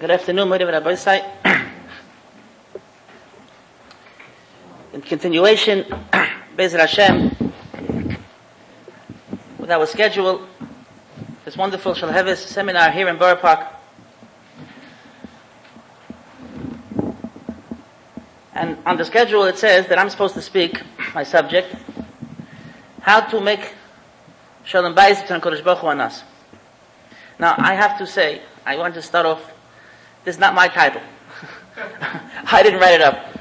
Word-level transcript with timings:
Good 0.00 0.12
afternoon, 0.12 0.48
Moedim 0.48 0.70
Rabbi. 0.70 0.94
In 4.92 5.02
continuation, 5.02 5.82
Bezer 6.56 6.78
Hashem, 6.78 7.36
with 9.58 9.72
our 9.72 9.86
schedule, 9.86 10.46
this 11.44 11.56
wonderful 11.56 11.94
Shalhevis 11.94 12.46
seminar 12.46 12.92
here 12.92 13.08
in 13.08 13.18
Borough 13.18 13.34
Park. 13.34 13.66
And 18.54 18.78
on 18.86 18.98
the 18.98 19.04
schedule 19.04 19.46
it 19.46 19.58
says 19.58 19.88
that 19.88 19.98
I'm 19.98 20.10
supposed 20.10 20.34
to 20.34 20.42
speak, 20.42 20.80
my 21.12 21.24
subject, 21.24 21.74
how 23.00 23.22
to 23.22 23.40
make 23.40 23.74
Shalom 24.62 24.94
Bayis 24.94 25.22
between 25.22 25.40
Kodesh 25.40 25.64
Baruch 25.64 25.80
Hu 25.80 25.88
and 25.88 26.02
us. 26.02 26.22
Now, 27.40 27.56
I 27.58 27.74
have 27.74 27.98
to 27.98 28.06
say, 28.06 28.42
I 28.64 28.76
want 28.76 28.94
to 28.94 29.02
start 29.02 29.26
off 29.26 29.54
this 30.24 30.36
is 30.36 30.40
not 30.40 30.54
my 30.54 30.68
title. 30.68 31.02
I 32.50 32.62
didn't 32.62 32.80
write 32.80 32.94
it 32.94 33.02
up. 33.02 33.38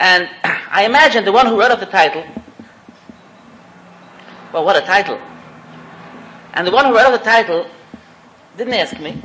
And 0.00 0.28
I 0.44 0.84
imagine 0.84 1.24
the 1.24 1.32
one 1.32 1.46
who 1.46 1.58
wrote 1.58 1.70
up 1.70 1.80
the 1.80 1.86
title, 1.86 2.24
well, 4.52 4.64
what 4.64 4.76
a 4.76 4.80
title. 4.80 5.20
And 6.54 6.66
the 6.66 6.70
one 6.70 6.84
who 6.84 6.94
wrote 6.94 7.06
up 7.06 7.18
the 7.18 7.24
title 7.24 7.66
didn't 8.56 8.74
ask 8.74 8.98
me. 8.98 9.22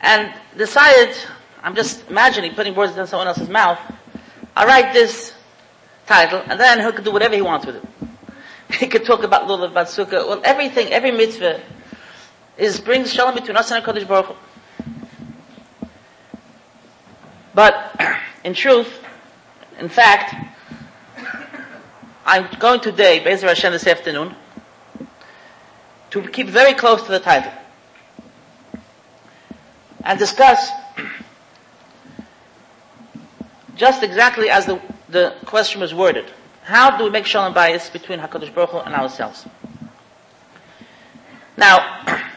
And 0.00 0.34
decided, 0.56 1.16
I'm 1.62 1.74
just 1.74 2.08
imagining 2.08 2.54
putting 2.54 2.74
words 2.74 2.96
in 2.96 3.06
someone 3.06 3.26
else's 3.26 3.48
mouth, 3.48 3.78
I'll 4.54 4.66
write 4.66 4.92
this 4.92 5.32
title, 6.06 6.42
and 6.46 6.60
then 6.60 6.84
he 6.84 6.92
could 6.92 7.04
do 7.04 7.12
whatever 7.12 7.34
he 7.34 7.42
wants 7.42 7.66
with 7.66 7.76
it. 7.76 7.84
He 8.78 8.86
could 8.86 9.04
talk 9.04 9.22
about 9.22 9.48
Lulav, 9.48 9.70
about 9.70 9.86
Sukkah, 9.88 10.26
well, 10.26 10.40
everything, 10.44 10.88
every 10.88 11.10
mitzvah, 11.10 11.60
is 12.62 12.78
brings 12.78 13.12
shalom 13.12 13.34
between 13.34 13.56
us 13.56 13.72
and 13.72 13.84
Hakadosh 13.84 14.06
Baruch 14.06 14.26
Hu. 14.26 14.34
But 17.54 18.00
in 18.44 18.54
truth, 18.54 19.04
in 19.80 19.88
fact, 19.88 20.32
I'm 22.24 22.46
going 22.60 22.78
today, 22.78 23.18
Bezer 23.18 23.48
Hashem 23.48 23.72
this 23.72 23.88
afternoon, 23.88 24.36
to 26.10 26.22
keep 26.28 26.46
very 26.46 26.74
close 26.74 27.02
to 27.02 27.10
the 27.10 27.18
title 27.18 27.52
and 30.04 30.16
discuss 30.16 30.70
just 33.74 34.04
exactly 34.04 34.50
as 34.50 34.66
the, 34.66 34.80
the 35.08 35.34
question 35.46 35.80
was 35.80 35.92
worded. 35.92 36.26
How 36.62 36.96
do 36.96 37.02
we 37.02 37.10
make 37.10 37.26
shalom 37.26 37.54
bayis 37.54 37.92
between 37.92 38.20
Hakadosh 38.20 38.54
Baruch 38.54 38.70
Hu 38.70 38.78
and 38.78 38.94
ourselves? 38.94 39.48
Now, 41.56 42.22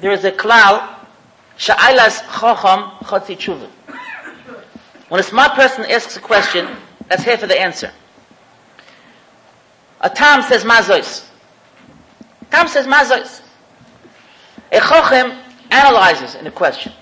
there 0.00 0.10
is 0.12 0.24
a 0.24 0.32
klal, 0.32 0.96
sha'ailas 1.58 2.20
chocham 2.22 2.98
chotzi 3.00 3.36
tshuva. 3.36 3.68
When 5.08 5.20
a 5.20 5.24
smart 5.24 5.52
person 5.52 5.84
asks 5.84 6.16
a 6.16 6.20
question, 6.20 6.68
that's 7.08 7.22
half 7.22 7.42
of 7.42 7.48
the 7.48 7.60
answer. 7.60 7.92
A 10.00 10.10
Tam 10.10 10.42
says 10.42 10.64
mazois. 10.64 11.26
Tam 12.50 12.68
says 12.68 12.86
mazois. 12.86 13.40
A 14.72 14.78
chochem 14.78 15.40
analyzes 15.70 16.34
in 16.34 16.46
a 16.46 16.50
question. 16.50 16.92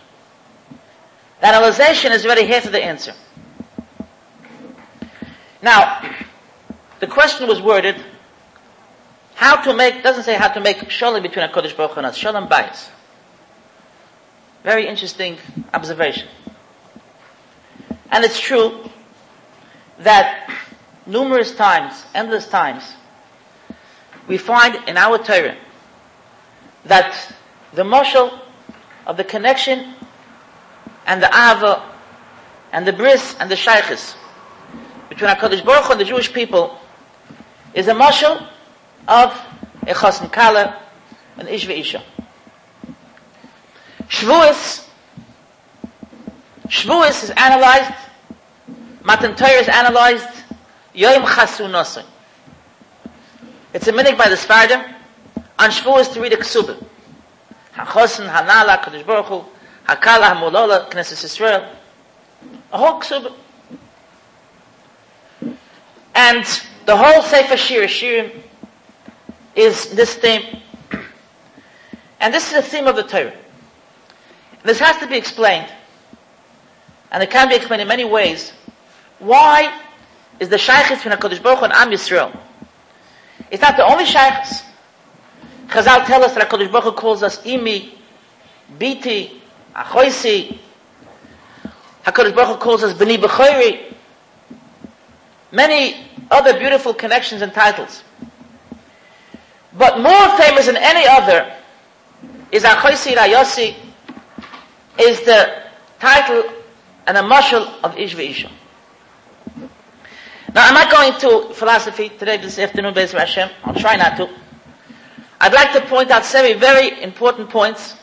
The 1.40 1.48
analyzation 1.48 2.12
is 2.12 2.24
already 2.24 2.46
half 2.46 2.66
of 2.66 2.72
the 2.72 2.82
answer. 2.82 3.14
Now, 5.62 6.14
the 7.00 7.06
question 7.06 7.48
was 7.48 7.60
worded, 7.60 7.96
how 9.44 9.56
to 9.56 9.74
make, 9.74 10.02
doesn't 10.02 10.22
say 10.22 10.36
how 10.36 10.48
to 10.48 10.58
make 10.58 10.88
shalom 10.90 11.22
between 11.22 11.44
a 11.44 11.48
Kodesh 11.50 11.76
Baruch 11.76 11.92
Hu 11.92 11.98
and 11.98 12.06
us, 12.06 12.16
shalom 12.16 12.48
bayis. 12.48 12.88
Very 14.62 14.86
interesting 14.86 15.36
observation. 15.74 16.26
And 18.10 18.24
it's 18.24 18.40
true 18.40 18.88
that 19.98 20.50
numerous 21.04 21.54
times, 21.54 22.06
endless 22.14 22.48
times, 22.48 22.94
we 24.28 24.38
find 24.38 24.88
in 24.88 24.96
our 24.96 25.18
Torah 25.18 25.58
that 26.86 27.34
the 27.74 27.82
moshel 27.82 28.40
of 29.06 29.18
the 29.18 29.24
connection 29.24 29.94
and 31.06 31.22
the 31.22 31.28
ava 31.28 31.92
and 32.72 32.86
the 32.86 32.94
bris 32.94 33.36
and 33.38 33.50
the 33.50 33.56
shaykhis 33.56 34.14
between 35.10 35.28
HaKadosh 35.30 35.62
Baruch 35.66 35.84
Hu 35.84 35.92
and 35.92 36.00
the 36.00 36.06
Jewish 36.06 36.32
people 36.32 36.78
is 37.74 37.88
a 37.88 37.92
moshel 37.92 38.48
of 39.08 39.32
Echas 39.82 40.20
and 40.20 40.32
Kala 40.32 40.80
and 41.38 41.48
Ish 41.48 41.68
Isha. 41.68 42.02
Shavuos, 44.08 44.86
Shavuos 46.68 47.24
is 47.24 47.30
analyzed, 47.30 47.92
Matan 49.02 49.34
Torah 49.34 49.50
is 49.50 49.68
analyzed, 49.68 50.28
Yom 50.94 51.22
Chasu 51.22 51.68
Nosin. 51.68 52.04
It's 53.72 53.88
a 53.88 53.92
minute 53.92 54.16
by 54.16 54.28
the 54.28 54.36
Sfardim, 54.36 54.94
on 55.58 55.70
Shavuos 55.70 56.12
to 56.12 56.20
read 56.20 56.32
a 56.32 56.36
Ksubim. 56.36 56.82
HaChosin, 57.74 58.30
HaNala, 58.32 58.80
Kadosh 58.82 59.04
Baruch 59.04 59.26
Hu, 59.26 59.44
HaKala, 59.88 60.34
HaMolola, 60.34 60.90
Knesset 60.90 61.24
Yisrael. 61.24 61.68
A 62.72 62.78
whole 62.78 63.00
Ksubim. 63.00 63.34
And 66.14 66.44
the 66.86 66.96
whole 66.96 67.22
Sefer 67.22 67.56
Shir, 67.56 67.84
Shirim, 67.86 68.43
is 69.56 69.90
this 69.90 70.14
theme. 70.14 70.60
And 72.20 72.32
this 72.32 72.48
is 72.48 72.54
the 72.54 72.62
theme 72.62 72.86
of 72.86 72.96
the 72.96 73.02
Torah. 73.02 73.34
This 74.62 74.78
has 74.78 74.96
to 74.98 75.06
be 75.06 75.16
explained. 75.16 75.70
And 77.12 77.22
it 77.22 77.30
can 77.30 77.48
be 77.48 77.54
explained 77.54 77.82
in 77.82 77.88
many 77.88 78.04
ways. 78.04 78.52
Why 79.18 79.80
is 80.40 80.48
the 80.48 80.56
Shaykhis 80.56 81.02
between 81.02 81.16
HaKadosh 81.16 81.42
Baruch 81.42 81.58
Hu 81.58 81.64
and 81.66 81.72
Am 81.72 81.90
Yisrael? 81.90 82.36
It's 83.50 83.62
not 83.62 83.76
the 83.76 83.84
only 83.84 84.04
Shaykhis. 84.04 84.62
Chazal 85.68 86.06
tell 86.06 86.24
us 86.24 86.34
that 86.34 86.48
HaKadosh 86.48 86.72
Baruch 86.72 86.84
Hu 86.84 86.92
calls 86.92 87.22
us 87.22 87.40
Imi, 87.42 87.90
Biti, 88.78 89.38
Achoisi. 89.74 90.58
HaKadosh 92.04 92.34
Baruch 92.34 92.56
Hu 92.56 92.56
calls 92.56 92.82
us 92.82 92.94
B'ni 92.94 93.18
B'choiri. 93.18 93.92
Many 95.52 96.06
other 96.30 96.58
beautiful 96.58 96.94
connections 96.94 97.42
and 97.42 97.52
titles. 97.52 98.02
But 99.76 100.00
more 100.00 100.38
famous 100.38 100.66
than 100.66 100.76
any 100.76 101.06
other 101.06 101.52
is 102.52 102.62
Achoisi 102.62 103.14
Rayosi, 103.14 103.74
is 104.98 105.20
the 105.22 105.62
title 105.98 106.44
and 107.06 107.16
a 107.16 107.22
mashal 107.22 107.82
of 107.82 107.98
Ish 107.98 108.14
Isha. 108.16 108.50
Now, 110.54 110.68
I'm 110.68 110.74
not 110.74 110.90
going 110.90 111.18
to 111.20 111.52
philosophy 111.54 112.10
today, 112.10 112.36
this 112.36 112.58
afternoon, 112.60 112.94
Be'ez 112.94 113.10
Hashem. 113.10 113.50
I'll 113.64 113.74
try 113.74 113.96
not 113.96 114.16
to. 114.18 114.30
I'd 115.40 115.52
like 115.52 115.72
to 115.72 115.80
point 115.88 116.12
out 116.12 116.24
several 116.24 116.58
very 116.60 117.02
important 117.02 117.50
points, 117.50 117.96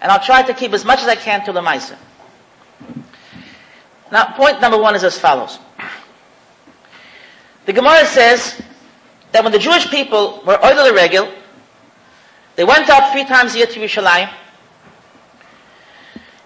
and 0.00 0.10
I'll 0.10 0.24
try 0.24 0.42
to 0.42 0.54
keep 0.54 0.72
as 0.72 0.86
much 0.86 1.00
as 1.00 1.08
I 1.08 1.14
can 1.16 1.44
to 1.44 1.52
the 1.52 1.60
Maisa. 1.60 1.98
Now, 4.10 4.32
point 4.34 4.62
number 4.62 4.78
one 4.78 4.94
is 4.94 5.04
as 5.04 5.18
follows. 5.18 5.58
The 7.66 7.74
Gemara 7.74 8.06
says 8.06 8.58
that 9.32 9.42
when 9.42 9.52
the 9.52 9.58
Jewish 9.58 9.90
people 9.90 10.42
were 10.46 10.56
Oidel 10.56 10.94
Regel, 10.94 11.32
they 12.56 12.64
went 12.64 12.88
up 12.88 13.12
three 13.12 13.24
times 13.24 13.54
a 13.54 13.58
year 13.58 13.66
to 13.66 13.80
Yerushalayim, 13.80 14.32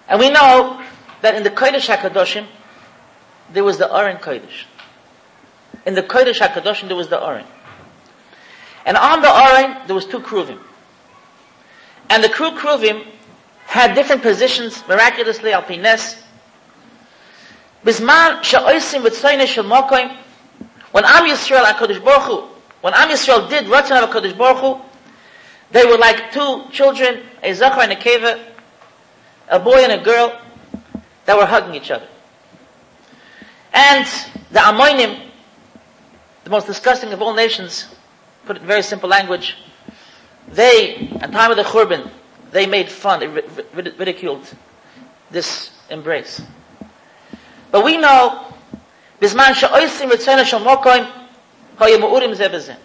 and 0.07 0.19
we 0.19 0.29
know 0.29 0.83
that 1.21 1.35
in 1.35 1.43
the 1.43 1.49
Kodesh 1.49 1.87
HaKadoshim, 1.87 2.45
there 3.53 3.63
was 3.63 3.77
the 3.77 3.89
Oren 3.89 4.17
Kodesh. 4.17 4.65
In 5.85 5.95
the 5.95 6.03
Kodesh 6.03 6.39
HaKadoshim, 6.39 6.87
there 6.87 6.97
was 6.97 7.07
the 7.07 7.23
Oren. 7.23 7.45
And 8.85 8.97
on 8.97 9.21
the 9.21 9.31
Oren, 9.31 9.87
there 9.87 9.95
was 9.95 10.05
two 10.05 10.19
Kruvim. 10.19 10.59
And 12.09 12.21
the 12.21 12.29
crew 12.29 12.51
Kruvim 12.51 13.05
had 13.65 13.93
different 13.93 14.21
positions, 14.21 14.83
miraculously, 14.87 15.53
al 15.53 15.63
Pines. 15.63 16.17
Bisman 17.85 18.43
sha'oisim 18.43 19.01
v'tzoyne 19.01 19.47
shel 19.47 19.63
when 20.91 21.05
Am 21.05 21.25
Yisrael 21.25 21.63
Kodesh 21.75 22.03
Baruch 22.03 22.23
Hu, 22.23 22.47
when 22.81 22.93
Am 22.95 23.09
Yisrael 23.09 23.49
did 23.49 23.65
Ratzon 23.65 24.07
HaKadosh 24.07 24.37
Baruch 24.37 24.57
Hu, 24.57 24.81
they 25.71 25.85
were 25.85 25.97
like 25.97 26.31
two 26.31 26.63
children, 26.71 27.21
a 27.41 27.53
Zachar 27.53 27.81
and 27.81 27.91
a 27.91 27.95
Keva, 27.95 28.43
a 29.47 29.59
boy 29.59 29.77
and 29.83 29.91
a 29.91 30.03
girl, 30.03 30.39
that 31.25 31.37
were 31.37 31.45
hugging 31.45 31.75
each 31.75 31.91
other. 31.91 32.07
And 33.71 34.05
the 34.51 34.59
Amoinim, 34.59 35.29
the 36.43 36.49
most 36.49 36.67
disgusting 36.67 37.13
of 37.13 37.21
all 37.21 37.33
nations, 37.33 37.87
put 38.45 38.57
it 38.57 38.61
in 38.61 38.67
very 38.67 38.81
simple 38.81 39.07
language, 39.07 39.55
they, 40.47 40.95
at 41.21 41.31
the 41.31 41.37
time 41.37 41.51
of 41.51 41.57
the 41.57 41.63
Khurban, 41.63 42.09
they 42.51 42.65
made 42.65 42.89
fun, 42.89 43.19
they 43.19 43.27
ridiculed 43.27 44.45
this 45.29 45.71
embrace. 45.89 46.41
But 47.71 47.85
we 47.85 47.97
know, 47.97 48.53
Bisman 49.21 49.53
she'oisim 49.53 50.09
ritzena 50.09 50.43
shel 50.43 50.59
Hoye 51.81 51.97
mu'urim 51.97 52.35
ze 52.35 52.47
beze. 52.47 52.77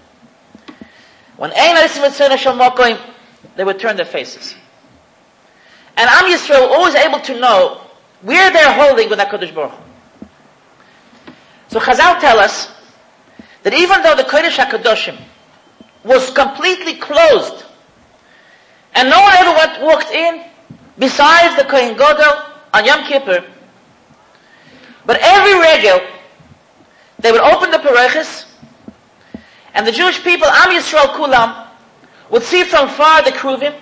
When 1.36 1.52
ein 1.52 1.76
alisim 1.76 2.02
etzena 2.02 2.38
shal 2.38 2.56
mokoim, 2.56 2.98
they 3.54 3.62
would 3.62 3.78
turn 3.78 3.96
their 3.96 4.06
faces. 4.06 4.54
And 5.98 6.08
Am 6.08 6.24
Yisrael 6.24 6.66
always 6.68 6.94
able 6.94 7.20
to 7.20 7.38
know 7.38 7.82
where 8.22 8.50
they're 8.50 8.72
holding 8.72 9.10
with 9.10 9.18
HaKadosh 9.18 9.54
Baruch 9.54 9.74
So 11.68 11.78
Chazal 11.78 12.18
tell 12.20 12.38
us 12.38 12.70
that 13.64 13.74
even 13.74 14.02
though 14.02 14.14
the 14.16 14.22
Kodesh 14.22 14.56
HaKadoshim 14.56 15.20
was 16.02 16.30
completely 16.30 16.94
closed 16.94 17.64
and 18.94 19.10
no 19.10 19.20
one 19.20 19.32
ever 19.34 19.50
went, 19.50 19.82
walked 19.82 20.10
in 20.10 20.42
besides 20.98 21.54
the 21.56 21.64
Kohen 21.68 21.98
Gadol 21.98 22.44
on 22.72 22.84
Yom 22.86 23.04
Kippur, 23.04 23.44
but 25.04 25.18
every 25.20 25.60
regel, 25.60 26.00
they 27.18 27.30
would 27.30 27.42
open 27.42 27.70
the 27.70 27.78
pareches 27.78 28.45
and 29.76 29.86
the 29.86 29.92
Jewish 29.92 30.22
people, 30.24 30.46
Am 30.48 30.70
Yisrael 30.70 31.12
Kulam, 31.14 31.68
would 32.30 32.42
see 32.42 32.64
from 32.64 32.88
far 32.88 33.22
the 33.22 33.30
Kruvim 33.30 33.78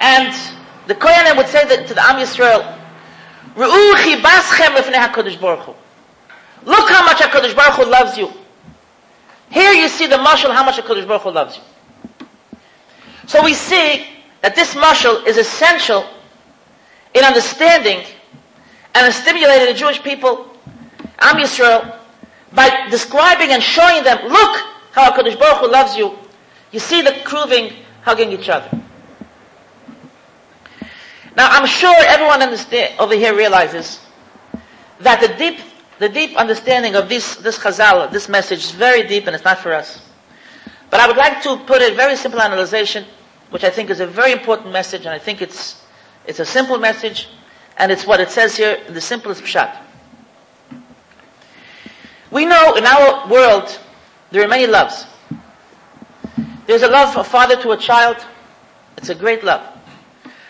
and 0.00 0.32
the 0.86 0.94
Kohanim 0.94 1.36
would 1.36 1.48
say 1.48 1.64
that 1.66 1.88
to 1.88 1.94
the 1.94 2.00
Am 2.00 2.16
Yisrael, 2.16 2.78
Ru'u 3.56 4.16
baschem 4.22 4.76
lefnei 4.76 5.08
HaKadosh 5.08 5.40
Baruch 5.40 5.64
Hu. 5.64 5.74
Look 6.64 6.88
how 6.88 7.04
much 7.04 7.18
HaKadosh 7.18 7.56
Baruch 7.56 7.74
Hu 7.74 7.90
loves 7.90 8.16
you. 8.16 8.32
Here 9.50 9.72
you 9.72 9.88
see 9.88 10.06
the 10.06 10.16
mashal 10.16 10.52
how 10.52 10.64
much 10.64 10.76
HaKadosh 10.76 11.08
Baruch 11.08 11.22
Hu 11.22 11.30
loves 11.30 11.56
you. 11.56 12.26
So 13.26 13.42
we 13.42 13.54
see 13.54 14.06
that 14.42 14.54
this 14.54 14.74
mashal 14.74 15.26
is 15.26 15.36
essential 15.36 16.08
in 17.12 17.24
understanding 17.24 18.06
and 18.94 19.12
stimulating 19.12 19.66
the 19.66 19.74
Jewish 19.74 20.00
people, 20.00 20.56
Am 21.18 21.34
Yisrael, 21.36 21.97
by 22.52 22.88
describing 22.90 23.50
and 23.50 23.62
showing 23.62 24.04
them, 24.04 24.18
look 24.28 24.56
how 24.92 25.10
HaKadosh 25.10 25.38
Baruch 25.38 25.60
Hu 25.60 25.70
loves 25.70 25.96
you. 25.96 26.16
You 26.72 26.80
see 26.80 27.02
the 27.02 27.10
Kruvim 27.10 27.74
hugging 28.02 28.32
each 28.32 28.48
other. 28.48 28.70
Now 31.36 31.48
I'm 31.50 31.66
sure 31.66 31.94
everyone 32.06 32.42
over 32.98 33.14
here 33.14 33.36
realizes 33.36 34.00
that 35.00 35.20
the 35.20 35.28
deep, 35.36 35.60
the 35.98 36.08
deep 36.08 36.36
understanding 36.36 36.96
of 36.96 37.08
this, 37.08 37.36
this 37.36 37.58
chazal, 37.58 38.10
this 38.10 38.28
message 38.28 38.64
is 38.64 38.70
very 38.72 39.06
deep 39.06 39.26
and 39.26 39.36
it's 39.36 39.44
not 39.44 39.58
for 39.58 39.72
us. 39.72 40.02
But 40.90 41.00
I 41.00 41.06
would 41.06 41.16
like 41.16 41.42
to 41.42 41.56
put 41.58 41.82
a 41.82 41.94
very 41.94 42.16
simple 42.16 42.40
analysis, 42.40 43.04
which 43.50 43.62
I 43.62 43.70
think 43.70 43.90
is 43.90 44.00
a 44.00 44.06
very 44.06 44.32
important 44.32 44.72
message, 44.72 45.02
and 45.02 45.10
I 45.10 45.18
think 45.18 45.42
it's, 45.42 45.82
it's 46.26 46.40
a 46.40 46.46
simple 46.46 46.78
message, 46.78 47.28
and 47.76 47.92
it's 47.92 48.06
what 48.06 48.20
it 48.20 48.30
says 48.30 48.56
here 48.56 48.82
in 48.86 48.94
the 48.94 49.00
simplest 49.00 49.42
pshat. 49.42 49.76
We 52.30 52.44
know 52.44 52.74
in 52.74 52.84
our 52.84 53.28
world 53.28 53.78
there 54.30 54.44
are 54.44 54.48
many 54.48 54.66
loves. 54.66 55.06
There's 56.66 56.82
a 56.82 56.88
love 56.88 57.16
of 57.16 57.26
father 57.26 57.60
to 57.62 57.70
a 57.70 57.76
child. 57.76 58.16
It's 58.98 59.08
a 59.08 59.14
great 59.14 59.42
love. 59.42 59.66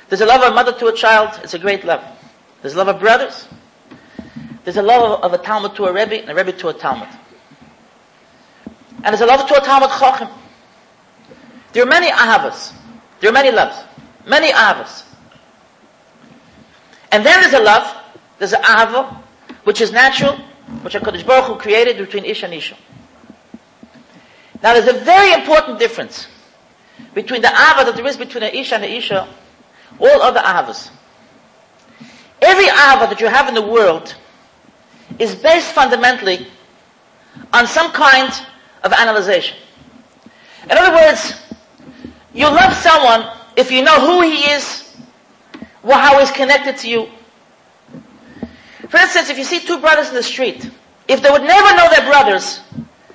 There's 0.09 0.21
a 0.21 0.27
love 0.27 0.43
of 0.43 0.55
mother 0.55 0.73
to 0.73 0.87
a 0.87 0.93
child. 0.93 1.39
It's 1.45 1.55
a 1.55 1.59
great 1.59 1.85
love. 1.85 2.03
There's 2.63 2.75
a 2.75 2.79
love 2.79 2.89
of 2.89 2.99
brothers. 2.99 3.47
There's 4.65 4.77
a 4.77 4.83
love 4.83 5.23
of 5.23 5.33
a 5.33 5.39
Talmud 5.39 5.77
to 5.77 5.85
a 5.85 5.93
Rebbe 5.93 6.21
and 6.21 6.31
a 6.31 6.35
Rebbe 6.35 6.53
to 6.53 6.69
a 6.69 6.75
Talmud. 6.75 7.09
And 9.05 9.07
there's 9.07 9.21
a 9.21 9.27
love 9.27 9.47
to 9.49 9.55
a 9.55 9.65
Talmud 9.65 9.91
Chochem. 9.91 10.31
There 11.73 11.85
are 11.85 11.87
many 11.87 12.11
ahavas. 12.11 12.73
There 13.21 13.31
are 13.31 13.33
many 13.33 13.51
loves. 13.53 13.77
Many 14.27 14.51
ahavas. 14.51 15.05
And 17.13 17.25
then 17.25 17.41
there's 17.41 17.55
a 17.55 17.61
love, 17.61 17.97
there's 18.39 18.53
an 18.53 18.63
ahava, 18.63 19.17
which 19.65 19.81
is 19.81 19.93
natural, 19.93 20.39
which 20.83 20.95
HaKadosh 20.95 21.27
Baruch 21.27 21.47
Hu 21.47 21.57
created 21.57 21.99
between 21.99 22.25
Ish 22.25 22.43
and 22.43 22.55
Isha. 22.55 22.77
Now 24.63 24.75
there's 24.75 24.89
a 24.89 25.05
very 25.05 25.33
important 25.33 25.79
difference 25.79 26.27
between 27.15 27.43
the 27.43 27.49
ahava 27.49 27.85
that 27.87 27.97
there 27.97 28.07
is 28.07 28.17
between 28.17 28.43
an 28.43 28.55
Isha 28.55 28.77
and 28.77 28.85
an 28.85 28.91
Isha 28.91 29.29
all 29.99 30.23
other 30.23 30.41
avas. 30.41 30.91
Every 32.41 32.67
ava 32.67 33.07
that 33.09 33.21
you 33.21 33.27
have 33.27 33.49
in 33.49 33.55
the 33.55 33.63
world 33.63 34.15
is 35.19 35.35
based 35.35 35.73
fundamentally 35.73 36.47
on 37.53 37.67
some 37.67 37.93
kind 37.93 38.33
of 38.85 38.93
analysis. 38.93 39.53
In 40.65 40.73
other 40.73 40.95
words, 40.95 41.35
you 42.33 42.47
love 42.47 42.75
someone 42.75 43.31
if 43.57 43.73
you 43.73 43.83
know 43.83 44.01
who 44.01 44.23
he 44.23 44.51
is, 44.51 44.97
how 45.83 46.21
he's 46.21 46.31
connected 46.31 46.77
to 46.79 46.89
you. 46.89 47.09
For 48.89 48.97
instance, 48.99 49.29
if 49.31 49.39
you 49.39 49.45
see 49.45 49.61
two 49.61 49.79
brothers 49.81 50.09
in 50.09 50.15
the 50.15 50.23
street, 50.23 50.71
if 51.07 51.23
they 51.23 51.31
would 51.31 51.43
never 51.43 51.77
know 51.77 51.89
they're 51.91 52.07
brothers, 52.09 52.61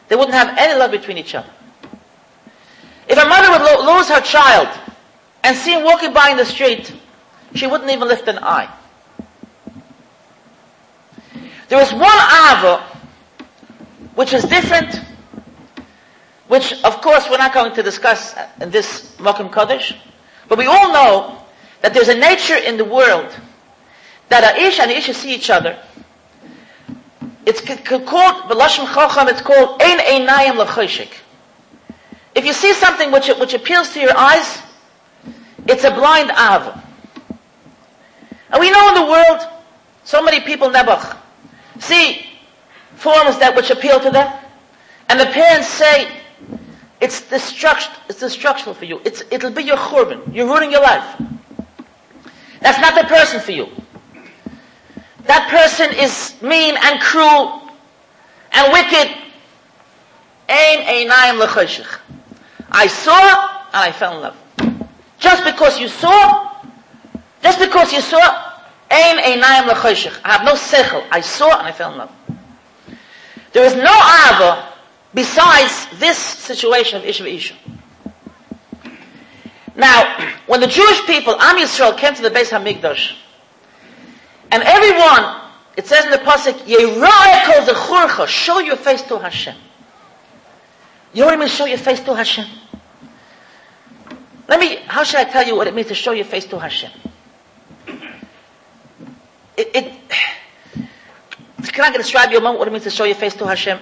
they 0.08 0.16
wouldn't 0.16 0.36
have 0.36 0.58
any 0.58 0.78
love 0.78 0.92
between 0.92 1.18
each 1.18 1.36
other. 1.36 1.50
If 3.08 3.18
a 3.18 3.28
mother 3.28 3.52
would 3.52 3.62
lo- 3.62 3.96
lose 3.98 4.08
her 4.10 4.22
child, 4.22 4.68
and 5.44 5.58
see 5.58 5.74
him 5.74 5.84
walking 5.84 6.14
by 6.14 6.30
in 6.30 6.38
the 6.38 6.46
street, 6.46 6.94
she 7.54 7.68
wouldn't 7.68 7.92
even 7.92 8.08
lift 8.08 8.28
an 8.28 8.40
eye. 8.40 8.74
There 11.68 11.82
is 11.82 11.92
one 11.92 12.04
Ava 12.04 12.84
which 14.16 14.32
is 14.34 14.44
different, 14.46 15.02
which 16.48 16.74
of 16.84 17.02
course 17.02 17.28
we're 17.30 17.38
not 17.38 17.54
going 17.54 17.74
to 17.74 17.84
discuss 17.84 18.36
in 18.62 18.70
this 18.70 19.16
Mokum 19.18 19.52
Kaddish, 19.52 19.96
but 20.48 20.58
we 20.58 20.66
all 20.66 20.94
know 20.94 21.44
that 21.82 21.94
there's 21.94 22.10
a 22.10 22.18
nature 22.18 22.56
in 22.56 22.78
the 22.78 22.86
world 22.86 23.36
that 24.42 24.58
Ish 24.58 24.80
and 24.80 24.92
Isha 24.92 25.14
see 25.14 25.34
each 25.34 25.50
other. 25.50 25.78
It's 27.46 27.62
called, 27.62 28.44
B'Lashon 28.50 28.94
Chacham, 28.94 29.28
it's 29.28 29.42
called 29.42 29.82
Ein 29.82 30.00
Einayim 30.00 30.58
L'Choshik. 30.58 31.12
If 32.36 32.46
you 32.46 32.54
see 32.54 32.74
something 32.74 33.12
which, 33.12 33.28
which 33.28 33.54
appeals 33.54 33.94
to 33.94 34.00
your 34.00 34.18
eyes, 34.18 34.62
it's 35.68 35.84
a 35.84 35.92
blind 35.92 36.32
av. 36.32 36.82
And 38.50 38.60
we 38.60 38.72
know 38.72 38.88
in 38.90 38.96
the 38.96 39.06
world, 39.06 39.48
so 40.04 40.22
many 40.22 40.40
people 40.42 40.70
nebuch 40.70 41.18
see 41.80 42.26
forms 42.96 43.38
that 43.40 43.56
which 43.56 43.70
appeal 43.70 44.00
to 44.00 44.10
them, 44.10 44.32
and 45.10 45.20
the 45.20 45.26
parents 45.28 45.68
say, 45.68 46.12
it's 47.02 47.22
destruct, 47.22 47.90
it's 48.08 48.20
destructional 48.20 48.74
for 48.74 48.86
you. 48.86 49.02
It's, 49.04 49.24
it'll 49.30 49.52
be 49.52 49.64
your 49.64 49.78
churban. 49.78 50.34
You're 50.34 50.48
ruining 50.48 50.72
your 50.72 50.82
life. 50.82 51.22
That's 52.62 52.80
not 52.80 52.96
the 52.96 53.08
person 53.08 53.42
for 53.42 53.52
you. 53.52 53.68
That 55.26 55.50
person 55.50 55.92
is 55.96 56.36
mean 56.42 56.76
and 56.82 57.00
cruel 57.00 57.62
and 58.52 58.74
wicked. 58.74 59.16
I 60.50 60.88
saw 62.88 63.50
and 63.74 63.74
I 63.74 63.92
fell 63.92 64.16
in 64.18 64.22
love. 64.22 64.38
Just 65.20 65.44
because 65.46 65.80
you 65.80 65.88
saw, 65.88 66.52
just 67.42 67.60
because 67.60 67.94
you 67.94 68.02
saw. 68.02 68.50
I 68.96 70.20
have 70.26 70.44
no 70.46 70.54
sechel. 70.54 71.04
I 71.12 71.22
saw 71.22 71.58
and 71.58 71.68
I 71.68 71.72
fell 71.72 71.92
in 71.94 71.98
love. 71.98 72.12
There 73.54 73.66
is 73.66 73.76
no 73.76 73.82
ava 73.84 74.68
besides 75.14 75.88
this 76.00 76.18
situation 76.18 76.98
of 76.98 77.06
Isha 77.06 77.26
Isha. 77.26 77.56
Now, 79.76 80.32
when 80.46 80.60
the 80.60 80.68
Jewish 80.68 81.04
people, 81.06 81.36
Am 81.40 81.58
Yisrael, 81.58 81.98
came 81.98 82.14
to 82.14 82.22
the 82.22 82.30
Beis 82.30 82.50
Hamikdash, 82.50 83.16
and 84.54 84.62
everyone, 84.62 85.42
it 85.76 85.88
says 85.88 86.06
in 86.06 86.12
the 86.12 86.18
pasuk, 86.18 86.54
Yera'e 86.68 87.66
the 87.66 87.74
zechurcha, 87.74 88.28
show 88.28 88.60
your 88.60 88.76
face 88.76 89.02
to 89.02 89.18
Hashem. 89.18 89.56
You 91.12 91.22
know 91.22 91.26
what 91.26 91.34
it 91.34 91.40
means, 91.40 91.52
show 91.52 91.66
your 91.66 91.80
face 91.80 92.00
to 92.02 92.16
Hashem? 92.16 92.46
Let 94.48 94.60
me, 94.60 94.76
how 94.86 95.04
should 95.04 95.22
I 95.22 95.24
tell 95.24 95.44
you 95.48 95.56
what 95.56 95.66
it 95.66 95.74
means 95.74 95.88
to 95.88 95.96
show 95.96 96.12
your 96.12 96.26
face 96.26 96.46
to 96.46 96.60
Hashem? 96.60 96.92
It, 99.58 99.72
it, 99.74 99.94
can 101.74 101.92
I 101.92 101.98
describe 101.98 102.30
you 102.30 102.38
a 102.38 102.42
moment 102.42 102.60
what 102.60 102.68
it 102.68 102.72
means 102.72 102.84
to 102.84 102.92
show 102.92 103.06
your 103.06 103.16
face 103.16 103.34
to 103.38 103.48
Hashem? 103.48 103.80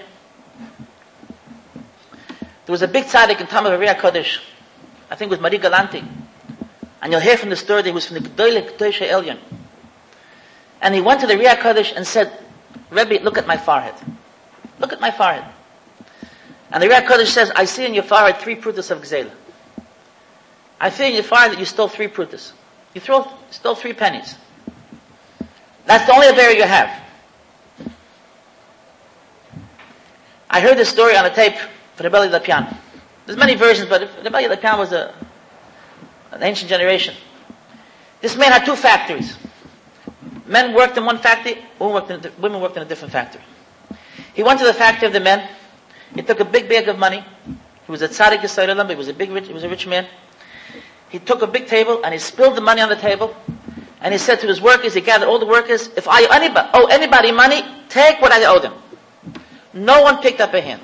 There 2.65 2.71
was 2.71 2.81
a 2.81 2.87
big 2.87 3.03
tzaddik 3.03 3.41
in 3.41 3.47
time 3.47 3.65
of 3.65 3.77
Kodesh. 3.97 4.39
I 5.09 5.15
think 5.15 5.33
it 5.33 5.37
was 5.37 5.41
Marie 5.41 5.59
Galanti. 5.59 6.07
And 7.01 7.11
you'll 7.11 7.19
hear 7.19 7.35
from 7.35 7.49
the 7.49 7.57
story 7.57 7.81
that 7.81 7.89
he 7.89 7.93
was 7.93 8.07
from 8.07 8.23
the 8.23 8.29
Gdoile 8.29 8.71
Gdoisha 8.71 9.09
Elyon. 9.09 9.37
And 10.81 10.95
he 10.95 11.01
went 11.01 11.21
to 11.21 11.27
the 11.27 11.35
Riyah 11.35 11.57
Kodesh 11.57 11.93
and 11.95 12.05
said, 12.05 12.31
Rebbe, 12.89 13.23
look 13.23 13.37
at 13.37 13.47
my 13.47 13.57
forehead. 13.57 13.93
Look 14.79 14.91
at 14.91 14.99
my 14.99 15.11
forehead. 15.11 15.45
And 16.71 16.81
the 16.81 16.87
Riyah 16.87 17.05
Kodesh 17.05 17.27
says, 17.27 17.51
I 17.55 17.65
see 17.65 17.85
in 17.85 17.93
your 17.93 18.03
forehead 18.03 18.37
three 18.37 18.55
prutas 18.55 18.89
of 18.89 19.01
Gzela. 19.01 19.31
I 20.79 20.89
think 20.89 21.15
you 21.15 21.21
find 21.21 21.53
that 21.53 21.59
you 21.59 21.65
stole 21.65 21.87
three 21.87 22.07
prutas. 22.07 22.53
You 22.95 23.01
throw, 23.01 23.31
stole 23.51 23.75
three 23.75 23.93
pennies. 23.93 24.35
That's 25.85 26.05
the 26.07 26.13
only 26.13 26.27
affair 26.27 26.51
you 26.51 26.63
have. 26.63 27.01
I 30.49 30.59
heard 30.59 30.77
this 30.77 30.89
story 30.89 31.15
on 31.15 31.25
a 31.25 31.33
tape 31.33 31.55
for 31.95 32.03
the 32.03 32.09
Elya 32.09 32.39
Lopian. 32.39 32.75
There's 33.25 33.37
many 33.37 33.55
versions, 33.55 33.87
but 33.87 34.23
the 34.23 34.29
Elya 34.29 34.55
Lopian 34.55 34.77
was 34.79 34.91
a, 34.91 35.13
an 36.31 36.41
ancient 36.43 36.69
generation. 36.69 37.15
This 38.21 38.35
man 38.35 38.51
had 38.51 38.65
two 38.65 38.75
factories. 38.75 39.37
Men 40.51 40.73
worked 40.73 40.97
in 40.97 41.05
one 41.05 41.17
factory, 41.17 41.63
women 41.79 41.93
worked 41.93 42.11
in, 42.11 42.31
women 42.41 42.59
worked 42.59 42.75
in 42.75 42.83
a 42.83 42.85
different 42.85 43.13
factory. 43.13 43.41
He 44.33 44.43
went 44.43 44.59
to 44.59 44.65
the 44.65 44.73
factory 44.73 45.07
of 45.07 45.13
the 45.13 45.21
men. 45.21 45.47
He 46.13 46.21
took 46.23 46.41
a 46.41 46.45
big 46.45 46.67
bag 46.67 46.89
of 46.89 46.99
money. 46.99 47.23
He 47.85 47.91
was 47.91 48.01
a 48.01 48.09
tzaddik 48.09 48.41
but 48.75 48.89
he 48.89 48.95
was 48.97 49.07
a 49.07 49.13
big 49.13 49.31
rich, 49.31 49.47
he 49.47 49.53
was 49.53 49.63
a 49.63 49.69
rich 49.69 49.87
man. 49.87 50.05
he 51.07 51.19
took 51.19 51.41
a 51.41 51.47
big 51.47 51.67
table 51.67 52.01
and 52.03 52.13
he 52.13 52.19
spilled 52.19 52.57
the 52.57 52.61
money 52.61 52.81
on 52.81 52.89
the 52.89 52.97
table. 52.97 53.33
And 54.01 54.13
he 54.13 54.17
said 54.17 54.41
to 54.41 54.47
his 54.47 54.59
workers, 54.59 54.93
he 54.93 54.99
gathered 54.99 55.29
all 55.29 55.39
the 55.39 55.45
workers, 55.45 55.87
if 55.95 56.05
I 56.09 56.27
anybody, 56.35 56.69
owe 56.73 56.87
anybody 56.87 57.31
money, 57.31 57.63
take 57.87 58.19
what 58.19 58.33
I 58.33 58.43
owe 58.43 58.59
them. 58.59 58.73
No 59.73 60.01
one 60.01 60.21
picked 60.21 60.41
up 60.41 60.53
a 60.53 60.59
hand. 60.59 60.81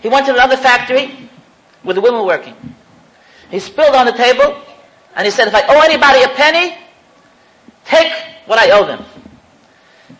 He 0.00 0.08
went 0.08 0.26
to 0.26 0.32
another 0.34 0.56
factory 0.56 1.28
with 1.82 1.96
the 1.96 2.02
women 2.02 2.24
working. 2.24 2.54
He 3.50 3.58
spilled 3.58 3.96
on 3.96 4.06
the 4.06 4.12
table 4.12 4.62
and 5.16 5.24
he 5.24 5.32
said, 5.32 5.48
if 5.48 5.56
I 5.56 5.62
owe 5.66 5.80
anybody 5.80 6.22
a 6.22 6.28
penny, 6.28 6.76
take 7.84 8.12
what 8.46 8.58
I 8.58 8.70
owe 8.70 8.86
them. 8.86 9.04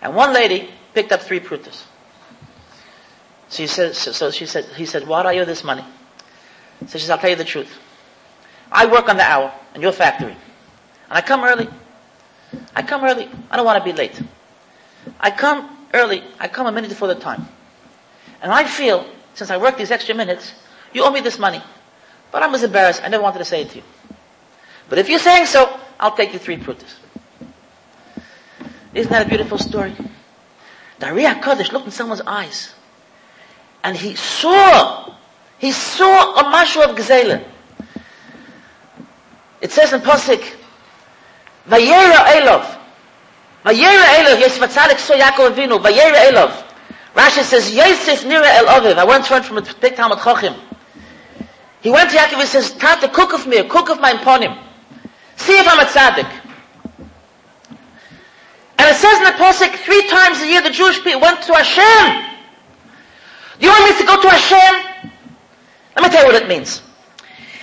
And 0.01 0.15
one 0.15 0.33
lady 0.33 0.69
picked 0.95 1.13
up 1.13 1.23
three 1.23 1.41
prutas. 1.41 1.85
She 3.51 3.63
he 3.63 3.67
said, 3.67 3.95
so, 3.97 4.13
so 4.13 4.31
she 4.31 4.47
said, 4.47 4.65
he 4.77 4.87
said, 4.87 5.07
why 5.07 5.23
do 5.23 5.29
I 5.29 5.39
owe 5.39 5.45
this 5.45 5.65
money? 5.65 5.85
So 6.87 6.99
she 6.99 7.05
said, 7.07 7.13
I'll 7.15 7.19
tell 7.19 7.31
you 7.31 7.37
the 7.37 7.45
truth. 7.45 7.79
I 8.71 8.87
work 8.87 9.09
on 9.09 9.17
the 9.17 9.25
hour 9.25 9.53
in 9.75 9.83
your 9.83 9.93
factory. 9.93 10.33
And 10.33 11.19
I 11.19 11.21
come 11.21 11.43
early. 11.43 11.69
I 12.75 12.83
come 12.83 13.05
early. 13.05 13.29
I 13.51 13.57
don't 13.57 13.67
want 13.67 13.83
to 13.83 13.85
be 13.85 13.97
late. 13.97 14.21
I 15.19 15.31
come 15.31 15.77
early. 15.93 16.23
I 16.39 16.49
come 16.49 16.67
a 16.67 16.73
minute 16.73 16.89
before 16.89 17.09
the 17.09 17.17
time. 17.17 17.47
And 18.41 18.53
I 18.53 18.65
feel, 18.65 19.05
since 19.35 19.51
I 19.51 19.57
work 19.57 19.77
these 19.77 19.91
extra 19.91 20.15
minutes, 20.15 20.53
you 20.93 21.05
owe 21.05 21.11
me 21.11 21.21
this 21.21 21.39
money. 21.39 21.63
But 22.31 22.43
I 22.43 22.47
was 22.47 22.63
embarrassed. 22.63 23.03
I 23.03 23.09
never 23.09 23.23
wanted 23.23 23.39
to 23.39 23.45
say 23.45 23.63
it 23.63 23.71
to 23.71 23.79
you. 23.79 23.85
But 24.89 24.99
if 24.99 25.09
you're 25.09 25.19
saying 25.19 25.47
so, 25.47 25.79
I'll 25.99 26.17
take 26.17 26.33
you 26.33 26.39
three 26.39 26.57
prutas. 26.57 26.95
Isn't 28.95 29.11
that 29.13 29.27
a 29.27 29.29
beautiful 29.29 29.59
story? 29.59 29.95
Riyah 31.01 31.41
Kodesh 31.41 31.73
looked 31.73 31.87
in 31.87 31.93
someone's 31.93 32.21
eyes. 32.23 32.75
And 33.83 33.97
he 33.97 34.15
saw, 34.15 35.15
he 35.59 35.73
saw 35.73 36.41
a 36.41 36.45
mashu 36.45 36.85
of 36.85 36.97
Gzela. 36.97 37.43
It 39.61 39.71
says 39.71 39.93
in 39.93 40.01
Pasik, 40.01 40.57
Vayera 41.67 42.25
Elov. 42.37 42.79
Vayera 43.65 44.05
Elov, 44.05 44.41
Yosef 44.41 44.63
Atzadik 44.63 44.99
saw 44.99 45.15
Yaakov 45.15 45.55
Avinu, 45.55 45.83
Vayera 45.83 46.31
Elov. 46.31 46.67
Rashi 47.15 47.43
says, 47.43 47.75
Yosef 47.75 48.25
Nira 48.25 48.47
El 48.47 48.67
Oviv. 48.67 48.97
I 48.97 49.05
once 49.05 49.27
heard 49.29 49.45
from 49.45 49.59
a 49.59 49.63
big 49.81 49.97
Talmud 49.97 50.19
Chachim. 50.19 50.59
He 51.81 51.91
went 51.91 52.11
to 52.11 52.17
Yaakov 52.17 52.41
and 52.41 52.49
says, 52.49 52.73
Tata, 52.73 53.09
cook 53.09 53.33
of 53.33 53.47
me, 53.47 53.63
cook 53.65 53.89
of 53.89 54.01
my 54.01 54.13
ponim. 54.15 54.59
See 55.37 55.59
if 55.59 55.67
I'm 55.67 55.81
a 55.81 55.85
tzaddik. 55.85 56.50
And 58.81 58.89
it 58.89 58.95
says 58.95 59.19
in 59.19 59.25
the 59.25 59.33
Pasuk, 59.33 59.77
three 59.85 60.09
times 60.09 60.41
a 60.41 60.47
year 60.47 60.63
the 60.63 60.71
Jewish 60.71 61.05
people 61.05 61.21
went 61.21 61.43
to 61.43 61.53
Hashem. 61.53 62.39
Do 63.59 63.67
you 63.67 63.71
want 63.71 63.93
me 63.93 63.99
to 64.01 64.07
go 64.07 64.23
to 64.23 64.29
Hashem? 64.31 65.11
Let 65.97 66.03
me 66.03 66.09
tell 66.09 66.27
you 66.27 66.33
what 66.33 66.43
it 66.43 66.49
means. 66.49 66.81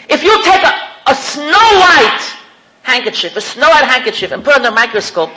If 0.08 0.22
you 0.22 0.44
take 0.44 0.62
a, 0.62 0.74
a 1.08 1.16
snow 1.16 1.58
white 1.82 2.36
handkerchief, 2.84 3.36
a 3.36 3.42
snow 3.42 3.68
white 3.68 3.86
handkerchief, 3.86 4.32
and 4.32 4.44
put 4.44 4.52
it 4.52 4.58
under 4.58 4.70
a 4.70 4.72
microscope, 4.72 5.32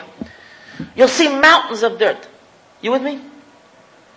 you'll 0.95 1.09
see 1.09 1.35
mountains 1.35 1.83
of 1.83 1.99
dirt. 1.99 2.29
You 2.83 2.93
with 2.93 3.03
me? 3.03 3.19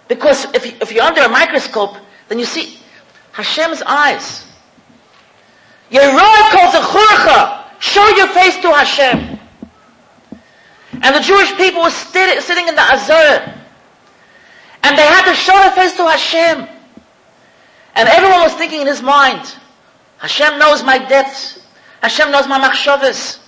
Because 0.10 0.54
if, 0.54 0.66
you, 0.66 0.74
if 0.82 0.92
you're 0.92 1.06
under 1.06 1.22
a 1.22 1.30
microscope, 1.30 1.96
then 2.28 2.40
you 2.40 2.46
see 2.46 2.78
Hashem's 3.32 3.82
eyes. 3.84 4.46
Yeroah 5.90 6.50
calls 6.52 6.76
a 6.76 6.82
churcha. 6.82 7.80
Show 7.80 8.06
your 8.18 8.28
face 8.28 8.58
to 8.58 8.70
Hashem. 8.70 9.33
And 11.04 11.14
the 11.16 11.20
Jewish 11.20 11.54
people 11.58 11.82
were 11.84 11.90
sitting 11.92 12.68
in 12.68 12.76
the 12.76 12.94
Azor. 12.94 13.54
And 14.84 14.98
they 14.98 15.06
had 15.06 15.26
to 15.30 15.36
show 15.36 15.54
their 15.54 15.72
face 15.72 15.96
to 15.98 16.08
Hashem. 16.08 16.68
And 17.96 18.10
everyone 18.10 18.42
was 18.42 18.54
thinking 18.54 18.82
in 18.82 18.88
his 18.88 19.02
mind, 19.02 19.56
Hashem 20.18 20.58
knows 20.58 20.84
my 20.84 20.98
debts. 20.98 21.60
Hashem 22.02 22.32
knows 22.32 22.48
my 22.48 22.58
machshavas. 22.58 23.40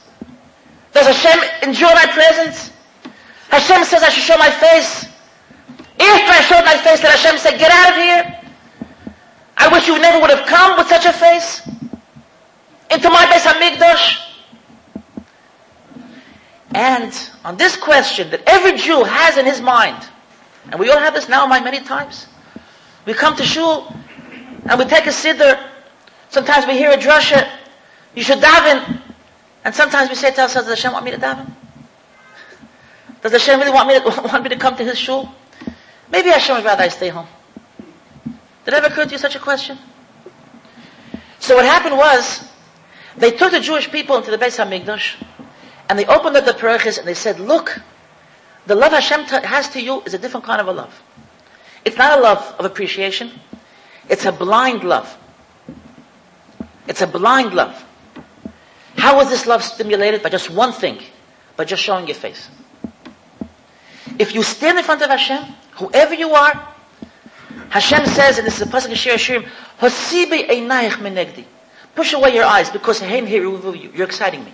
Does 0.93 1.07
Hashem 1.07 1.67
enjoy 1.67 1.93
my 1.93 2.05
presence? 2.13 2.71
Hashem 3.49 3.85
says 3.85 4.03
I 4.03 4.09
should 4.09 4.23
show 4.23 4.37
my 4.37 4.51
face. 4.51 5.05
If 5.97 6.29
I 6.29 6.41
showed 6.41 6.65
my 6.65 6.77
face, 6.77 6.99
then 7.01 7.11
Hashem 7.11 7.37
said, 7.37 7.57
get 7.57 7.71
out 7.71 7.91
of 7.91 7.95
here. 7.95 8.41
I 9.57 9.69
wish 9.69 9.87
you 9.87 9.97
never 9.99 10.19
would 10.19 10.29
have 10.29 10.45
come 10.45 10.77
with 10.77 10.87
such 10.87 11.05
a 11.05 11.13
face 11.13 11.61
into 12.91 13.09
my 13.09 13.25
Beis 13.25 13.45
Hamikdash. 13.49 14.24
And 16.73 17.13
on 17.43 17.57
this 17.57 17.77
question 17.77 18.31
that 18.31 18.41
every 18.47 18.77
Jew 18.77 19.03
has 19.03 19.37
in 19.37 19.45
his 19.45 19.61
mind, 19.61 20.07
and 20.71 20.79
we 20.79 20.89
all 20.89 20.99
have 20.99 21.13
this 21.13 21.29
now 21.29 21.43
in 21.43 21.49
mind 21.49 21.63
many 21.63 21.79
times, 21.81 22.27
we 23.05 23.13
come 23.13 23.35
to 23.35 23.43
shul 23.43 23.95
and 24.65 24.79
we 24.79 24.85
take 24.85 25.05
a 25.05 25.11
siddur. 25.11 25.61
Sometimes 26.29 26.65
we 26.65 26.73
hear 26.73 26.91
a 26.91 26.97
drasha. 26.97 27.47
You 28.15 28.23
should 28.23 28.39
daven. 28.39 29.01
And 29.63 29.73
sometimes 29.73 30.09
we 30.09 30.15
say 30.15 30.31
to 30.31 30.41
ourselves, 30.41 30.67
does 30.67 30.79
Hashem 30.79 30.93
want 30.93 31.05
me 31.05 31.11
to 31.11 31.17
daven? 31.17 31.51
Does 33.21 33.31
Hashem 33.31 33.59
really 33.59 33.71
want 33.71 33.87
me 33.87 33.99
to, 33.99 34.21
want 34.31 34.43
me 34.43 34.49
to 34.49 34.57
come 34.57 34.75
to 34.75 34.83
his 34.83 34.97
shul? 34.97 35.31
Maybe 36.11 36.29
Hashem 36.29 36.55
would 36.55 36.65
rather 36.65 36.83
I 36.83 36.87
stay 36.89 37.09
home. 37.09 37.27
Did 38.65 38.73
it 38.73 38.73
ever 38.73 38.87
occur 38.87 39.05
to 39.05 39.11
you 39.11 39.17
such 39.17 39.35
a 39.35 39.39
question? 39.39 39.77
So 41.39 41.55
what 41.55 41.65
happened 41.65 41.97
was, 41.97 42.47
they 43.17 43.31
took 43.31 43.51
the 43.51 43.59
Jewish 43.59 43.91
people 43.91 44.17
into 44.17 44.31
the 44.31 44.37
Beis 44.37 44.57
HaMikdash, 44.57 45.23
and 45.89 45.99
they 45.99 46.05
opened 46.05 46.35
up 46.35 46.45
the 46.45 46.53
pareches 46.53 46.97
and 46.97 47.07
they 47.07 47.13
said, 47.13 47.39
look, 47.39 47.79
the 48.65 48.75
love 48.75 48.91
Hashem 48.91 49.25
t- 49.25 49.45
has 49.47 49.69
to 49.69 49.81
you 49.81 50.01
is 50.01 50.13
a 50.13 50.17
different 50.17 50.45
kind 50.45 50.59
of 50.59 50.67
a 50.67 50.71
love. 50.71 51.01
It's 51.83 51.97
not 51.97 52.17
a 52.17 52.21
love 52.21 52.55
of 52.57 52.65
appreciation. 52.65 53.31
It's 54.09 54.25
a 54.25 54.31
blind 54.31 54.83
love. 54.83 55.15
It's 56.87 57.01
a 57.01 57.07
blind 57.07 57.53
love. 57.53 57.83
How 58.97 59.17
was 59.17 59.29
this 59.29 59.45
love 59.45 59.63
stimulated? 59.63 60.23
By 60.23 60.29
just 60.29 60.49
one 60.49 60.71
thing. 60.71 60.99
By 61.55 61.65
just 61.65 61.83
showing 61.83 62.07
your 62.07 62.15
face. 62.15 62.49
If 64.17 64.33
you 64.33 64.41
stand 64.43 64.77
in 64.77 64.83
front 64.83 65.01
of 65.01 65.09
Hashem, 65.09 65.43
whoever 65.73 66.13
you 66.13 66.31
are, 66.31 66.73
Hashem 67.69 68.05
says, 68.07 68.37
and 68.37 68.47
this 68.47 68.59
is 68.59 68.67
a 68.67 68.71
pasuk 68.71 68.89
in 68.89 68.95
Shir 68.95 69.15
Hashirim, 69.15 69.47
einayich 69.79 70.93
menegdi. 70.93 71.45
Push 71.93 72.13
away 72.13 72.33
your 72.33 72.45
eyes 72.45 72.69
because 72.69 73.01
you're 73.01 74.03
exciting 74.03 74.43
me. 74.43 74.53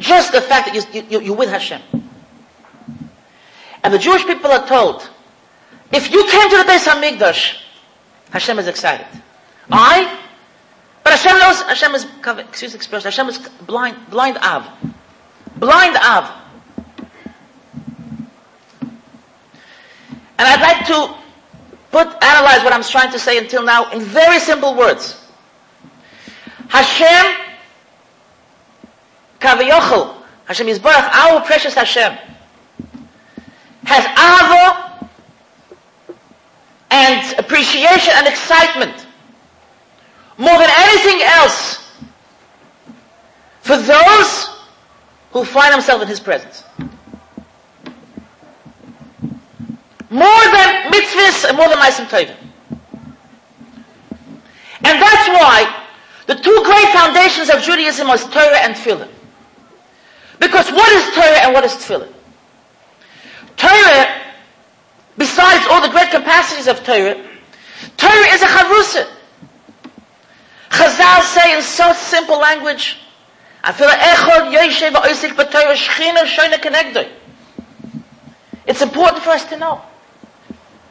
Just 0.00 0.32
the 0.32 0.40
fact 0.40 0.72
that 0.72 0.94
you, 0.94 1.04
you, 1.10 1.20
you're 1.20 1.48
Hashem. 1.48 1.80
And 3.84 3.94
the 3.94 3.98
Jewish 3.98 4.24
people 4.24 4.50
are 4.50 4.66
told, 4.66 5.08
if 5.92 6.10
you 6.10 6.26
came 6.26 6.50
to 6.50 6.56
the 6.56 6.64
Beis 6.64 6.86
Hamikdash, 6.86 7.60
Hashem 8.30 8.58
is 8.58 8.66
excited. 8.66 9.06
I? 9.70 10.18
But 11.04 11.12
Hashem 11.12 11.38
knows, 11.38 11.62
Hashem 11.62 11.94
is, 11.94 12.06
excuse 12.48 12.72
the 12.72 12.76
expression, 12.76 13.04
Hashem 13.04 13.28
is 13.28 13.38
blind, 13.66 13.96
blind 14.10 14.38
Av. 14.38 14.66
Blind 15.56 15.96
Av. 15.96 16.36
And 20.38 20.48
I'd 20.48 20.60
like 20.60 20.86
to 20.86 21.14
put, 21.90 22.06
analyze 22.24 22.64
what 22.64 22.72
I'm 22.72 22.82
trying 22.82 23.12
to 23.12 23.18
say 23.18 23.36
until 23.36 23.62
now 23.62 23.90
in 23.90 24.00
very 24.00 24.38
simple 24.38 24.74
words. 24.74 25.22
Hashem, 26.68 27.49
Kaviyochel, 29.40 30.14
Hashem 30.44 30.66
Yisbarach, 30.66 31.10
our 31.12 31.40
precious 31.40 31.74
Hashem, 31.74 32.16
has 33.84 34.04
avo 34.04 35.08
and 36.90 37.38
appreciation 37.38 38.12
and 38.16 38.28
excitement 38.28 39.06
more 40.36 40.58
than 40.58 40.70
anything 40.70 41.20
else 41.22 41.78
for 43.62 43.76
those 43.76 44.50
who 45.32 45.44
find 45.44 45.72
themselves 45.72 46.02
in 46.02 46.08
His 46.08 46.20
presence. 46.20 46.64
More 50.10 50.44
than 50.52 50.90
mitzvahs 50.92 51.48
and 51.48 51.56
more 51.56 51.68
than 51.68 51.78
Maisim 51.78 52.06
Tovim. 52.06 52.36
And 54.82 55.00
that's 55.00 55.28
why 55.28 55.84
the 56.26 56.34
two 56.34 56.62
great 56.64 56.88
foundations 56.88 57.48
of 57.48 57.62
Judaism 57.62 58.08
was 58.08 58.24
Torah 58.24 58.58
and 58.58 58.74
Tefillah. 58.74 59.08
Because 60.40 60.72
what 60.72 60.88
is 60.90 61.14
Torah 61.14 61.44
and 61.44 61.52
what 61.52 61.64
is 61.64 61.72
Tefillah? 61.72 62.12
Torah, 63.56 64.22
besides 65.18 65.66
all 65.70 65.82
the 65.82 65.90
great 65.90 66.10
capacities 66.10 66.66
of 66.66 66.82
Torah, 66.82 67.14
Torah 67.98 68.26
is 68.32 68.42
a 68.42 68.46
chavrusa. 68.46 69.06
Chazal 70.70 71.22
say 71.22 71.56
in 71.56 71.62
so 71.62 71.92
simple 71.92 72.38
language, 72.38 72.96
it's 78.66 78.82
important 78.82 79.22
for 79.22 79.30
us 79.30 79.44
to 79.44 79.56
know. 79.58 79.82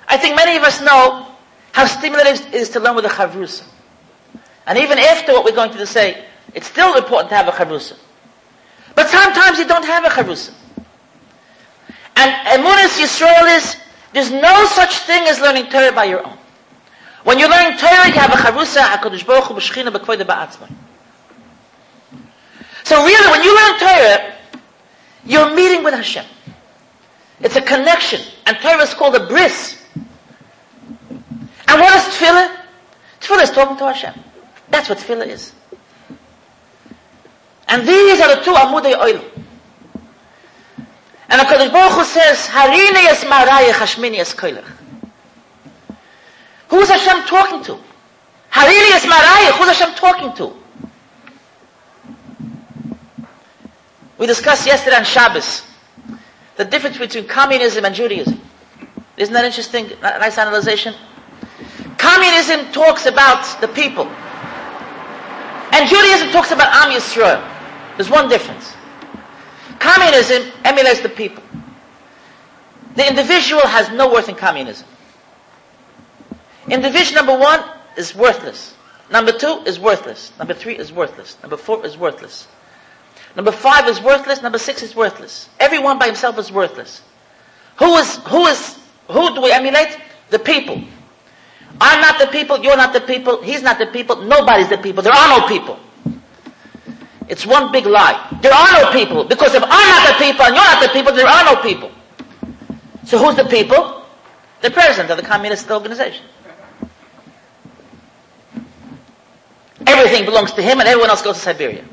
I 0.08 0.18
think 0.18 0.36
many 0.36 0.58
of 0.58 0.64
us 0.64 0.80
know 0.82 1.28
how 1.72 1.88
stimulating 1.88 2.48
it 2.48 2.54
is 2.54 2.70
to 2.70 2.80
learn 2.80 2.96
with 2.96 3.06
a 3.06 3.10
chavrusa. 3.10 3.64
And 4.68 4.78
even 4.78 5.00
after 5.00 5.34
what 5.34 5.44
we're 5.44 5.56
going 5.56 5.72
to 5.72 5.86
say, 5.88 6.24
it's 6.54 6.68
still 6.68 6.96
important 6.96 7.30
to 7.30 7.36
have 7.36 7.48
a 7.48 7.52
chavrusa. 7.52 7.98
But 8.96 9.08
sometimes 9.10 9.60
you 9.60 9.68
don't 9.68 9.86
have 9.86 10.06
a 10.06 10.10
chavrusa. 10.10 10.54
And 12.16 12.32
Emunis 12.48 13.00
Yisrael 13.00 13.58
is, 13.58 13.78
there's 14.14 14.32
no 14.32 14.66
such 14.66 15.00
thing 15.00 15.28
as 15.28 15.40
learning 15.40 15.70
Torah 15.70 15.92
by 15.92 16.06
your 16.06 16.26
own. 16.26 16.38
When 17.24 17.40
you're 17.40 17.50
learning 17.50 17.78
Torah, 17.78 18.08
you 18.08 18.14
have 18.14 18.32
a 18.32 18.38
chavrusa, 18.38 18.82
HaKadosh 18.82 19.26
Baruch 19.26 19.46
Hu, 19.46 19.54
B'Shechina, 19.56 19.96
B'Kvoida, 19.96 20.24
Ba'atzmai. 20.24 20.70
So 22.84 23.06
really, 23.06 23.32
when 23.32 23.44
you 23.44 23.56
learn 23.56 23.80
Torah, 23.80 24.36
you're 25.26 25.56
meeting 25.56 25.84
with 25.84 25.94
Hashem. 25.94 26.26
It's 27.42 27.56
a 27.56 27.62
connection. 27.62 28.22
And 28.46 28.58
Torah 28.58 28.82
is 28.82 28.94
called 28.94 29.16
a 29.16 29.28
bris. 29.28 29.82
And 31.10 31.80
what 31.80 31.96
is 31.96 32.16
tefillah? 32.16 32.58
Tefillah 33.22 33.44
is 33.44 33.52
talking 33.52 33.78
to 33.78 33.86
Hashem. 33.86 34.14
That's 34.70 34.90
what 34.90 34.98
tefillah 34.98 35.28
is. 35.28 35.54
And 37.70 37.88
these 37.88 38.20
are 38.20 38.36
the 38.36 38.42
two 38.44 38.52
amudei 38.52 38.98
oil. 39.00 39.24
And 41.30 41.42
HaKadosh 41.42 41.72
Baruch 41.72 41.94
Hu 41.94 42.04
says, 42.04 42.48
Harini 42.48 43.06
es 43.06 43.24
marayach 43.24 43.74
hashmini 43.74 44.18
es 44.18 44.34
koilach. 44.34 44.66
Who's 46.70 46.90
Hashem 46.90 47.28
talking 47.28 47.64
to? 47.66 47.74
Harini 48.52 48.92
es 48.96 49.06
marayach. 49.06 49.58
Who's 49.60 49.68
Hashem 49.68 49.96
talking 49.96 50.34
to? 50.38 50.56
We 54.18 54.26
discussed 54.26 54.66
yesterday 54.66 54.98
on 54.98 55.06
Shabbos 55.06 55.64
the 56.58 56.66
difference 56.66 56.98
between 56.98 57.28
communism 57.28 57.86
and 57.86 57.94
Judaism. 57.94 58.42
Isn't 59.16 59.34
that 59.34 59.46
interesting? 59.46 59.92
Nice 60.02 60.38
analyzation. 60.38 60.96
Communism 61.98 62.72
talks 62.72 63.06
about 63.06 63.62
the 63.62 63.68
people. 63.68 64.08
And 65.72 65.88
Judaism 65.88 66.32
talks 66.32 66.52
about 66.52 66.74
Am 66.74 66.92
Yisrael. 66.92 67.59
There's 68.00 68.10
one 68.10 68.30
difference. 68.30 68.74
Communism 69.78 70.54
emulates 70.64 71.02
the 71.02 71.10
people. 71.10 71.44
The 72.96 73.06
individual 73.06 73.62
has 73.64 73.90
no 73.90 74.10
worth 74.10 74.30
in 74.30 74.36
communism. 74.36 74.88
Individual 76.70 77.26
number 77.26 77.38
one 77.38 77.62
is 77.98 78.16
worthless. 78.16 78.74
Number 79.12 79.34
two 79.34 79.64
is 79.66 79.82
worthless. 79.82 80.32
Number 80.40 80.54
three 80.54 80.78
is 80.78 80.94
worthless. 80.94 81.36
Number 81.42 81.58
four 81.58 81.86
is 81.86 81.98
worthless. 81.98 82.48
Number 83.36 83.52
five 83.52 83.86
is 83.90 84.02
worthless. 84.02 84.42
Number 84.42 84.60
six 84.60 84.82
is 84.82 84.96
worthless. 84.96 85.50
Everyone 85.60 86.00
by 86.00 86.06
himself 86.06 86.40
is 86.40 86.54
worthless. 86.54 87.02
Who 87.80 87.98
is, 87.98 88.16
who 88.28 88.48
is, 88.48 88.80
who 89.10 89.36
do 89.36 89.42
we 89.42 89.52
emulate? 89.52 90.00
The 90.30 90.40
people. 90.40 90.82
I'm 91.82 92.00
not 92.00 92.18
the 92.18 92.28
people, 92.28 92.64
you're 92.64 92.78
not 92.78 92.94
the 92.94 93.02
people, 93.02 93.42
he's 93.42 93.62
not 93.62 93.78
the 93.78 93.88
people, 93.88 94.22
nobody's 94.22 94.70
the 94.70 94.78
people. 94.78 95.04
There 95.04 95.12
are 95.12 95.42
no 95.42 95.48
people. 95.50 95.78
It's 97.30 97.46
one 97.46 97.72
big 97.72 97.86
lie. 97.86 98.38
There 98.42 98.54
are 98.54 98.84
no 98.84 98.92
people. 98.92 99.24
Because 99.24 99.54
if 99.54 99.64
I'm 99.64 99.70
not 99.70 100.08
the 100.08 100.26
people 100.26 100.46
and 100.46 100.56
you're 100.56 100.66
not 100.66 100.82
the 100.82 100.90
people, 100.90 101.14
there 101.14 101.28
are 101.28 101.46
no 101.46 101.62
people. 101.62 101.92
So 103.06 103.18
who's 103.20 103.36
the 103.36 103.46
people? 103.46 104.04
The 104.62 104.72
president 104.72 105.12
of 105.12 105.18
the 105.18 105.24
communist 105.24 105.70
organization. 105.70 106.26
Everything 109.86 110.26
belongs 110.26 110.52
to 110.54 110.62
him 110.62 110.80
and 110.80 110.90
everyone 110.90 111.10
else 111.10 111.22
goes 111.22 111.36
to 111.36 111.42
Siberia. 111.42 111.86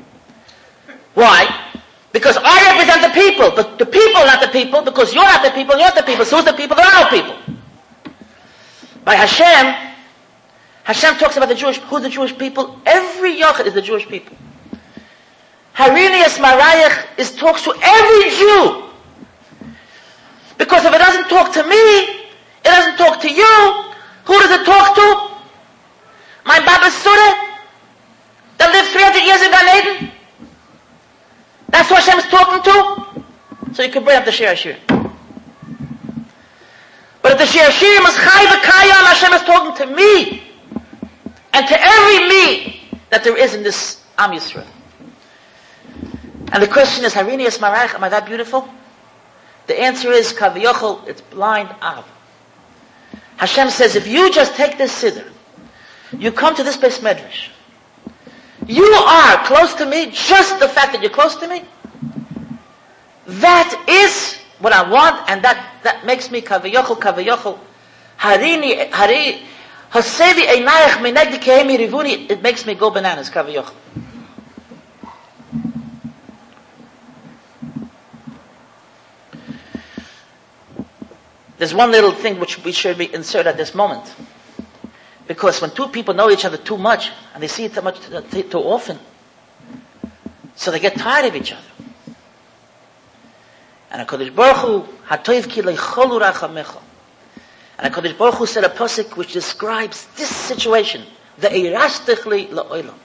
Why? 1.13 1.71
Because 2.11 2.37
I 2.37 2.71
represent 2.71 3.01
the 3.01 3.21
people, 3.21 3.51
but 3.55 3.77
the 3.77 3.85
people 3.85 4.21
are 4.21 4.25
not 4.25 4.41
the 4.41 4.47
people, 4.47 4.81
because 4.81 5.13
you're 5.13 5.23
not 5.23 5.43
the 5.43 5.51
people, 5.51 5.77
you're 5.77 5.87
not 5.87 5.95
the 5.95 6.03
people, 6.03 6.25
so 6.25 6.37
who's 6.37 6.45
the 6.45 6.53
people? 6.53 6.75
There 6.75 6.85
are 6.85 7.03
no 7.03 7.09
people. 7.09 7.35
By 9.03 9.15
Hashem, 9.15 9.93
Hashem 10.83 11.15
talks 11.17 11.37
about 11.37 11.49
the 11.49 11.55
Jewish, 11.55 11.77
who's 11.77 12.01
the 12.01 12.09
Jewish 12.09 12.37
people? 12.37 12.79
Every 12.85 13.35
Yachid 13.35 13.65
is 13.67 13.73
the 13.73 13.81
Jewish 13.81 14.07
people. 14.07 14.35
Harini 15.77 16.25
es 16.25 16.39
Marayach 16.39 17.05
is 17.19 17.35
talks 17.35 17.61
to 17.61 17.71
every 17.71 18.29
Jew. 18.31 18.83
Because 20.57 20.83
if 20.85 20.93
it 20.93 20.97
doesn't 20.97 21.29
talk 21.29 21.53
to 21.53 21.63
me, 21.63 21.75
it 21.75 22.63
doesn't 22.63 22.97
talk 22.97 23.21
to 23.21 23.31
you, 23.31 23.93
who 24.25 24.39
does 24.39 24.59
it 24.59 24.65
talk 24.65 24.95
to? 24.95 25.37
My 26.45 26.59
Baba 26.65 26.89
Surah 26.89 27.47
that 28.57 28.73
lived 28.73 28.89
300 28.89 29.21
years 29.21 29.41
in 29.43 29.51
Gan 29.51 29.67
Eden? 29.77 30.11
That's 31.69 31.89
who 31.89 31.95
Hashem 31.95 32.17
is 32.17 32.25
talking 32.25 32.63
to? 32.63 33.75
So 33.75 33.83
you 33.83 33.91
can 33.91 34.03
bring 34.03 34.17
up 34.17 34.25
the 34.25 34.31
Shir 34.31 34.47
Hashir. 34.47 34.77
But 37.21 37.33
if 37.33 37.37
the 37.37 37.45
Shir 37.45 37.69
Hashir 37.69 38.01
is 38.01 38.15
Chai 38.15 38.41
Hashem 39.13 39.33
is 39.33 39.43
talking 39.43 39.75
to 39.85 39.95
me. 39.95 40.41
And 41.53 41.67
to 41.67 41.79
every 41.79 42.29
me 42.29 42.81
that 43.11 43.23
there 43.23 43.37
is 43.37 43.53
in 43.53 43.61
this 43.61 44.03
Am 44.17 44.31
Yisrael. 44.31 44.65
And 46.51 46.63
the 46.63 46.67
question 46.67 47.03
is, 47.03 47.13
Harini 47.13 47.45
es 47.45 47.57
Marach, 47.57 47.93
am 47.93 48.03
I 48.03 48.09
that 48.09 48.25
beautiful? 48.25 48.67
The 49.67 49.79
answer 49.79 50.11
is, 50.11 50.31
Kaviyochel, 50.31 51.07
it's 51.07 51.21
blind 51.21 51.69
Av. 51.81 52.05
Hashem 53.35 53.69
says, 53.69 53.95
if 53.95 54.07
you 54.07 54.31
just 54.31 54.55
take 54.55 54.77
this 54.77 55.03
Siddur, 55.03 55.29
you 56.17 56.31
come 56.31 56.55
to 56.55 56.63
this 56.63 56.77
beis 56.77 56.99
medrash, 56.99 57.49
you 58.65 58.85
are 58.85 59.45
close 59.45 59.73
to 59.75 59.85
me, 59.85 60.09
just 60.11 60.59
the 60.59 60.67
fact 60.67 60.93
that 60.93 61.01
you're 61.01 61.11
close 61.11 61.35
to 61.35 61.47
me. 61.47 61.63
That 63.27 63.85
is 63.87 64.35
what 64.59 64.73
I 64.73 64.89
want, 64.89 65.29
and 65.29 65.43
that, 65.43 65.81
that 65.83 66.05
makes 66.05 66.31
me 66.31 66.41
kavayochel, 66.41 66.97
kavayochel. 66.97 67.59
Harini, 68.19 68.89
hari, 68.89 69.41
hasevi 69.91 70.45
einayach 70.47 71.01
minegdi 71.03 71.39
kehemi 71.39 71.77
rivuni, 71.77 72.31
it 72.31 72.41
makes 72.41 72.65
me 72.65 72.73
go 72.73 72.89
bananas, 72.89 73.29
kavayochel. 73.29 73.73
There's 81.57 81.73
one 81.73 81.91
little 81.91 82.11
thing 82.11 82.39
which 82.39 82.63
we 82.63 82.71
should 82.71 82.97
be 82.97 83.13
insert 83.13 83.47
at 83.47 83.57
this 83.57 83.73
moment. 83.73 84.13
Because 85.27 85.61
when 85.61 85.71
two 85.71 85.87
people 85.87 86.13
know 86.13 86.29
each 86.29 86.45
other 86.45 86.57
too 86.57 86.77
much, 86.77 87.11
and 87.33 87.41
they 87.43 87.47
see 87.47 87.65
it 87.65 87.73
too 87.73 87.81
much 87.81 87.99
too, 87.99 88.59
often, 88.59 88.99
so 90.55 90.71
they 90.71 90.79
get 90.79 90.95
tired 90.95 91.25
of 91.25 91.35
each 91.35 91.51
other. 91.51 91.67
And 93.91 94.07
HaKadosh 94.07 94.35
Baruch 94.35 94.57
Hu, 94.57 94.81
hatoiv 95.07 95.49
ki 95.49 95.61
leicholu 95.61 96.21
rachamecha. 96.21 96.81
And 97.79 97.93
HaKadosh 97.93 98.17
Baruch 98.17 98.35
Hu 98.35 98.45
said 98.45 98.63
a 98.63 98.69
pasuk 98.69 99.17
which 99.17 99.33
describes 99.33 100.07
this 100.15 100.29
situation. 100.29 101.03
The 101.39 101.49
eirashtichli 101.49 102.49
la'olam. 102.49 102.95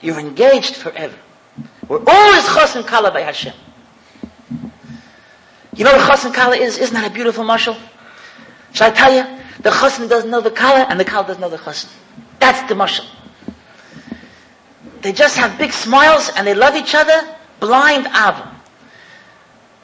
You're 0.00 0.20
engaged 0.20 0.76
forever. 0.76 1.16
We're 1.88 2.02
always 2.06 2.44
chas 2.44 2.76
and 2.76 2.86
kala 2.86 3.10
by 3.10 3.22
Hashem. 3.22 3.54
You 5.78 5.84
know 5.84 5.92
what 5.96 6.10
chas 6.10 6.24
and 6.24 6.34
kala 6.34 6.56
is? 6.56 6.76
Isn't 6.76 6.94
that 6.94 7.08
a 7.08 7.14
beautiful 7.14 7.44
mashal? 7.44 7.78
Shall 8.72 8.90
I 8.90 8.94
tell 8.94 9.14
you? 9.14 9.22
The 9.62 9.70
chassan 9.70 10.08
doesn't 10.08 10.28
know 10.28 10.40
the 10.40 10.50
kala, 10.50 10.84
and 10.90 10.98
the 10.98 11.04
kala 11.04 11.28
doesn't 11.28 11.40
know 11.40 11.48
the 11.48 11.56
chassan. 11.56 11.88
That's 12.40 12.68
the 12.68 12.74
mashal. 12.74 13.06
They 15.02 15.12
just 15.12 15.36
have 15.36 15.56
big 15.56 15.72
smiles, 15.72 16.32
and 16.34 16.44
they 16.44 16.54
love 16.54 16.74
each 16.74 16.96
other, 16.96 17.32
blind 17.60 18.06
ava. 18.08 18.56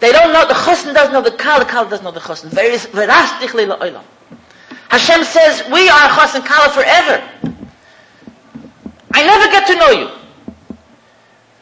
They 0.00 0.10
don't 0.10 0.32
know, 0.32 0.44
the 0.48 0.54
chassan 0.54 0.94
doesn't 0.94 1.12
know 1.12 1.22
the 1.22 1.30
kala, 1.30 1.64
the 1.64 1.70
kala 1.70 1.88
doesn't 1.88 2.04
know 2.04 2.10
the 2.10 2.18
chassan. 2.18 2.50
Hashem 4.90 5.24
says, 5.24 5.62
we 5.70 5.88
are 5.88 6.08
chassan 6.08 6.44
kala 6.44 6.72
forever. 6.72 7.22
I 9.12 9.22
never 9.22 9.46
get 9.52 9.68
to 9.68 9.76
know 9.76 9.90
you. 9.90 10.10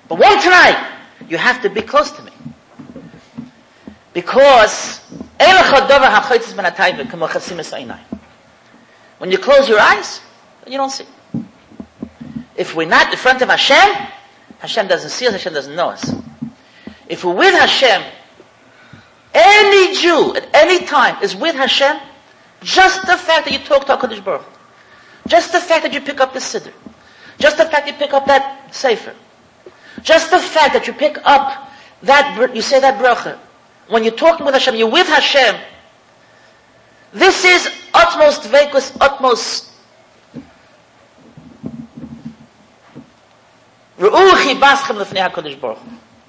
But 0.08 0.18
one 0.18 0.40
tonight, 0.40 1.00
you 1.28 1.36
have 1.36 1.60
to 1.60 1.68
be 1.68 1.82
close 1.82 2.10
to 2.12 2.22
me. 2.22 2.31
Because 4.12 5.01
when 9.18 9.31
you 9.31 9.38
close 9.38 9.68
your 9.68 9.81
eyes, 9.81 10.20
you 10.66 10.77
don't 10.77 10.90
see. 10.90 11.07
If 12.55 12.75
we're 12.75 12.88
not 12.88 13.11
in 13.12 13.18
front 13.18 13.40
of 13.42 13.48
Hashem, 13.48 14.09
Hashem 14.59 14.87
doesn't 14.87 15.11
see 15.11 15.27
us, 15.27 15.33
Hashem 15.33 15.55
doesn't 15.55 15.75
know 15.75 15.90
us. 15.90 16.14
If 17.09 17.25
we're 17.25 17.35
with 17.35 17.55
Hashem, 17.55 18.03
any 19.35 19.96
Jew 19.96 20.35
at 20.37 20.48
any 20.55 20.85
time 20.85 21.22
is 21.22 21.35
with 21.35 21.57
Hashem, 21.57 21.98
just 22.61 23.03
the 23.07 23.16
fact 23.16 23.46
that 23.46 23.53
you 23.53 23.59
talk 23.61 23.87
to 23.87 23.96
HaKadosh 23.96 24.22
Baruch 24.25 24.44
just 25.27 25.53
the 25.53 25.61
fact 25.61 25.85
that 25.85 25.92
you 25.92 26.01
pick 26.01 26.20
up 26.20 26.33
the 26.33 26.40
Siddur, 26.40 26.72
just 27.38 27.57
the 27.57 27.64
fact 27.64 27.87
you 27.87 27.94
pick 27.94 28.12
up 28.12 28.27
that 28.27 28.75
Sefer, 28.75 29.14
just 30.03 30.31
the 30.31 30.38
fact 30.38 30.75
that 30.75 30.87
you 30.87 30.92
pick 30.92 31.18
up 31.25 31.70
that, 32.03 32.55
you 32.55 32.62
say 32.62 32.81
that 32.81 33.01
bracha, 33.01 33.38
when 33.88 34.04
you're 34.04 34.14
talking 34.14 34.46
with 34.46 34.54
Hashem, 34.54 34.76
you're 34.76 34.90
with 34.90 35.06
Hashem. 35.06 35.60
This 37.12 37.44
is 37.44 37.68
utmost 37.92 38.44
vagus, 38.44 38.92
utmost 39.00 39.72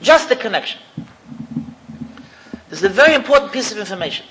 just 0.01 0.29
the 0.29 0.35
connection. 0.35 0.79
This 2.69 2.79
is 2.79 2.83
a 2.83 2.89
very 2.89 3.15
important 3.15 3.51
piece 3.51 3.71
of 3.71 3.77
information. 3.77 4.25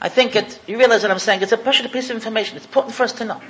I 0.00 0.08
think 0.08 0.36
it, 0.36 0.60
you 0.66 0.78
realize 0.78 1.02
what 1.02 1.10
I'm 1.10 1.18
saying, 1.18 1.42
it's 1.42 1.52
a 1.52 1.56
precious 1.56 1.90
piece 1.90 2.08
of 2.10 2.16
information. 2.16 2.56
It's 2.56 2.66
important 2.66 2.94
for 2.94 3.02
us 3.02 3.12
to 3.14 3.24
know. 3.24 3.40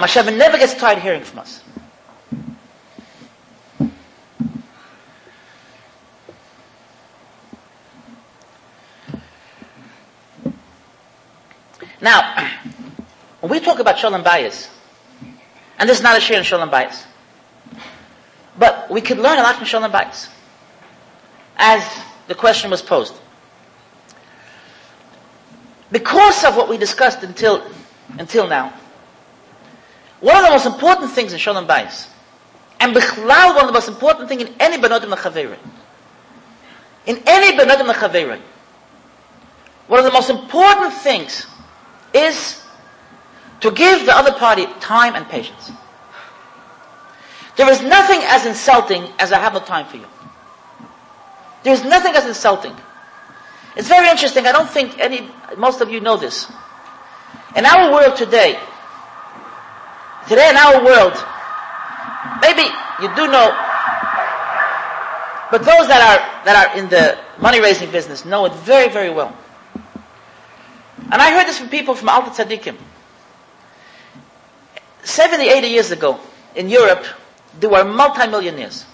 Hashem 0.00 0.36
never 0.36 0.58
gets 0.58 0.74
tired 0.74 0.98
hearing 0.98 1.22
from 1.22 1.40
us. 1.40 1.62
Now, 12.00 12.48
When 13.40 13.50
we 13.52 13.60
talk 13.60 13.78
about 13.78 13.98
Shalom 13.98 14.24
Bayis, 14.24 14.68
and 15.78 15.88
this 15.88 15.98
is 15.98 16.02
not 16.02 16.16
a 16.16 16.20
share 16.20 16.38
in 16.38 16.44
Shalom 16.44 16.70
Bayis, 16.70 17.04
but 18.58 18.90
we 18.90 19.00
could 19.00 19.18
learn 19.18 19.38
a 19.38 19.42
lot 19.42 19.54
from 19.56 19.64
Shalom 19.64 19.92
Bayis, 19.92 20.28
as 21.56 21.84
the 22.26 22.34
question 22.34 22.70
was 22.70 22.82
posed. 22.82 23.14
Because 25.92 26.44
of 26.44 26.56
what 26.56 26.68
we 26.68 26.76
discussed 26.78 27.22
until, 27.22 27.62
until 28.18 28.48
now, 28.48 28.72
one 30.20 30.36
of 30.36 30.42
the 30.44 30.50
most 30.50 30.66
important 30.66 31.12
things 31.12 31.32
in 31.32 31.38
Shalom 31.38 31.68
Bayis, 31.68 32.08
and 32.80 32.94
Bichlal, 32.94 33.54
one 33.54 33.60
of 33.60 33.66
the 33.68 33.72
most 33.72 33.88
important 33.88 34.28
things 34.28 34.42
in 34.42 34.54
any 34.58 34.78
Benodim 34.82 35.14
Lechaverin, 35.14 35.58
in 37.06 37.22
any 37.24 37.56
Benodim 37.56 37.88
Lechaverin, 37.92 38.40
one 39.86 40.00
of 40.00 40.04
the 40.04 40.12
most 40.12 40.28
important 40.28 40.92
things 40.92 41.46
is 42.26 42.62
to 43.60 43.70
give 43.70 44.06
the 44.06 44.16
other 44.16 44.32
party 44.32 44.66
time 44.80 45.14
and 45.14 45.28
patience. 45.28 45.70
There 47.56 47.70
is 47.70 47.82
nothing 47.82 48.20
as 48.22 48.46
insulting 48.46 49.08
as 49.18 49.32
I 49.32 49.38
have 49.40 49.52
no 49.52 49.60
time 49.60 49.86
for 49.86 49.96
you. 49.96 50.06
There 51.64 51.72
is 51.74 51.84
nothing 51.84 52.14
as 52.14 52.24
insulting. 52.24 52.74
It's 53.76 53.88
very 53.88 54.08
interesting. 54.08 54.46
I 54.46 54.52
don't 54.52 54.70
think 54.70 54.98
any, 54.98 55.28
most 55.56 55.80
of 55.80 55.90
you 55.90 56.00
know 56.00 56.16
this. 56.16 56.50
In 57.56 57.66
our 57.66 57.92
world 57.92 58.16
today, 58.16 58.58
today 60.28 60.50
in 60.50 60.56
our 60.56 60.84
world, 60.84 61.14
maybe 62.40 62.62
you 63.02 63.08
do 63.16 63.26
know, 63.26 63.50
but 65.50 65.64
those 65.64 65.88
that 65.88 66.00
are, 66.00 66.44
that 66.44 66.54
are 66.70 66.78
in 66.78 66.88
the 66.88 67.18
money 67.40 67.60
raising 67.60 67.90
business 67.90 68.24
know 68.24 68.44
it 68.44 68.52
very, 68.54 68.92
very 68.92 69.10
well. 69.10 69.36
And 71.10 71.22
I 71.22 71.30
heard 71.30 71.46
this 71.46 71.58
from 71.58 71.68
people 71.68 71.94
from 71.94 72.08
Alta 72.08 72.30
Tzadikim. 72.30 72.76
70, 75.02 75.48
80 75.48 75.68
years 75.68 75.90
ago, 75.90 76.20
in 76.54 76.68
Europe, 76.68 77.04
there 77.58 77.70
were 77.70 77.84
multimillionaires. 77.84 78.84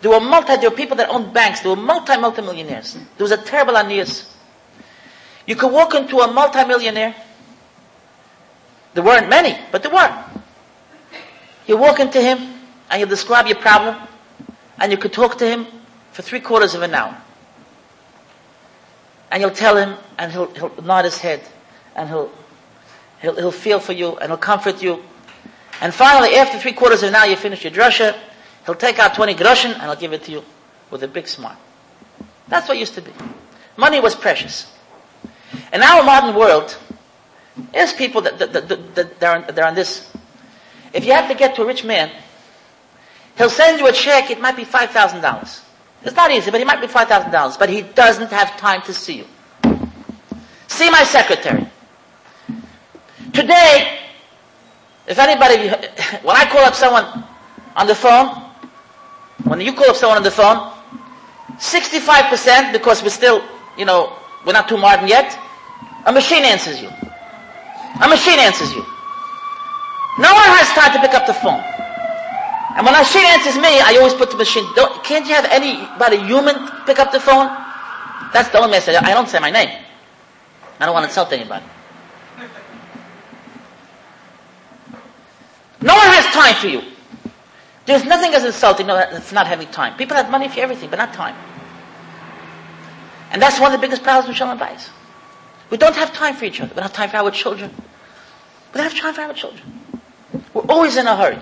There 0.00 0.10
were 0.10 0.20
multi, 0.20 0.56
there 0.56 0.70
were 0.70 0.76
people 0.76 0.96
that 0.96 1.08
owned 1.08 1.32
banks, 1.32 1.60
there 1.60 1.70
were 1.70 1.80
multi, 1.80 2.16
multimillionaires. 2.16 2.94
There 2.94 3.24
was 3.24 3.30
a 3.30 3.36
terrible 3.38 3.76
annias. 3.76 4.30
You 5.46 5.56
could 5.56 5.72
walk 5.72 5.94
into 5.94 6.18
a 6.18 6.32
multimillionaire. 6.32 7.14
There 8.92 9.02
weren't 9.02 9.28
many, 9.28 9.58
but 9.72 9.82
there 9.82 9.92
were. 9.92 10.24
You 11.66 11.76
walk 11.76 12.00
into 12.00 12.20
him, 12.20 12.38
and 12.90 13.00
you 13.00 13.06
describe 13.06 13.46
your 13.46 13.56
problem, 13.56 13.96
and 14.78 14.92
you 14.92 14.98
could 14.98 15.12
talk 15.12 15.38
to 15.38 15.46
him 15.46 15.66
for 16.12 16.22
three 16.22 16.40
quarters 16.40 16.74
of 16.74 16.82
an 16.82 16.94
hour. 16.94 17.16
And 19.30 19.40
you'll 19.40 19.52
tell 19.52 19.76
him, 19.76 19.96
and 20.18 20.32
he'll, 20.32 20.46
he'll 20.54 20.74
nod 20.82 21.04
his 21.04 21.18
head, 21.18 21.42
and 21.94 22.08
he'll, 22.08 22.30
he'll, 23.20 23.36
he'll 23.36 23.52
feel 23.52 23.80
for 23.80 23.92
you, 23.92 24.16
and 24.16 24.30
he'll 24.30 24.36
comfort 24.36 24.82
you. 24.82 25.02
And 25.80 25.92
finally, 25.92 26.36
after 26.36 26.58
three 26.58 26.72
quarters 26.72 27.02
of 27.02 27.10
an 27.10 27.14
hour, 27.14 27.26
you 27.26 27.36
finish 27.36 27.64
your 27.64 27.72
drasha, 27.72 28.16
he'll 28.66 28.74
take 28.74 28.98
out 28.98 29.14
20 29.14 29.34
groschen, 29.34 29.72
and 29.72 29.82
he'll 29.82 29.96
give 29.96 30.12
it 30.12 30.24
to 30.24 30.32
you 30.32 30.44
with 30.90 31.02
a 31.02 31.08
big 31.08 31.26
smile. 31.26 31.56
That's 32.48 32.68
what 32.68 32.78
used 32.78 32.94
to 32.94 33.02
be. 33.02 33.12
Money 33.76 34.00
was 34.00 34.14
precious. 34.14 34.70
In 35.72 35.82
our 35.82 36.02
modern 36.02 36.36
world, 36.36 36.76
there's 37.72 37.92
people 37.92 38.20
that, 38.22 38.38
that, 38.38 38.52
that, 38.52 38.94
that 38.94 39.20
they're, 39.20 39.32
on, 39.32 39.54
they're 39.54 39.66
on 39.66 39.74
this. 39.74 40.12
If 40.92 41.04
you 41.04 41.12
have 41.12 41.28
to 41.28 41.34
get 41.34 41.56
to 41.56 41.62
a 41.62 41.66
rich 41.66 41.84
man, 41.84 42.10
he'll 43.36 43.50
send 43.50 43.80
you 43.80 43.88
a 43.88 43.92
check, 43.92 44.30
it 44.30 44.40
might 44.40 44.56
be 44.56 44.64
$5,000. 44.64 45.60
It's 46.04 46.16
not 46.16 46.30
easy, 46.30 46.50
but 46.50 46.60
it 46.60 46.66
might 46.66 46.80
be 46.80 46.86
$5,000, 46.86 47.58
but 47.58 47.68
he 47.68 47.82
doesn't 47.82 48.30
have 48.30 48.56
time 48.58 48.82
to 48.82 48.92
see 48.92 49.18
you. 49.18 49.26
See 50.74 50.90
my 50.90 51.04
secretary. 51.04 51.64
Today, 53.32 53.96
if 55.06 55.16
anybody, 55.20 55.68
when 56.26 56.34
I 56.34 56.50
call 56.50 56.64
up 56.64 56.74
someone 56.74 57.06
on 57.76 57.86
the 57.86 57.94
phone, 57.94 58.42
when 59.44 59.60
you 59.60 59.72
call 59.72 59.90
up 59.90 59.94
someone 59.96 60.16
on 60.18 60.24
the 60.24 60.32
phone, 60.32 60.72
65%, 61.58 62.72
because 62.72 63.04
we're 63.04 63.10
still, 63.14 63.44
you 63.78 63.84
know, 63.84 64.18
we're 64.44 64.52
not 64.52 64.68
too 64.68 64.76
modern 64.76 65.06
yet, 65.06 65.38
a 66.06 66.12
machine 66.12 66.42
answers 66.42 66.82
you. 66.82 66.88
A 68.02 68.08
machine 68.08 68.40
answers 68.40 68.72
you. 68.74 68.82
No 70.18 70.34
one 70.34 70.50
has 70.58 70.66
time 70.74 70.92
to 70.92 70.98
pick 71.00 71.14
up 71.14 71.24
the 71.28 71.34
phone. 71.34 71.62
And 72.74 72.84
when 72.84 72.96
a 72.96 72.98
machine 72.98 73.22
answers 73.26 73.54
me, 73.62 73.78
I 73.78 73.94
always 73.98 74.14
put 74.14 74.32
the 74.32 74.36
machine, 74.36 74.66
can't 75.04 75.24
you 75.24 75.34
have 75.34 75.46
anybody 75.52 76.18
human 76.26 76.66
pick 76.84 76.98
up 76.98 77.12
the 77.12 77.20
phone? 77.20 77.46
That's 78.32 78.48
the 78.48 78.58
only 78.58 78.72
message. 78.72 78.96
I 78.98 79.14
don't 79.14 79.28
say 79.28 79.38
my 79.38 79.52
name. 79.52 79.83
I 80.80 80.86
don't 80.86 80.94
want 80.94 81.04
to 81.04 81.08
insult 81.08 81.32
anybody. 81.32 81.64
No 85.80 85.94
one 85.94 86.06
has 86.06 86.24
time 86.34 86.54
for 86.54 86.68
you. 86.68 86.82
There's 87.86 88.04
nothing 88.04 88.32
as 88.32 88.44
insulting 88.44 88.88
as 88.88 89.32
not 89.32 89.46
having 89.46 89.68
time. 89.68 89.96
People 89.96 90.16
have 90.16 90.30
money 90.30 90.48
for 90.48 90.60
everything, 90.60 90.88
but 90.88 90.96
not 90.96 91.12
time. 91.12 91.36
And 93.30 93.42
that's 93.42 93.60
one 93.60 93.74
of 93.74 93.80
the 93.80 93.86
biggest 93.86 94.02
problems 94.02 94.28
with 94.28 94.36
Shalom 94.36 94.58
Bayis. 94.58 94.88
We 95.70 95.76
don't 95.76 95.94
have 95.96 96.12
time 96.12 96.34
for 96.34 96.44
each 96.44 96.60
other. 96.60 96.70
We 96.70 96.76
don't 96.76 96.84
have 96.84 96.92
time 96.92 97.10
for 97.10 97.16
our 97.16 97.30
children. 97.30 97.70
We 98.72 98.80
don't 98.80 98.90
have 98.90 98.98
time 98.98 99.14
for 99.14 99.22
our 99.22 99.34
children. 99.34 99.80
We're 100.54 100.62
always 100.68 100.96
in 100.96 101.06
a 101.06 101.16
hurry. 101.16 101.38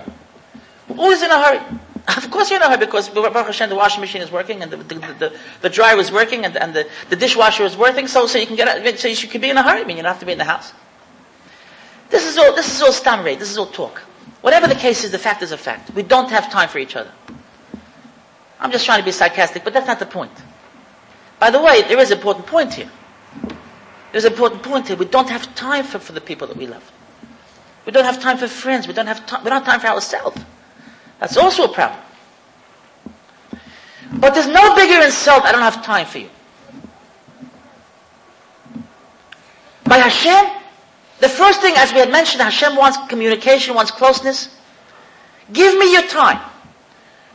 We're 0.89 0.97
Always 0.97 1.21
in 1.21 1.31
a 1.31 1.41
hurry. 1.41 1.79
Of 2.17 2.29
course 2.31 2.51
you 2.51 2.59
know 2.59 2.67
hurry 2.67 2.77
because 2.77 3.09
Baruch 3.09 3.33
Hashem, 3.33 3.69
the 3.69 3.75
washing 3.75 4.01
machine 4.01 4.21
is 4.21 4.31
working 4.31 4.61
and 4.61 4.71
the, 4.71 4.77
the, 4.77 4.95
the, 4.95 5.39
the 5.61 5.69
dryer 5.69 5.97
is 5.97 6.11
working 6.11 6.43
and, 6.45 6.55
and 6.57 6.73
the, 6.73 6.87
the 7.09 7.15
dishwasher 7.15 7.63
is 7.63 7.77
working 7.77 8.07
so, 8.07 8.27
so 8.27 8.37
you 8.37 8.45
can 8.45 8.57
get 8.57 8.67
out, 8.67 8.99
so 8.99 9.07
you 9.07 9.27
can 9.27 9.39
be 9.39 9.49
in 9.49 9.57
a 9.57 9.63
hurry. 9.63 9.81
I 9.81 9.85
mean, 9.85 9.97
you 9.97 10.03
don't 10.03 10.11
have 10.11 10.19
to 10.19 10.25
be 10.25 10.33
in 10.33 10.37
the 10.37 10.43
house. 10.43 10.73
This 12.09 12.25
is 12.25 12.37
all, 12.37 12.53
this 12.55 12.73
is 12.75 12.81
all 12.81 12.91
stam 12.91 13.23
This 13.23 13.49
is 13.49 13.57
all 13.57 13.67
talk. 13.67 13.99
Whatever 14.41 14.67
the 14.67 14.75
case 14.75 15.03
is, 15.05 15.11
the 15.11 15.19
fact 15.19 15.41
is 15.41 15.51
a 15.53 15.57
fact. 15.57 15.91
We 15.95 16.03
don't 16.03 16.29
have 16.29 16.51
time 16.51 16.67
for 16.67 16.77
each 16.77 16.95
other. 16.97 17.11
I'm 18.59 18.71
just 18.71 18.85
trying 18.85 18.99
to 18.99 19.05
be 19.05 19.11
sarcastic, 19.11 19.63
but 19.63 19.73
that's 19.73 19.87
not 19.87 19.99
the 19.99 20.05
point. 20.05 20.31
By 21.39 21.49
the 21.49 21.61
way, 21.61 21.81
there 21.83 21.99
is 21.99 22.11
an 22.11 22.17
important 22.17 22.45
point 22.45 22.73
here. 22.73 22.89
There's 24.11 24.25
an 24.25 24.33
important 24.33 24.61
point 24.61 24.87
here. 24.89 24.97
We 24.97 25.05
don't 25.05 25.29
have 25.29 25.55
time 25.55 25.85
for, 25.85 25.99
for 25.99 26.11
the 26.11 26.21
people 26.21 26.47
that 26.47 26.57
we 26.57 26.67
love. 26.67 26.91
We 27.85 27.91
don't 27.91 28.05
have 28.05 28.21
time 28.21 28.37
for 28.37 28.47
friends. 28.47 28.87
We 28.87 28.93
don't 28.93 29.07
have 29.07 29.25
time, 29.25 29.43
we 29.43 29.49
don't 29.49 29.63
have 29.63 29.67
time 29.67 29.79
for 29.79 29.87
ourselves. 29.87 30.41
That's 31.19 31.37
also 31.37 31.65
a 31.65 31.73
problem. 31.73 31.99
But 34.13 34.33
there's 34.33 34.47
no 34.47 34.75
bigger 34.75 35.03
insult, 35.03 35.43
I 35.45 35.51
don't 35.51 35.61
have 35.61 35.83
time 35.83 36.05
for 36.05 36.19
you. 36.19 36.29
By 39.85 39.97
Hashem, 39.97 40.51
the 41.19 41.29
first 41.29 41.61
thing, 41.61 41.73
as 41.77 41.91
we 41.93 41.99
had 41.99 42.11
mentioned, 42.11 42.41
Hashem 42.41 42.75
wants 42.75 42.97
communication, 43.07 43.75
wants 43.75 43.91
closeness. 43.91 44.55
Give 45.51 45.77
me 45.77 45.91
your 45.91 46.07
time. 46.07 46.39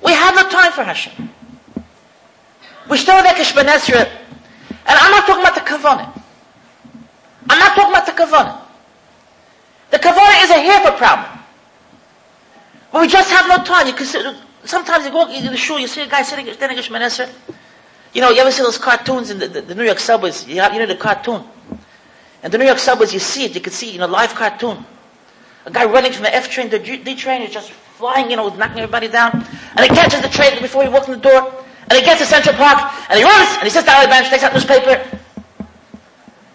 We 0.05 0.13
have 0.13 0.35
no 0.35 0.49
time 0.49 0.73
for 0.73 0.85
Hashem. 0.85 1.31
We 2.89 2.97
still 2.97 3.23
a 3.39 3.43
Shemanesra, 3.43 4.05
and 4.07 4.81
I'm 4.87 5.11
not 5.11 5.27
talking 5.27 5.43
about 5.43 5.55
the 5.55 5.61
Kavanah. 5.61 6.23
I'm 7.51 7.59
not 7.59 7.75
talking 7.75 7.93
about 7.93 8.07
the 8.07 8.13
Kavanah. 8.13 8.61
The 9.91 9.99
Kavanah 9.99 10.45
is 10.45 10.51
a 10.51 10.61
a 10.87 10.97
problem. 10.97 11.38
But 12.93 13.03
we 13.03 13.09
just 13.09 13.31
have 13.31 13.47
no 13.49 13.63
time. 13.65 13.87
You 13.87 14.35
sometimes 14.65 15.05
you 15.05 15.11
go 15.11 15.31
in 15.31 15.45
the 15.45 15.57
shul, 15.57 15.79
you 15.79 15.87
see 15.87 16.03
a 16.03 16.07
guy 16.07 16.23
sitting, 16.23 16.53
standing 16.53 16.79
in 16.79 16.85
Shemanesra. 16.85 17.31
You 18.13 18.23
know, 18.23 18.31
you 18.31 18.41
ever 18.41 18.51
see 18.51 18.63
those 18.63 18.79
cartoons 18.79 19.31
in 19.31 19.39
the, 19.39 19.49
the, 19.49 19.61
the 19.61 19.75
New 19.75 19.85
York 19.85 19.99
subways? 19.99 20.47
You, 20.47 20.61
have, 20.61 20.73
you 20.73 20.79
know 20.79 20.87
the 20.87 20.97
cartoon. 20.97 21.45
And 22.43 22.53
the 22.53 22.59
New 22.59 22.65
York 22.65 22.79
subways, 22.79 23.13
you 23.13 23.19
see 23.19 23.45
it. 23.45 23.55
You 23.55 23.61
can 23.61 23.73
see 23.73 23.95
in 23.95 24.01
a 24.01 24.07
live 24.07 24.35
cartoon. 24.35 24.85
A 25.67 25.71
guy 25.71 25.85
running 25.85 26.13
from 26.13 26.23
the 26.23 26.35
F 26.35 26.51
train 26.51 26.71
to 26.71 26.79
the 26.79 26.97
D 26.97 27.15
train 27.15 27.43
is 27.43 27.51
just 27.53 27.71
flying, 27.71 28.31
you 28.31 28.37
know, 28.37 28.49
knocking 28.55 28.79
everybody 28.79 29.09
down. 29.09 29.33
And 29.77 29.81
he 29.81 29.89
catches 29.89 30.23
the 30.23 30.29
train 30.29 30.61
before 30.63 30.83
he 30.83 30.89
walks 30.89 31.09
in 31.09 31.15
the 31.15 31.21
door. 31.21 31.53
And 31.91 31.99
he 31.99 32.05
gets 32.05 32.21
to 32.21 32.27
Central 32.27 32.55
Park, 32.55 32.93
and 33.09 33.19
he 33.19 33.25
runs, 33.25 33.49
and 33.57 33.65
he 33.65 33.71
sits 33.71 33.87
down 33.87 33.97
on 33.97 34.03
the 34.05 34.09
bench, 34.09 34.29
takes 34.29 34.43
out 34.43 34.53
newspaper. 34.53 35.03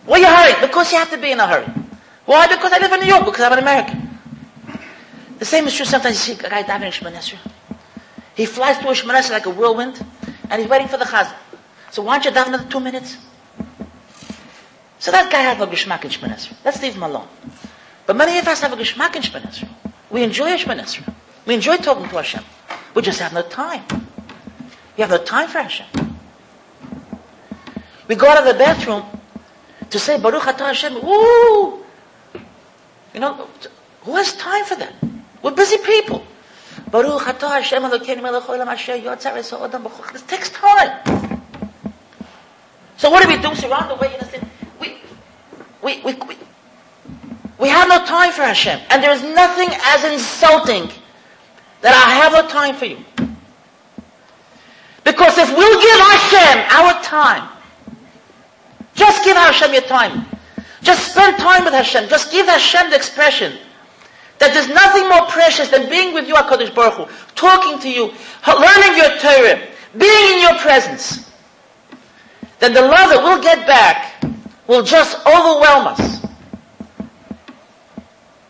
Why 0.05 0.17
are 0.17 0.19
you 0.19 0.27
hurrying? 0.27 0.61
Because 0.61 0.91
you 0.91 0.99
have 0.99 1.09
to 1.09 1.17
be 1.17 1.31
in 1.31 1.39
a 1.39 1.47
hurry. 1.47 1.65
Why? 2.25 2.47
Because 2.47 2.71
I 2.71 2.77
live 2.77 2.91
in 2.93 2.99
New 2.99 3.07
York, 3.07 3.25
because 3.25 3.41
I'm 3.41 3.53
an 3.53 3.59
American. 3.59 4.12
The 5.43 5.49
same 5.49 5.67
is 5.67 5.75
true 5.75 5.85
sometimes 5.85 6.25
you 6.25 6.35
see 6.35 6.45
a 6.45 6.49
guy 6.49 6.61
diving 6.61 6.87
in 6.87 6.93
Shemanesra. 6.93 7.37
He 8.33 8.45
flies 8.45 8.77
through 8.77 8.91
Shemanesra 8.91 9.31
like 9.31 9.45
a 9.45 9.49
whirlwind, 9.49 10.01
and 10.49 10.61
he's 10.61 10.69
waiting 10.69 10.87
for 10.87 10.95
the 10.95 11.03
chazan. 11.03 11.35
So 11.91 12.01
why 12.01 12.15
don't 12.15 12.23
you 12.23 12.31
dive 12.31 12.47
another 12.47 12.69
two 12.69 12.79
minutes? 12.79 13.17
So 14.99 15.11
that 15.11 15.29
guy 15.29 15.41
has 15.41 15.57
no 15.57 15.67
geschmack 15.67 16.05
in 16.05 16.11
Shemanesra. 16.11 16.53
Let's 16.63 16.81
leave 16.81 16.95
him 16.95 17.03
alone. 17.03 17.27
But 18.05 18.15
many 18.15 18.39
of 18.39 18.47
us 18.47 18.61
have 18.61 18.71
a 18.71 18.77
geschmack 18.77 19.17
in 19.17 19.21
Shemanesra. 19.21 19.67
We 20.09 20.23
enjoy 20.23 20.55
Shemanesra. 20.55 21.13
We 21.45 21.55
enjoy 21.55 21.75
talking 21.75 22.07
to 22.07 22.15
Hashem. 22.15 22.45
We 22.95 23.01
just 23.01 23.19
have 23.19 23.33
no 23.33 23.41
time. 23.41 23.83
We 24.95 25.01
have 25.01 25.09
no 25.09 25.17
time 25.17 25.49
for 25.49 25.57
Hashem. 25.57 25.87
We 28.07 28.15
go 28.15 28.29
out 28.29 28.37
of 28.37 28.45
the 28.45 28.53
bathroom 28.53 29.03
to 29.89 29.99
say 29.99 30.17
Baruch 30.17 30.43
Atah 30.43 30.67
Hashem. 30.67 30.93
Ooh! 31.03 31.83
You 33.13 33.19
know, 33.19 33.49
who 34.03 34.15
has 34.15 34.31
time 34.37 34.63
for 34.63 34.75
that? 34.77 34.93
We're 35.43 35.51
busy 35.51 35.77
people. 35.77 36.25
Baruch 36.89 37.21
Hashem 37.21 37.83
melech 37.83 38.09
asher. 38.09 38.97
This 40.13 40.21
takes 40.23 40.49
time. 40.49 41.41
So 42.97 43.09
what 43.09 43.21
do 43.21 43.29
we 43.29 43.37
do? 43.37 43.53
So 43.53 43.69
around 43.69 43.89
the 43.89 43.95
way, 43.95 44.07
you 44.07 44.13
understand? 44.13 44.49
We, 44.79 44.97
we, 45.81 46.01
we, 46.01 46.13
we, 46.13 46.37
We 47.59 47.69
have 47.69 47.87
no 47.87 48.03
time 48.05 48.31
for 48.31 48.41
Hashem. 48.41 48.79
And 48.89 49.03
there 49.03 49.11
is 49.11 49.23
nothing 49.23 49.69
as 49.71 50.03
insulting 50.03 50.89
that 51.81 51.93
I 51.93 52.11
have 52.15 52.33
no 52.33 52.47
time 52.47 52.75
for 52.75 52.85
you. 52.85 52.97
Because 55.03 55.37
if 55.37 55.49
we'll 55.55 55.81
give 55.81 55.99
Hashem 56.11 56.65
our 56.71 57.01
time, 57.03 57.49
just 58.95 59.23
give 59.23 59.35
Hashem 59.35 59.73
your 59.73 59.83
time. 59.83 60.25
Just 60.81 61.11
spend 61.11 61.37
time 61.37 61.63
with 61.65 61.73
Hashem. 61.73 62.09
Just 62.09 62.31
give 62.31 62.47
Hashem 62.47 62.89
the 62.89 62.95
expression 62.95 63.57
that 64.43 64.53
there's 64.53 64.67
nothing 64.67 65.07
more 65.07 65.25
precious 65.27 65.69
than 65.69 65.89
being 65.89 66.13
with 66.13 66.27
you, 66.27 66.35
HaKadosh 66.35 66.75
Baruch 66.75 67.07
Hu, 67.07 67.33
talking 67.33 67.79
to 67.79 67.89
you, 67.89 68.11
learning 68.45 68.97
your 68.97 69.15
Torah, 69.17 69.63
being 69.97 70.33
in 70.35 70.41
your 70.41 70.55
presence. 70.59 71.31
Then 72.59 72.73
the 72.73 72.81
love 72.81 73.09
that 73.09 73.23
we'll 73.23 73.41
get 73.41 73.65
back 73.65 74.21
will 74.67 74.83
just 74.83 75.15
overwhelm 75.25 75.87
us. 75.87 76.19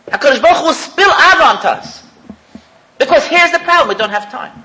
HaKadosh 0.08 0.42
Baruch 0.42 0.58
Hu 0.58 0.66
will 0.66 0.74
spill 0.74 1.12
out 1.12 1.42
onto 1.42 1.68
us. 1.68 2.04
Because 2.98 3.28
here's 3.28 3.52
the 3.52 3.60
problem, 3.60 3.90
we 3.90 3.96
don't 3.96 4.10
have 4.10 4.32
time. 4.32 4.64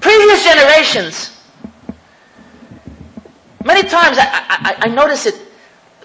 Previous 0.00 0.42
generations, 0.42 1.40
many 3.64 3.88
times 3.88 4.18
I, 4.18 4.26
I, 4.26 4.76
I 4.80 4.88
notice 4.88 5.26
it, 5.26 5.36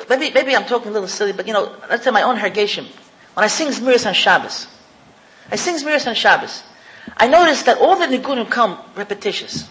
maybe, 0.07 0.31
maybe 0.31 0.55
I'm 0.55 0.65
talking 0.65 0.89
a 0.89 0.93
little 0.93 1.07
silly, 1.07 1.31
but 1.31 1.47
you 1.47 1.53
know, 1.53 1.75
let's 1.89 2.03
say 2.03 2.11
my 2.11 2.21
own 2.21 2.37
Hergeshim. 2.37 2.85
When 3.37 3.43
I 3.43 3.49
sing 3.49 3.67
Zmiris 3.67 4.07
on 4.07 4.15
Shabbos, 4.15 4.65
I 5.51 5.57
sing 5.57 5.75
Zmiris 5.75 6.07
on 6.07 6.15
Shabbos, 6.15 6.63
I 7.15 7.27
notice 7.27 7.61
that 7.69 7.77
all 7.77 7.95
the 7.95 8.07
Nigunim 8.07 8.49
come 8.49 8.79
repetitious. 8.95 9.69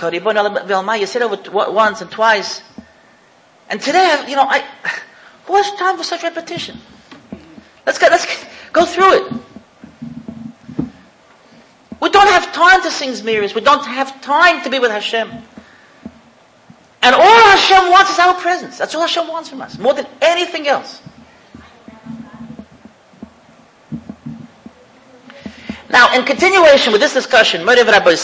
You 0.00 1.06
said 1.06 1.20
over 1.20 1.70
once 1.70 2.00
and 2.00 2.10
twice. 2.10 2.62
And 3.68 3.78
today, 3.78 4.24
you 4.26 4.36
know, 4.36 4.46
I, 4.48 4.64
who 5.44 5.56
has 5.56 5.70
time 5.72 5.98
for 5.98 6.02
such 6.02 6.22
repetition? 6.22 6.78
Let's 7.84 7.98
go, 7.98 8.06
let's 8.10 8.46
go 8.72 8.86
through 8.86 9.16
it. 9.16 9.32
We 12.00 12.08
don't 12.08 12.28
have 12.28 12.54
time 12.54 12.80
to 12.84 12.90
sing 12.90 13.10
Zmiris. 13.10 13.54
We 13.54 13.60
don't 13.60 13.84
have 13.84 14.18
time 14.22 14.64
to 14.64 14.70
be 14.70 14.78
with 14.78 14.92
Hashem. 14.92 15.30
And 17.02 17.14
all 17.14 17.20
Hashem 17.20 17.90
wants 17.90 18.12
is 18.12 18.18
our 18.18 18.32
presence. 18.32 18.78
That's 18.78 18.94
all 18.94 19.02
Hashem 19.02 19.28
wants 19.28 19.50
from 19.50 19.60
us, 19.60 19.76
more 19.76 19.92
than 19.92 20.06
anything 20.22 20.66
else. 20.66 21.02
Now, 25.92 26.14
in 26.14 26.24
continuation 26.24 26.90
with 26.92 27.02
this 27.02 27.12
discussion, 27.12 27.66
Moriv 27.66 27.86
Rabbi 27.86 28.16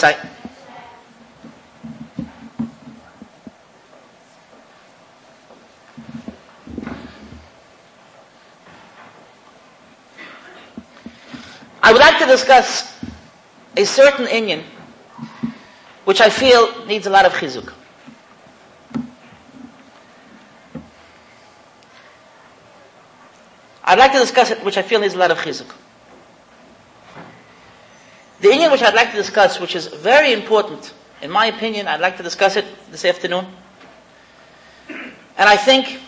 I 11.83 11.91
would 11.91 12.01
like 12.01 12.17
to 12.19 12.25
discuss 12.25 12.99
a 13.77 13.85
certain 13.85 14.25
inyan 14.25 14.63
which 16.05 16.21
I 16.21 16.29
feel 16.31 16.85
needs 16.87 17.05
a 17.05 17.11
lot 17.11 17.25
of 17.27 17.33
chizuk. 17.33 17.71
I'd 23.83 23.99
like 23.99 24.11
to 24.13 24.19
discuss 24.19 24.49
it, 24.49 24.63
which 24.63 24.77
I 24.77 24.81
feel 24.81 24.99
needs 24.99 25.13
a 25.13 25.17
lot 25.19 25.29
of 25.29 25.37
chizuk. 25.37 25.71
The 28.41 28.47
inyan 28.47 28.71
which 28.71 28.81
I'd 28.81 28.93
like 28.93 29.11
to 29.11 29.17
discuss, 29.17 29.59
which 29.59 29.75
is 29.75 29.87
very 29.87 30.31
important, 30.31 30.93
in 31.21 31.29
my 31.29 31.47
opinion, 31.47 31.87
I'd 31.87 31.99
like 31.99 32.15
to 32.17 32.23
discuss 32.23 32.55
it 32.55 32.65
this 32.89 33.03
afternoon. 33.03 33.45
And 34.87 35.49
I 35.49 35.57
think 35.57 35.99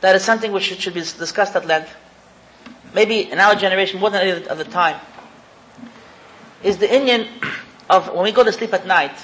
that 0.00 0.16
is 0.16 0.24
something 0.24 0.50
which 0.50 0.64
should 0.64 0.94
be 0.94 1.00
discussed 1.00 1.54
at 1.54 1.66
length. 1.66 1.94
Maybe 2.94 3.30
in 3.30 3.38
our 3.38 3.54
generation 3.54 4.00
more 4.00 4.10
than 4.10 4.26
any 4.26 4.48
other 4.48 4.64
time 4.64 5.00
is 6.62 6.78
the 6.78 6.86
inyan 6.86 7.28
of 7.88 8.12
when 8.12 8.24
we 8.24 8.32
go 8.32 8.44
to 8.44 8.52
sleep 8.52 8.72
at 8.72 8.86
night, 8.86 9.16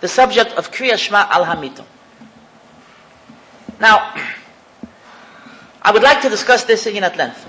the 0.00 0.08
subject 0.08 0.52
of 0.52 0.70
Kriya 0.70 0.96
Shema. 0.96 1.26
Now, 3.80 4.14
I 5.82 5.90
would 5.90 6.02
like 6.02 6.22
to 6.22 6.28
discuss 6.28 6.64
this 6.64 6.86
inyan 6.86 7.02
at 7.02 7.16
length. 7.16 7.44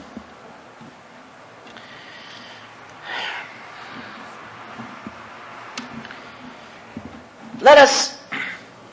Let 7.67 7.79
us 7.79 8.17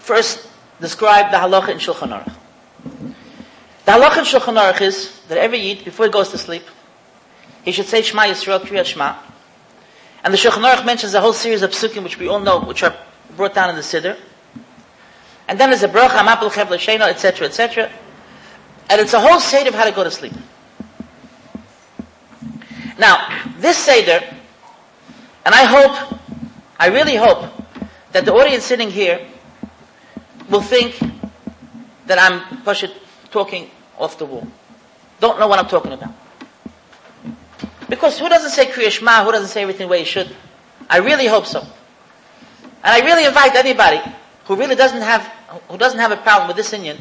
first 0.01 0.49
describe 0.81 1.31
the 1.31 1.37
halacha 1.37 1.69
in 1.69 1.79
Shulchan 1.79 2.11
Aruch. 2.11 2.35
The 3.85 3.93
halacha 3.93 4.19
in 4.19 4.25
Shulchan 4.25 4.61
Aruch 4.61 4.81
is 4.81 5.21
that 5.29 5.39
every 5.39 5.61
Yid, 5.61 5.85
before 5.85 6.07
he 6.07 6.11
goes 6.11 6.31
to 6.31 6.39
sleep, 6.39 6.65
he 7.65 7.71
should 7.71 7.87
say 7.87 8.03
Shema 8.03 8.23
Yisrael 8.23 8.59
Kriyat 8.59 8.87
Shema, 8.87 9.15
and 10.25 10.35
the 10.35 10.39
Shulchan 10.39 10.69
Aruch 10.69 10.85
mentions 10.85 11.15
a 11.15 11.21
whole 11.21 11.33
series 11.33 11.63
of 11.63 11.71
psukim 11.71 12.03
which 12.03 12.19
we 12.19 12.27
all 12.27 12.41
know, 12.41 12.63
which 12.63 12.83
are 12.83 12.97
brought 13.37 13.55
down 13.55 13.71
in 13.71 13.77
the 13.77 13.83
Siddur. 13.83 14.19
And 15.47 15.61
then 15.61 15.71
there's 15.71 15.85
a 15.85 15.89
bracha, 15.89 16.19
amapel 16.19 16.51
chevle 16.51 16.77
shena, 16.77 17.09
etc., 17.09 17.47
etc. 17.47 17.93
And 18.91 19.01
it's 19.01 19.13
a 19.13 19.21
whole 19.21 19.39
seder 19.39 19.69
of 19.69 19.77
how 19.77 19.85
to 19.85 19.93
go 19.93 20.03
to 20.03 20.11
sleep. 20.11 20.33
Now, 22.99 23.45
this 23.59 23.77
seder, 23.77 24.19
and 25.47 25.55
I 25.55 25.63
hope, 25.63 26.19
I 26.81 26.89
really 26.89 27.15
hope, 27.15 27.54
that 28.15 28.25
the 28.25 28.33
audience 28.33 28.63
sitting 28.63 28.91
here 28.91 29.27
will 30.49 30.63
think 30.63 30.97
that 32.07 32.17
I'm 32.17 32.63
pushing, 32.63 32.91
talking 33.33 33.69
off 33.99 34.19
the 34.19 34.25
wall. 34.25 34.47
Don't 35.19 35.41
know 35.41 35.49
what 35.49 35.59
I'm 35.59 35.67
talking 35.67 35.93
about. 35.93 36.15
Because 37.89 38.19
who 38.21 38.29
doesn't 38.29 38.51
say 38.51 38.67
Kriya 38.67 38.91
Shema? 38.91 39.25
Who 39.25 39.33
doesn't 39.33 39.49
say 39.49 39.63
everything 39.63 39.89
the 39.89 39.91
way 39.91 39.99
he 39.99 40.05
should? 40.05 40.31
I 40.89 40.99
really 40.99 41.27
hope 41.27 41.45
so. 41.45 41.61
And 42.85 42.93
I 42.95 43.01
really 43.01 43.25
invite 43.27 43.57
anybody 43.57 44.01
who 44.45 44.55
really 44.55 44.77
doesn't 44.77 45.03
have, 45.03 45.27
who 45.69 45.77
doesn't 45.77 45.99
have 45.99 46.13
a 46.13 46.17
problem 46.17 46.47
with 46.47 46.57
this 46.57 46.71
inyan, 46.71 47.01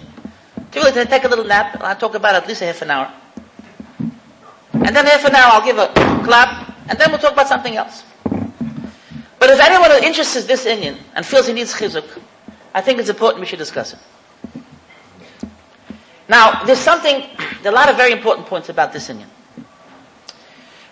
to 0.71 0.79
really 0.79 1.05
take 1.05 1.25
a 1.25 1.27
little 1.27 1.45
nap. 1.45 1.77
I'll 1.81 1.95
talk 1.95 2.15
about 2.15 2.33
at 2.33 2.47
least 2.47 2.63
a 2.63 2.65
half 2.65 2.81
an 2.81 2.89
hour. 2.89 3.13
And 4.73 4.95
then 4.95 5.05
half 5.05 5.23
an 5.25 5.35
hour 5.35 5.51
I'll 5.53 5.65
give 5.65 5.77
a 5.77 5.93
clap, 6.25 6.73
and 6.89 6.97
then 6.97 7.11
we'll 7.11 7.19
talk 7.19 7.33
about 7.33 7.47
something 7.47 7.75
else. 7.77 8.03
But 9.43 9.49
if 9.49 9.59
anyone 9.59 9.91
is 9.91 10.03
interested 10.03 10.43
in 10.43 10.47
this 10.47 10.65
inyan 10.65 10.97
and 11.13 11.25
feels 11.25 11.47
he 11.47 11.51
needs 11.53 11.73
chizuk, 11.73 12.05
I 12.73 12.79
think 12.79 12.97
it's 12.99 13.09
important 13.09 13.41
we 13.41 13.45
should 13.45 13.59
discuss 13.59 13.91
it. 13.91 13.99
Now, 16.29 16.63
there's 16.63 16.79
something, 16.79 17.27
there 17.61 17.73
are 17.73 17.75
a 17.75 17.77
lot 17.77 17.89
of 17.89 17.97
very 17.97 18.13
important 18.13 18.47
points 18.47 18.69
about 18.69 18.93
this 18.93 19.09
inyan. 19.09 19.27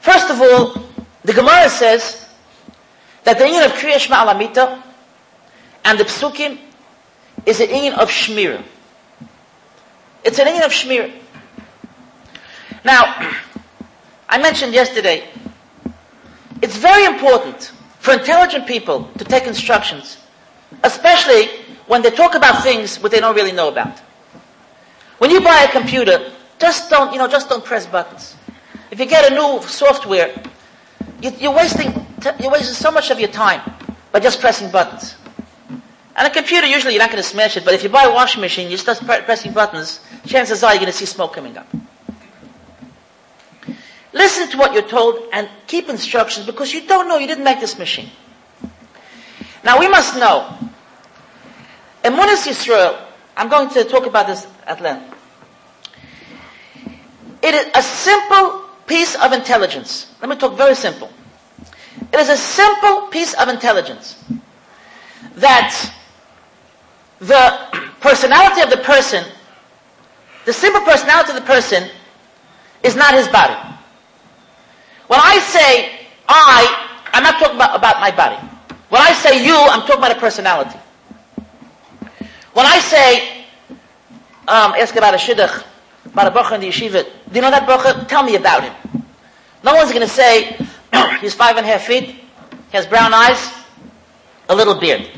First 0.02 0.30
of 0.30 0.42
all, 0.42 0.84
the 1.24 1.32
Gemara 1.32 1.70
says 1.70 2.28
that 3.24 3.38
the 3.38 3.46
inyan 3.46 3.68
of 3.68 3.72
Kriya 3.72 3.98
Shema 3.98 4.18
Al 4.18 4.36
Hamita 4.36 4.84
and 5.86 5.98
the 5.98 6.04
Psukim 6.04 6.60
is 7.46 7.62
an 7.62 7.68
inyan 7.68 7.98
of 7.98 8.10
Shmir. 8.10 8.62
It's 10.26 10.40
an 10.40 10.48
inyan 10.48 10.66
of 10.66 10.74
Shmir. 10.74 11.10
Now, 12.84 13.34
I 14.28 14.40
mentioned 14.40 14.74
yesterday, 14.74 15.30
it's 16.62 16.76
very 16.76 17.06
important 17.06 17.72
for 18.02 18.14
intelligent 18.14 18.66
people 18.66 19.08
to 19.20 19.24
take 19.24 19.46
instructions, 19.46 20.18
especially 20.84 21.48
when 21.86 22.02
they 22.02 22.10
talk 22.10 22.34
about 22.34 22.64
things 22.64 22.98
what 23.00 23.12
they 23.12 23.20
don't 23.20 23.36
really 23.36 23.52
know 23.52 23.70
about. 23.70 24.00
When 25.20 25.30
you 25.30 25.40
buy 25.40 25.68
a 25.70 25.72
computer, 25.72 26.32
just 26.58 26.90
don't, 26.90 27.14
you 27.14 27.20
know, 27.20 27.28
just 27.28 27.48
don't 27.48 27.64
press 27.64 27.86
buttons. 27.86 28.36
If 28.90 29.00
you 29.00 29.06
get 29.06 29.32
a 29.32 29.36
new 29.36 29.62
software, 29.68 30.34
you, 31.22 31.50
are 31.50 31.56
wasting, 31.56 31.94
you're 32.40 32.52
wasting 32.52 32.74
so 32.74 32.90
much 32.90 33.12
of 33.12 33.20
your 33.20 33.30
time 33.30 33.62
by 34.12 34.20
just 34.20 34.42
pressing 34.42 34.72
buttons. 34.72 35.16
And 36.16 36.28
a 36.28 36.30
computer, 36.32 36.66
usually 36.66 36.94
you're 36.94 37.04
not 37.04 37.12
going 37.12 37.22
to 37.22 37.30
smash 37.30 37.56
it, 37.56 37.64
but 37.64 37.76
if 37.76 37.84
you 37.84 37.90
buy 37.90 38.06
a 38.06 38.12
washing 38.12 38.42
machine, 38.42 38.70
you 38.72 38.78
start 38.78 38.98
pre- 39.00 39.22
pressing 39.22 39.54
buttons, 39.54 40.00
chances 40.26 40.64
are 40.64 40.72
you're 40.74 40.80
going 40.80 40.92
to 40.92 40.98
see 40.98 41.06
smoke 41.06 41.34
coming 41.34 41.56
up. 41.56 41.68
Listen 44.14 44.50
to 44.50 44.58
what 44.58 44.74
you're 44.74 44.88
told 44.88 45.30
and 45.32 45.48
keep 45.68 45.88
instructions 45.90 46.46
because 46.46 46.74
you 46.74 46.86
don't 46.86 47.08
know, 47.08 47.18
you 47.18 47.28
didn't 47.28 47.44
make 47.46 47.60
this 47.60 47.78
machine. 47.80 48.10
Now 49.64 49.80
we 49.80 49.88
must 49.88 50.16
know, 50.18 50.54
Emunas 52.04 52.46
Yisrael, 52.48 53.00
I'm 53.38 53.48
going 53.48 53.70
to 53.70 53.84
talk 53.86 54.06
about 54.06 54.28
this 54.28 54.48
at 54.68 54.82
length. 54.82 55.16
It 57.42 57.54
is 57.56 57.68
a 57.76 57.82
simple 57.82 58.66
piece 58.86 59.16
of 59.16 59.32
intelligence. 59.34 60.14
Let 60.22 60.30
me 60.30 60.36
talk 60.36 60.58
very 60.58 60.76
simple. 60.76 61.10
It 62.12 62.20
is 62.20 62.30
a 62.30 62.38
simple 62.38 63.08
piece 63.08 63.34
of 63.36 63.48
intelligence 63.48 64.22
that 65.36 65.94
the 67.20 67.60
personality 68.02 68.62
of 68.62 68.70
the 68.70 68.78
person, 68.78 69.24
the 70.46 70.54
simple 70.54 70.82
personality 70.82 71.30
of 71.32 71.36
the 71.36 71.48
person, 71.48 71.88
is 72.84 72.96
not 72.96 73.14
his 73.14 73.28
body. 73.30 73.71
When 75.12 75.20
I 75.20 75.40
say 75.40 76.00
I, 76.26 77.02
I'm 77.12 77.22
not 77.22 77.38
talking 77.38 77.58
about, 77.58 77.76
about 77.76 78.00
my 78.00 78.12
body. 78.12 78.38
When 78.88 79.02
I 79.02 79.12
say 79.12 79.46
you, 79.46 79.54
I'm 79.54 79.82
talking 79.82 79.98
about 79.98 80.16
a 80.16 80.20
personality. 80.22 80.80
When 82.54 82.66
I 82.66 82.80
say, 82.80 83.44
um, 84.48 84.72
ask 84.80 84.96
about 84.96 85.14
a 85.14 85.18
shidduch, 85.18 85.66
about 86.06 86.28
a 86.28 86.32
bachur 86.32 86.54
in 86.56 86.62
the 86.62 86.70
yeshiva. 86.70 87.04
Do 87.04 87.36
you 87.36 87.42
know 87.42 87.52
that 87.52 87.68
bachur? 87.68 88.08
Tell 88.08 88.24
me 88.24 88.38
about 88.38 88.64
him. 88.64 89.04
No 89.66 89.76
one's 89.76 89.90
going 89.92 90.08
to 90.08 90.08
say, 90.08 90.56
he's 91.20 91.34
five 91.34 91.58
and 91.58 91.66
a 91.66 91.70
half 91.70 91.82
feet, 91.82 92.06
he 92.06 92.22
has 92.72 92.88
brown 92.88 93.14
eyes, 93.14 93.52
a 94.48 94.56
little 94.56 94.76
beard. 94.76 95.10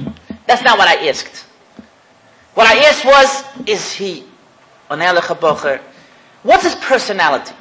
That's 0.47 0.63
not 0.63 0.79
what 0.79 0.87
I 0.87 1.07
asked. 1.07 1.45
What 2.55 2.65
I 2.65 2.79
asked 2.85 3.05
was, 3.05 3.67
is 3.69 3.93
he 3.93 4.23
an? 4.89 5.01
What's 6.41 6.63
his 6.63 6.75
personality? 6.81 7.53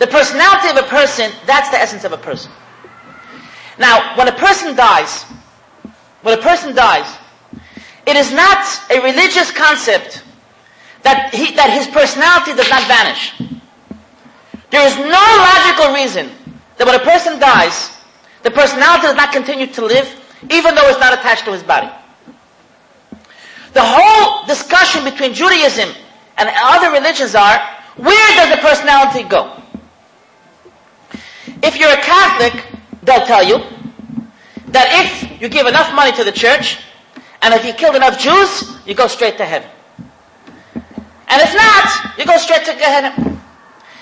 The 0.00 0.06
personality 0.06 0.70
of 0.70 0.78
a 0.78 0.88
person, 0.88 1.30
that's 1.44 1.68
the 1.68 1.76
essence 1.78 2.04
of 2.04 2.12
a 2.12 2.16
person. 2.16 2.50
Now, 3.78 4.16
when 4.16 4.28
a 4.28 4.32
person 4.32 4.74
dies, 4.74 5.24
when 6.22 6.38
a 6.38 6.42
person 6.42 6.74
dies, 6.74 7.06
it 8.06 8.16
is 8.16 8.32
not 8.32 8.64
a 8.90 8.98
religious 9.02 9.52
concept 9.52 10.24
that, 11.02 11.34
he, 11.34 11.54
that 11.54 11.68
his 11.68 11.86
personality 11.88 12.54
does 12.56 12.70
not 12.70 12.88
vanish. 12.88 13.34
There 14.70 14.86
is 14.88 14.96
no 14.96 15.20
logical 15.20 15.92
reason 15.92 16.30
that 16.78 16.86
when 16.86 16.96
a 16.96 17.04
person 17.04 17.38
dies, 17.38 17.90
the 18.42 18.50
personality 18.50 19.02
does 19.02 19.16
not 19.16 19.32
continue 19.34 19.66
to 19.66 19.84
live, 19.84 20.08
even 20.48 20.74
though 20.74 20.88
it's 20.88 20.98
not 20.98 21.12
attached 21.12 21.44
to 21.44 21.52
his 21.52 21.62
body. 21.62 21.90
The 23.74 23.84
whole 23.84 24.46
discussion 24.46 25.04
between 25.04 25.34
Judaism 25.34 25.90
and 26.38 26.48
other 26.56 26.90
religions 26.90 27.34
are, 27.34 27.60
where 27.96 28.36
does 28.36 28.48
the 28.56 28.62
personality 28.62 29.28
go? 29.28 29.59
If 31.62 31.78
you're 31.78 31.90
a 31.92 32.00
Catholic, 32.00 32.64
they'll 33.02 33.26
tell 33.26 33.44
you 33.44 33.58
that 34.68 34.86
if 35.04 35.40
you 35.40 35.48
give 35.48 35.66
enough 35.66 35.94
money 35.94 36.12
to 36.12 36.24
the 36.24 36.32
church, 36.32 36.78
and 37.42 37.54
if 37.54 37.64
you 37.64 37.72
kill 37.72 37.94
enough 37.94 38.18
Jews, 38.18 38.76
you 38.86 38.94
go 38.94 39.06
straight 39.06 39.36
to 39.38 39.44
heaven. 39.44 39.68
And 41.30 41.42
if 41.42 41.54
not, 41.54 42.18
you 42.18 42.26
go 42.26 42.36
straight 42.38 42.64
to 42.64 42.72
Gehenna. 42.72 43.40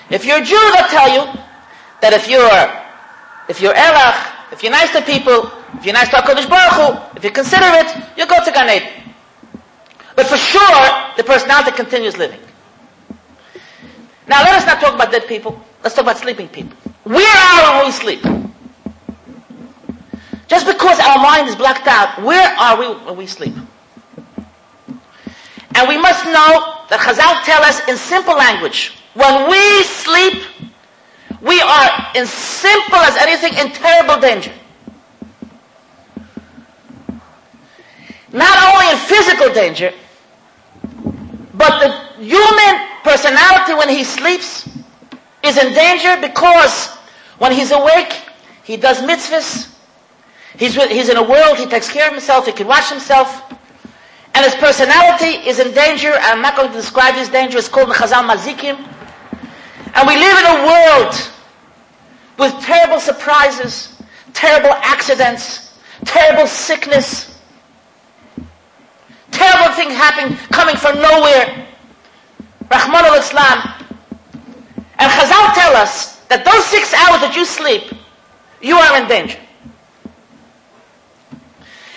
If 0.09 0.25
you're 0.25 0.41
a 0.41 0.45
Jew, 0.45 0.59
they'll 0.73 0.87
tell 0.87 1.09
you 1.09 1.39
that 2.01 2.13
if 2.13 2.27
you're, 2.27 2.49
if 3.47 3.61
you're 3.61 3.75
Erach, 3.75 4.51
if 4.51 4.63
you're 4.63 4.71
nice 4.71 4.91
to 4.93 5.01
people, 5.01 5.51
if 5.75 5.85
you're 5.85 5.93
nice 5.93 6.09
to 6.09 6.17
HaKadosh 6.17 6.49
Baruch 6.49 6.73
Hu, 6.73 7.17
if 7.17 7.23
you 7.23 7.31
consider 7.31 7.65
it, 7.65 7.95
you 8.17 8.25
go 8.25 8.43
to 8.43 8.51
Gan 8.51 8.69
Eden. 8.69 9.13
But 10.15 10.25
for 10.27 10.37
sure, 10.37 11.13
the 11.17 11.23
personality 11.23 11.71
continues 11.71 12.17
living. 12.17 12.41
Now 14.27 14.43
let 14.43 14.55
us 14.55 14.65
not 14.65 14.81
talk 14.81 14.95
about 14.95 15.11
dead 15.11 15.27
people. 15.27 15.61
Let's 15.83 15.95
talk 15.95 16.03
about 16.03 16.17
sleeping 16.17 16.49
people. 16.49 16.75
Where 17.09 17.25
are 17.25 17.57
we 17.57 17.77
when 17.79 17.85
we 17.87 17.91
sleep? 17.91 18.21
Just 20.47 20.67
because 20.67 20.99
our 20.99 21.17
mind 21.17 21.49
is 21.49 21.55
blacked 21.55 21.87
out, 21.87 22.21
where 22.21 22.49
are 22.55 22.77
we 22.77 22.85
when 23.03 23.17
we 23.17 23.25
sleep? 23.25 23.55
And 25.73 25.87
we 25.89 25.97
must 25.97 26.23
know 26.25 26.85
that 26.89 26.99
Chazal 26.99 27.43
tell 27.45 27.63
us 27.63 27.81
in 27.89 27.97
simple 27.97 28.35
language, 28.35 28.93
when 29.15 29.49
we 29.49 29.83
sleep, 29.85 30.43
we 31.41 31.59
are 31.61 32.11
in 32.13 32.27
simple 32.27 32.99
as 32.99 33.17
anything 33.17 33.57
in 33.57 33.71
terrible 33.71 34.21
danger. 34.21 34.53
Not 38.31 38.53
only 38.71 38.91
in 38.91 38.97
physical 38.97 39.51
danger, 39.51 39.93
but 41.55 41.79
the 41.79 42.23
human 42.23 42.87
personality 43.03 43.73
when 43.73 43.89
he 43.89 44.03
sleeps 44.03 44.69
is 45.41 45.57
in 45.57 45.73
danger 45.73 46.15
because 46.21 46.98
when 47.39 47.51
he's 47.53 47.71
awake, 47.71 48.13
he 48.63 48.77
does 48.77 49.01
mitzvahs. 49.01 49.73
He's, 50.57 50.75
he's 50.75 51.09
in 51.09 51.17
a 51.17 51.23
world, 51.23 51.57
he 51.57 51.65
takes 51.65 51.89
care 51.91 52.07
of 52.07 52.13
himself, 52.13 52.45
he 52.45 52.51
can 52.51 52.67
wash 52.67 52.89
himself. 52.89 53.53
And 54.35 54.45
his 54.45 54.55
personality 54.55 55.47
is 55.47 55.59
in 55.59 55.73
danger. 55.73 56.13
I'm 56.21 56.41
not 56.41 56.55
going 56.55 56.67
to 56.69 56.73
describe 56.73 57.15
this 57.15 57.29
danger. 57.29 57.57
It's 57.57 57.67
called 57.67 57.89
Chazal 57.89 58.29
Mazikim. 58.29 58.77
And 59.95 60.07
we 60.07 60.15
live 60.15 60.37
in 60.37 60.45
a 60.45 60.65
world 60.65 61.15
with 62.37 62.63
terrible 62.63 62.99
surprises, 62.99 64.01
terrible 64.33 64.73
accidents, 64.81 65.79
terrible 66.05 66.45
sickness, 66.45 67.39
terrible 69.31 69.73
things 69.75 69.93
happening, 69.93 70.37
coming 70.51 70.75
from 70.75 71.01
nowhere. 71.01 71.67
Rachmana 72.69 73.09
litzlan. 73.17 73.85
And 74.99 75.11
Chazal 75.11 75.53
tell 75.53 75.75
us 75.75 76.18
that 76.29 76.45
those 76.45 76.65
six 76.65 76.93
hours 76.93 77.21
that 77.21 77.35
you 77.35 77.43
sleep, 77.43 77.91
you 78.61 78.75
are 78.75 79.01
in 79.01 79.07
danger. 79.07 79.39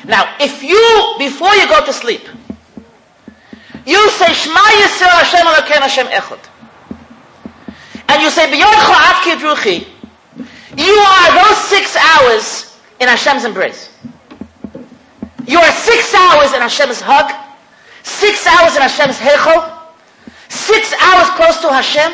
Now, 0.05 0.35
if 0.40 0.62
you, 0.62 1.14
before 1.18 1.55
you 1.55 1.68
go 1.68 1.85
to 1.85 1.92
sleep, 1.92 2.23
you 3.87 4.11
say, 4.11 4.33
Shema 4.33 4.59
Yisrael 4.59 5.21
Hashem 5.23 5.47
Elokein 5.47 5.81
Hashem 5.81 6.07
Echad. 6.09 6.40
And 8.09 8.23
you 8.23 8.31
say, 8.31 8.51
B'yod 8.51 8.73
Cha'at 8.73 9.38
Ruchi, 9.38 9.87
you 10.77 10.95
are 10.95 11.45
those 11.45 11.59
six 11.59 11.97
hours 11.97 12.79
in 13.01 13.09
Hashem's 13.09 13.45
embrace. 13.45 13.90
You 15.47 15.59
are 15.59 15.73
six 15.73 16.14
hours 16.14 16.53
in 16.55 16.61
Hashem's 16.61 17.01
hug, 17.01 17.31
six 18.03 18.47
hours 18.47 18.77
in 18.77 18.83
Hashem's 18.83 19.18
hechel, 19.18 19.79
six 20.49 20.95
hours 20.95 21.29
close 21.31 21.61
to 21.61 21.68
Hashem, 21.68 22.12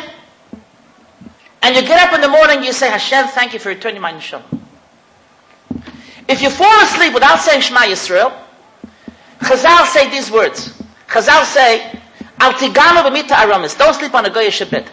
and 1.63 1.75
you 1.77 1.83
get 1.83 2.01
up 2.07 2.15
in 2.15 2.21
the 2.21 2.29
morning, 2.29 2.63
you 2.65 2.73
say, 2.73 2.89
Hashem, 2.91 3.29
thank 3.29 3.53
you 3.53 3.59
for 3.59 3.69
returning 3.71 4.01
my 4.01 4.13
neshama. 4.13 4.45
If 6.29 6.43
you 6.43 6.51
fall 6.51 6.83
asleep 6.83 7.15
without 7.15 7.41
saying 7.41 7.63
Shema 7.63 7.81
Yisrael, 7.81 8.33
Chazal 9.41 9.87
say 9.87 10.11
these 10.11 10.31
words. 10.31 10.81
Chazal 11.09 11.45
say, 11.45 11.99
Al 12.41 12.53
tiganu 12.53 13.03
b'mita 13.03 13.33
aramis. 13.33 13.75
Don't 13.75 13.95
sleep 13.95 14.15
on 14.15 14.27
a 14.27 14.31
goyish 14.31 14.69
bed. 14.71 14.89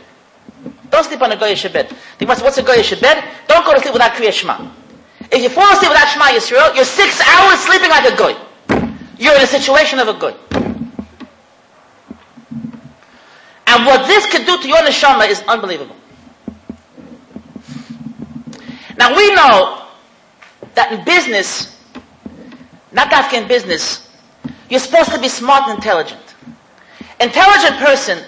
Don't 0.89 1.03
sleep 1.03 1.21
on 1.21 1.31
a 1.31 1.35
goyish 1.35 1.71
bed. 1.71 1.91
What's, 2.19 2.57
a 2.57 2.63
goyish 2.63 2.99
bed? 3.01 3.23
Don't 3.47 3.65
go 3.65 3.73
to 3.73 3.81
sleep 3.81 3.93
without 3.93 4.13
Kriya 4.13 4.31
Shema. 4.31 4.71
If 5.31 5.41
you 5.41 5.49
fall 5.49 5.71
asleep 5.73 5.89
without 5.89 6.07
Shema 6.07 6.25
Yisrael, 6.25 6.75
you're 6.75 6.85
six 6.85 7.19
hours 7.21 7.59
sleeping 7.59 7.89
like 7.89 8.13
a 8.13 8.17
goy. 8.17 8.35
You're 9.17 9.35
in 9.35 9.41
a 9.41 9.47
situation 9.47 9.99
of 9.99 10.07
a 10.07 10.13
goy. 10.13 10.33
And 13.67 13.85
what 13.85 14.07
this 14.07 14.25
can 14.27 14.45
do 14.45 14.61
to 14.61 14.67
your 14.67 14.77
neshama 14.77 15.27
is 15.29 15.41
unbelievable. 15.47 15.95
Now 18.97 19.15
we 19.15 19.33
know 19.35 19.85
that 20.75 20.91
in 20.91 21.03
business, 21.05 21.75
not 22.91 23.11
in 23.33 23.47
business, 23.47 24.09
you're 24.69 24.79
supposed 24.79 25.11
to 25.11 25.19
be 25.19 25.27
smart 25.27 25.67
and 25.67 25.75
intelligent. 25.77 26.21
Intelligent 27.19 27.77
person 27.77 28.19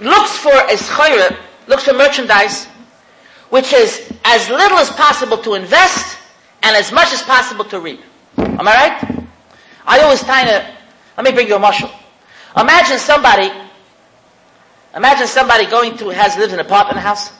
looks 0.00 0.36
for 0.38 0.52
a 0.52 0.76
schayra, 0.76 1.36
looks 1.66 1.84
for 1.84 1.92
merchandise, 1.94 2.66
which 3.50 3.72
is 3.72 4.12
as 4.24 4.48
little 4.48 4.78
as 4.78 4.90
possible 4.90 5.38
to 5.38 5.54
invest 5.54 6.18
and 6.62 6.76
as 6.76 6.92
much 6.92 7.12
as 7.12 7.22
possible 7.22 7.64
to 7.64 7.80
reap. 7.80 8.00
Am 8.36 8.66
I 8.66 8.74
right? 8.74 9.26
I 9.86 10.00
always 10.00 10.22
kind 10.22 10.48
of, 10.48 10.62
let 11.16 11.24
me 11.24 11.32
bring 11.32 11.48
you 11.48 11.56
a 11.56 11.58
mashal. 11.58 11.90
Imagine 12.56 12.98
somebody, 12.98 13.50
imagine 14.94 15.26
somebody 15.26 15.66
going 15.66 15.96
to, 15.98 16.08
has, 16.10 16.36
lived 16.36 16.52
in 16.52 16.60
an 16.60 16.66
apartment 16.66 16.98
house, 16.98 17.32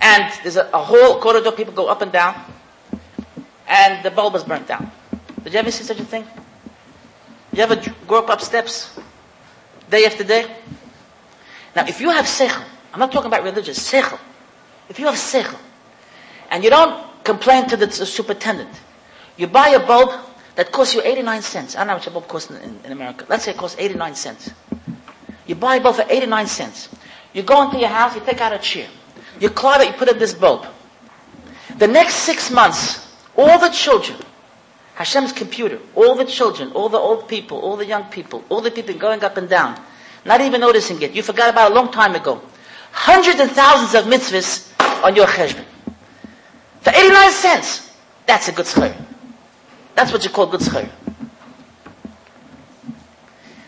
and 0.00 0.32
there's 0.42 0.56
a, 0.56 0.68
a 0.72 0.82
whole 0.82 1.20
corridor, 1.20 1.52
people 1.52 1.72
go 1.74 1.86
up 1.86 2.02
and 2.02 2.12
down, 2.12 2.34
and 3.68 4.04
the 4.04 4.10
bulb 4.10 4.34
is 4.34 4.44
burnt 4.44 4.66
down. 4.66 4.90
Did 5.44 5.52
you 5.52 5.58
ever 5.58 5.70
see 5.70 5.84
such 5.84 6.00
a 6.00 6.04
thing? 6.04 6.26
You 7.52 7.62
ever 7.62 7.80
go 8.06 8.18
up, 8.18 8.30
up 8.30 8.40
steps 8.40 8.98
day 9.90 10.04
after 10.04 10.24
day? 10.24 10.46
Now, 11.74 11.86
if 11.86 12.00
you 12.00 12.10
have 12.10 12.26
sechel, 12.26 12.64
I'm 12.92 13.00
not 13.00 13.12
talking 13.12 13.28
about 13.28 13.42
religious, 13.44 13.78
sechel. 13.90 14.18
If 14.88 14.98
you 14.98 15.06
have 15.06 15.14
sechel, 15.14 15.58
and 16.50 16.64
you 16.64 16.70
don't 16.70 17.06
complain 17.24 17.68
to 17.68 17.76
the 17.76 17.90
superintendent, 17.90 18.70
you 19.36 19.46
buy 19.46 19.68
a 19.70 19.86
bulb 19.86 20.10
that 20.56 20.72
costs 20.72 20.94
you 20.94 21.02
89 21.02 21.42
cents. 21.42 21.76
I 21.76 21.80
don't 21.80 21.88
know 21.88 21.94
much 21.94 22.06
a 22.06 22.10
bulb 22.10 22.28
costs 22.28 22.50
in, 22.50 22.56
in, 22.56 22.80
in 22.84 22.92
America. 22.92 23.24
Let's 23.28 23.44
say 23.44 23.52
it 23.52 23.56
costs 23.56 23.78
89 23.78 24.14
cents. 24.14 24.50
You 25.46 25.54
buy 25.54 25.76
a 25.76 25.80
bulb 25.80 25.96
for 25.96 26.04
89 26.08 26.46
cents. 26.46 26.88
You 27.32 27.42
go 27.42 27.62
into 27.62 27.78
your 27.78 27.88
house, 27.88 28.14
you 28.14 28.20
take 28.20 28.40
out 28.40 28.52
a 28.52 28.58
chair. 28.58 28.88
You 29.40 29.50
climb 29.50 29.80
it, 29.80 29.88
you 29.88 29.92
put 29.94 30.08
in 30.08 30.18
this 30.18 30.34
bulb. 30.34 30.66
The 31.78 31.88
next 31.88 32.14
six 32.16 32.50
months, 32.50 33.08
all 33.36 33.58
the 33.58 33.70
children, 33.70 34.18
Hashem's 34.94 35.32
computer, 35.32 35.78
all 35.94 36.14
the 36.14 36.26
children, 36.26 36.72
all 36.72 36.90
the 36.90 36.98
old 36.98 37.26
people, 37.26 37.58
all 37.58 37.76
the 37.76 37.86
young 37.86 38.04
people, 38.04 38.44
all 38.50 38.60
the 38.60 38.70
people 38.70 38.94
going 38.94 39.24
up 39.24 39.38
and 39.38 39.48
down, 39.48 39.80
not 40.26 40.42
even 40.42 40.60
noticing 40.60 41.00
it. 41.00 41.12
You 41.12 41.22
forgot 41.22 41.48
about 41.48 41.72
a 41.72 41.74
long 41.74 41.90
time 41.90 42.14
ago. 42.14 42.42
Hundreds 42.92 43.40
and 43.40 43.50
thousands 43.50 43.94
of 43.94 44.12
mitzvahs 44.12 44.70
on 45.02 45.16
your 45.16 45.26
cheshbon. 45.26 45.64
For 46.82 46.90
89 46.90 47.32
cents. 47.32 47.90
That's 48.26 48.48
a 48.48 48.52
good 48.52 48.66
schar. 48.66 48.94
That's 49.94 50.12
what 50.12 50.22
you 50.22 50.30
call 50.30 50.46
good 50.46 50.60
schar. 50.60 50.88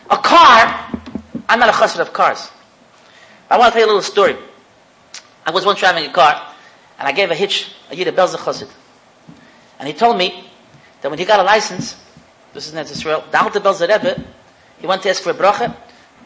A 0.09 0.17
car, 0.17 1.01
I'm 1.49 1.59
not 1.59 1.69
a 1.69 1.71
chassid 1.71 1.99
of 1.99 2.13
cars. 2.13 2.51
I 3.49 3.57
want 3.57 3.73
to 3.73 3.79
tell 3.79 3.87
you 3.87 3.87
a 3.87 3.91
little 3.95 4.01
story. 4.03 4.37
I 5.45 5.51
was 5.51 5.65
once 5.65 5.79
driving 5.79 6.09
a 6.09 6.13
car, 6.13 6.53
and 6.99 7.07
I 7.07 7.11
gave 7.11 7.31
a 7.31 7.35
hitch, 7.35 7.71
a 7.89 7.95
Yid 7.95 8.07
Belzer 8.15 8.37
Chassid. 8.37 8.69
And 9.79 9.87
he 9.87 9.93
told 9.93 10.17
me 10.17 10.49
that 11.01 11.09
when 11.09 11.19
he 11.19 11.25
got 11.25 11.39
a 11.39 11.43
license, 11.43 11.95
this 12.53 12.67
is 12.67 12.73
in 12.73 12.79
Israel, 12.79 13.23
the 13.31 13.41
Alter 13.41 13.59
Belzer 13.59 13.87
Rebbe, 13.87 14.23
he 14.79 14.87
went 14.87 15.01
to 15.03 15.09
ask 15.09 15.21
for 15.21 15.31
a 15.31 15.33
bracha, 15.33 15.75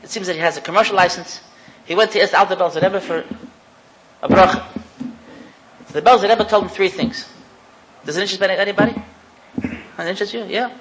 It 0.04 0.10
seems 0.10 0.28
that 0.28 0.34
he 0.36 0.42
has 0.42 0.58
a 0.58 0.62
commercial 0.62 0.96
license. 0.96 1.42
He 1.86 1.96
went 1.96 2.12
to 2.12 2.24
East 2.24 2.34
Alta 2.34 2.56
Belzer 2.56 2.82
Rebbe 2.82 3.02
for 3.02 3.26
a 4.22 4.28
bracha. 4.28 4.66
So 5.88 5.94
the 5.94 6.02
Belzer 6.02 6.30
Rebbe 6.30 6.46
told 6.46 6.64
him 6.64 6.70
three 6.70 6.90
things. 6.90 7.28
Does 8.06 8.18
it 8.18 8.22
interest 8.22 8.42
anybody? 8.42 8.94
Does 9.60 10.06
it 10.06 10.10
interest 10.10 10.34
you? 10.34 10.46
Yeah. 10.46 10.72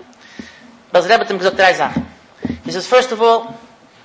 Belzer 0.92 1.10
Rebbe 1.10 1.56
drei 1.56 1.72
Sachen. 1.72 2.06
He 2.64 2.70
says, 2.70 2.86
first 2.86 3.12
of 3.12 3.20
all, 3.20 3.52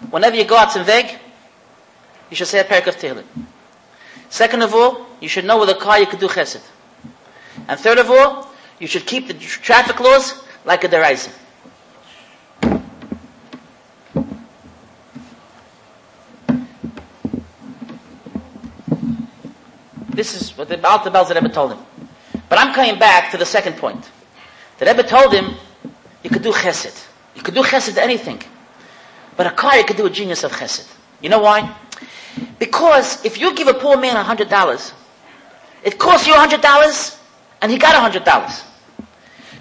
whenever 0.10 0.36
you 0.36 0.46
go 0.46 0.58
out 0.58 0.72
zum 0.72 0.86
Weg, 0.86 1.20
you 2.30 2.36
should 2.36 2.48
say 2.48 2.60
a 2.60 2.64
parak 2.64 2.88
of 2.88 2.96
Tehillim. 2.96 3.26
Second 4.32 4.62
of 4.62 4.74
all, 4.74 5.06
you 5.20 5.28
should 5.28 5.44
know 5.44 5.60
with 5.60 5.70
a 5.70 5.76
car 5.76 6.00
you 6.00 6.08
could 6.08 6.20
do 6.20 6.30
chesed. 6.30 6.64
And 7.68 7.78
third 7.78 7.98
of 7.98 8.10
all, 8.10 8.50
you 8.80 8.88
should 8.88 9.06
keep 9.06 9.28
the 9.28 9.34
traffic 9.34 10.00
laws 10.00 10.42
like 10.64 10.86
a 10.86 10.88
deraisa. 10.88 11.34
This 20.10 20.34
is 20.34 20.58
what 20.58 20.70
the 20.70 20.78
Baal 20.78 21.04
Rebbe 21.04 21.50
told 21.50 21.74
him. 21.74 21.80
But 22.48 22.58
I'm 22.58 22.74
coming 22.74 22.98
back 22.98 23.32
to 23.32 23.38
the 23.38 23.46
second 23.46 23.78
point. 23.78 24.10
The 24.78 24.86
Rebbe 24.86 25.04
told 25.04 25.34
him, 25.34 25.56
you 26.24 26.30
could 26.30 26.42
do 26.42 26.54
chesed. 26.54 27.06
You 27.36 27.44
could 27.44 27.54
do 27.54 27.64
chesed 27.64 27.98
anything. 27.98 28.42
But 29.36 29.48
a 29.48 29.52
car, 29.52 29.76
you 29.78 29.84
could 29.84 29.98
do 29.98 30.06
a 30.06 30.10
genius 30.10 30.46
of 30.46 30.54
chesed. 30.54 30.90
You 31.22 31.28
know 31.30 31.40
why? 31.40 31.76
Because 32.60 33.24
if 33.26 33.40
you 33.40 33.54
give 33.56 33.68
a 33.68 33.74
poor 33.74 33.98
man 33.98 34.16
a 34.16 34.24
hundred 34.24 34.50
dollars, 34.50 34.94
it 35.84 35.98
costs 35.98 36.28
you 36.28 36.34
a 36.34 36.38
hundred 36.38 36.62
dollars, 36.62 37.18
and 37.62 37.72
he 37.72 37.78
got 37.78 37.96
a 37.96 38.00
hundred 38.00 38.24
dollars. 38.24 38.64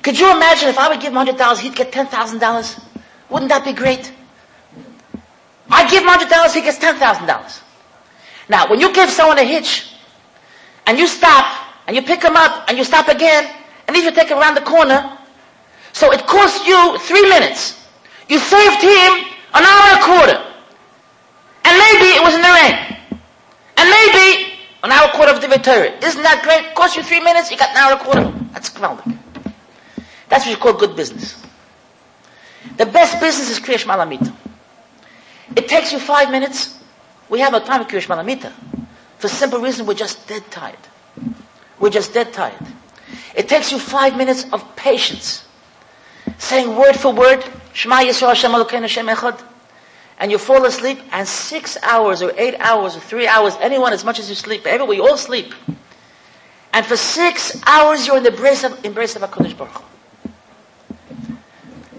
Could 0.03 0.19
you 0.19 0.31
imagine 0.35 0.69
if 0.69 0.79
I 0.79 0.89
would 0.89 1.01
give 1.01 1.11
him 1.11 1.17
hundred 1.17 1.37
dollars, 1.37 1.59
he'd 1.61 1.75
get 1.75 1.93
ten 1.93 2.07
thousand 2.07 2.39
dollars? 2.39 2.79
Wouldn't 3.29 3.51
that 3.51 3.65
be 3.65 3.73
great? 3.73 4.13
I 5.71 5.89
give 5.89 6.03
him 6.03 6.09
hundred 6.09 6.29
dollars, 6.29 6.55
he 6.55 6.61
gets 6.61 6.79
ten 6.79 6.97
thousand 6.97 7.27
dollars. 7.27 7.61
Now, 8.49 8.69
when 8.69 8.81
you 8.81 8.93
give 8.93 9.11
someone 9.11 9.39
a 9.39 9.45
hitch, 9.45 9.95
and 10.87 10.99
you 10.99 11.07
stop, 11.07 11.47
and 11.87 11.95
you 11.95 12.03
pick 12.03 12.23
him 12.23 12.37
up, 12.37 12.69
and 12.69 12.77
you 12.77 12.85
stop 12.85 13.09
again, 13.09 13.51
and 13.87 13.95
then 13.95 14.03
you 14.05 14.11
take 14.11 14.29
him 14.29 14.39
around 14.39 14.55
the 14.57 14.63
corner, 14.63 15.17
so 15.93 16.13
it 16.13 16.27
cost 16.27 16.67
you 16.67 16.99
three 16.99 17.23
minutes. 17.29 17.87
You 18.29 18.39
saved 18.39 18.83
him 18.83 19.13
an 19.55 19.65
hour 19.65 19.85
and 19.91 19.99
a 19.99 20.05
quarter. 20.05 20.39
And 21.65 21.79
maybe 21.79 22.17
it 22.17 22.23
was 22.23 22.35
And 22.61 23.89
maybe 23.89 24.53
an 24.83 24.91
hour 24.91 25.09
a 25.09 25.13
quarter 25.13 25.33
of 25.33 25.41
the 25.41 25.49
Torah. 25.49 25.93
Isn't 26.05 26.23
that 26.23 26.43
great? 26.43 26.75
Cost 26.75 26.97
you 26.97 27.03
three 27.03 27.21
minutes, 27.21 27.51
you 27.51 27.57
got 27.57 27.71
an 27.71 27.77
hour 27.77 27.93
a 27.95 27.99
quarter. 27.99 28.33
That's 28.53 28.71
geweldig. 28.71 29.19
That's 30.29 30.47
what 30.47 30.51
you 30.51 30.57
call 30.57 30.75
good 30.75 30.97
business. 30.97 31.43
The 32.77 32.87
best 32.87 33.21
business 33.21 33.51
is 33.51 33.59
Krias 33.59 33.79
Shema 33.79 33.95
Al 33.95 34.07
Hamita. 34.07 34.33
It 35.57 35.69
takes 35.69 35.93
you 35.93 35.99
five 35.99 36.31
minutes. 36.31 36.79
We 37.29 37.41
have 37.41 37.53
no 37.53 37.61
time 37.61 37.85
for 37.85 37.91
Krias 37.91 38.03
Shema 38.03 38.17
Al 38.17 38.25
Hamita. 38.25 38.53
For 39.19 39.29
simple 39.29 39.61
reason 39.61 39.87
we're 39.87 39.95
just 39.95 40.27
dead 40.29 40.43
tired. 40.51 40.79
We're 41.79 41.91
just 41.91 42.15
dead 42.15 42.33
tired. 42.33 42.67
It 43.35 43.49
takes 43.49 43.73
you 43.73 43.79
five 43.79 44.17
minutes 44.17 44.47
of 44.53 44.77
patience. 44.77 45.45
Saying 46.39 46.77
word 46.77 46.97
for 46.97 47.13
word, 47.13 47.45
Shema 47.73 47.97
Yisrael 47.97 48.29
Hashem 48.29 48.53
Elokeinu 48.53 48.83
Hashem 48.83 49.07
Echad. 49.07 49.43
And 50.21 50.31
you 50.31 50.37
fall 50.37 50.67
asleep, 50.67 51.01
and 51.13 51.27
six 51.27 51.79
hours 51.83 52.21
or 52.21 52.33
eight 52.37 52.55
hours 52.61 52.95
or 52.95 53.01
three 53.01 53.27
hours, 53.27 53.57
anyone 53.59 53.95
as 53.95 54.05
much 54.05 54.19
as 54.19 54.29
you 54.29 54.35
sleep, 54.35 54.67
everybody, 54.67 54.99
we 54.99 55.01
all 55.01 55.17
sleep. 55.17 55.55
And 56.75 56.85
for 56.85 56.97
six 56.97 57.61
hours 57.67 58.07
you're 58.07 58.19
in 58.19 58.23
the 58.23 58.31
embrace 58.31 58.63
of, 58.63 58.85
embrace 58.85 59.17
of 59.17 59.23
HaKadosh 59.23 59.57
Baruch 59.57 59.73
Hu. 59.73 59.85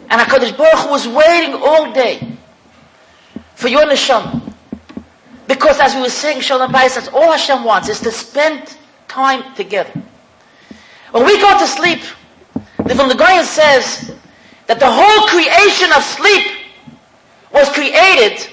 And 0.09 0.21
HaKadosh 0.21 0.55
Baruch 0.55 0.85
Hu 0.85 0.89
was 0.91 1.07
waiting 1.07 1.55
all 1.55 1.91
day 1.91 2.37
for 3.55 3.67
your 3.67 3.85
neshama. 3.85 4.53
Because 5.47 5.79
as 5.79 5.95
we 5.95 6.01
were 6.01 6.09
saying, 6.09 6.41
Shalom 6.41 6.71
Bayis, 6.71 6.95
that's 6.95 7.07
all 7.09 7.31
Hashem 7.31 7.63
wants, 7.63 7.89
is 7.89 7.99
to 8.01 8.11
spend 8.11 8.77
time 9.07 9.53
together. 9.55 9.99
When 11.11 11.25
we 11.25 11.41
go 11.41 11.57
to 11.57 11.67
sleep, 11.67 12.01
the 12.77 12.93
Vilna 12.93 13.43
says 13.43 14.15
that 14.67 14.79
the 14.79 14.89
whole 14.89 15.27
creation 15.27 15.91
of 15.91 16.03
sleep 16.03 16.60
was 17.53 17.69
created 17.69 18.47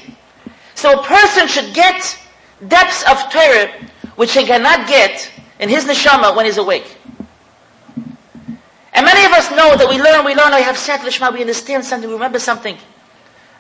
so 0.75 1.01
a 1.01 1.05
person 1.05 1.49
should 1.49 1.75
get 1.75 2.19
depths 2.69 3.03
of 3.09 3.19
Torah 3.33 3.71
which 4.17 4.35
he 4.35 4.45
cannot 4.45 4.89
get 4.89 5.31
in 5.61 5.69
his 5.69 5.85
neshama 5.85 6.35
when 6.35 6.45
he's 6.45 6.59
awake. 6.59 6.97
And 8.99 9.05
many 9.07 9.25
of 9.27 9.33
us 9.33 9.51
know 9.53 9.77
that 9.77 9.89
we 9.89 9.97
learn, 10.03 10.25
we 10.25 10.35
learn, 10.35 10.53
I 10.53 10.59
have 10.59 10.77
said 10.77 10.99
Lishma, 11.01 11.33
we 11.33 11.41
understand 11.41 11.85
something, 11.85 12.09
we 12.09 12.15
remember 12.15 12.41
something. 12.41 12.77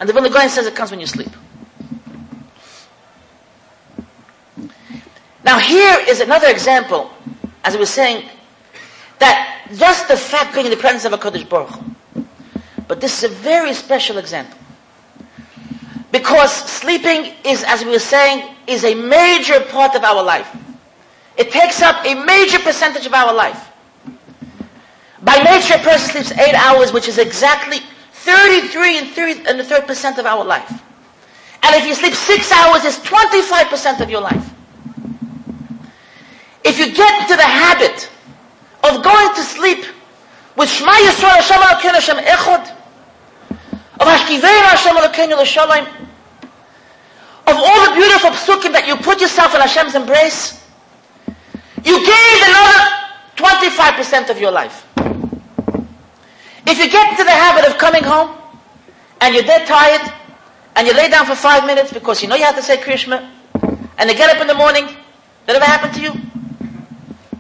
And 0.01 0.09
the 0.09 0.12
Vilna 0.12 0.30
Gaon 0.30 0.49
says 0.49 0.66
it 0.66 0.74
comes 0.74 0.91
when 0.91 0.99
you 0.99 1.07
sleep. 1.07 1.30
Now 5.45 5.61
here 5.61 5.97
is 6.09 6.20
another 6.20 6.49
example, 6.49 7.11
as 7.62 7.76
I 7.76 7.78
was 7.78 7.89
saying, 7.89 8.28
that 9.20 9.68
just 9.76 10.09
the 10.09 10.16
fact 10.16 10.55
being 10.55 10.66
in 10.66 10.70
the 10.70 10.76
presence 10.76 11.05
of 11.05 11.12
a 11.12 11.18
Kodesh 11.18 11.49
Baruch 11.49 11.78
But 12.89 13.01
this 13.01 13.22
is 13.22 13.30
a 13.30 13.34
very 13.34 13.74
special 13.74 14.18
example. 14.18 14.59
Because 16.18 16.52
sleeping 16.52 17.32
is, 17.44 17.62
as 17.62 17.84
we 17.84 17.92
were 17.92 18.00
saying, 18.00 18.52
is 18.66 18.82
a 18.82 18.92
major 18.92 19.60
part 19.60 19.94
of 19.94 20.02
our 20.02 20.20
life. 20.20 20.50
It 21.36 21.52
takes 21.52 21.80
up 21.80 22.04
a 22.04 22.14
major 22.24 22.58
percentage 22.58 23.06
of 23.06 23.14
our 23.14 23.32
life. 23.32 23.70
By 25.22 25.36
nature, 25.38 25.74
a 25.74 25.78
person 25.78 26.10
sleeps 26.10 26.32
eight 26.32 26.56
hours, 26.56 26.92
which 26.92 27.06
is 27.06 27.18
exactly 27.18 27.78
33 28.14 28.98
and, 28.98 29.08
30, 29.10 29.46
and 29.48 29.60
the 29.60 29.64
third 29.64 29.86
percent 29.86 30.18
of 30.18 30.26
our 30.26 30.44
life. 30.44 30.68
And 31.62 31.76
if 31.76 31.86
you 31.86 31.94
sleep 31.94 32.14
six 32.14 32.50
hours, 32.50 32.84
it's 32.84 32.98
25% 32.98 34.00
of 34.00 34.10
your 34.10 34.20
life. 34.20 34.52
If 36.64 36.80
you 36.80 36.92
get 36.92 37.22
into 37.22 37.36
the 37.36 37.46
habit 37.46 38.10
of 38.82 39.04
going 39.04 39.34
to 39.36 39.42
sleep 39.42 39.84
with 40.56 40.68
Shema 40.68 40.90
Yisrael 40.90 41.36
Hashem 41.38 41.58
Elokeinu 41.62 41.94
Hashem 41.94 42.74
of 44.00 44.06
Hashkivein 44.06 44.62
Hashem 44.62 44.96
Elokeinu 44.96 45.40
L'Shalom, 45.40 46.07
of 47.49 47.57
all 47.57 47.80
the 47.88 47.94
beautiful 47.94 48.30
psukim 48.30 48.72
that 48.72 48.86
you 48.86 48.96
put 48.96 49.20
yourself 49.20 49.55
in 49.55 49.61
Hashem's 49.61 49.94
embrace, 49.94 50.62
you 51.84 51.96
gave 52.05 52.38
another 52.44 52.99
25% 53.36 54.30
of 54.30 54.38
your 54.38 54.51
life. 54.51 54.84
If 56.66 56.78
you 56.78 56.90
get 56.90 57.11
into 57.11 57.24
the 57.24 57.30
habit 57.30 57.64
of 57.64 57.78
coming 57.78 58.05
home 58.05 58.36
and 59.20 59.34
you're 59.34 59.44
dead 59.44 59.66
tired 59.66 60.12
and 60.76 60.86
you 60.86 60.92
lay 60.92 61.09
down 61.09 61.24
for 61.24 61.34
five 61.34 61.64
minutes 61.64 61.92
because 61.92 62.22
you 62.22 62.28
know 62.28 62.36
you 62.36 62.44
have 62.44 62.57
to 62.57 62.62
say 62.62 62.76
Krishma 62.76 63.30
and 63.96 64.11
you 64.11 64.16
get 64.16 64.34
up 64.34 64.42
in 64.42 64.46
the 64.46 64.55
morning, 64.55 64.84
that 65.46 65.57
ever 65.57 65.64
happened 65.64 65.94
to 65.94 66.03
you? 66.03 66.12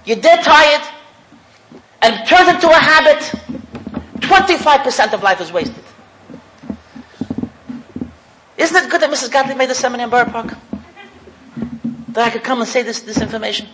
You're 0.06 0.20
dead 0.20 0.42
tired 0.42 0.88
and 2.00 2.26
turns 2.26 2.48
into 2.48 2.70
a 2.70 2.80
habit, 2.80 3.20
25% 4.20 5.12
of 5.12 5.22
life 5.22 5.42
is 5.42 5.52
wasted. 5.52 5.84
Isn't 8.58 8.76
it 8.76 8.90
good 8.90 9.00
that 9.00 9.10
Mrs. 9.10 9.30
Gottlieb 9.30 9.56
made 9.56 9.70
the 9.70 9.74
seminar 9.74 10.04
in 10.04 10.10
Borough 10.10 10.24
Park? 10.30 10.54
That 12.08 12.26
I 12.26 12.30
could 12.30 12.42
come 12.42 12.58
and 12.60 12.68
say 12.68 12.82
this, 12.82 13.00
this 13.02 13.20
information? 13.20 13.68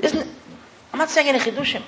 Isn't 0.00 0.20
it? 0.20 0.28
I'm 0.92 0.98
not 0.98 1.10
saying 1.10 1.26
any 1.28 1.40
chidushim. 1.40 1.82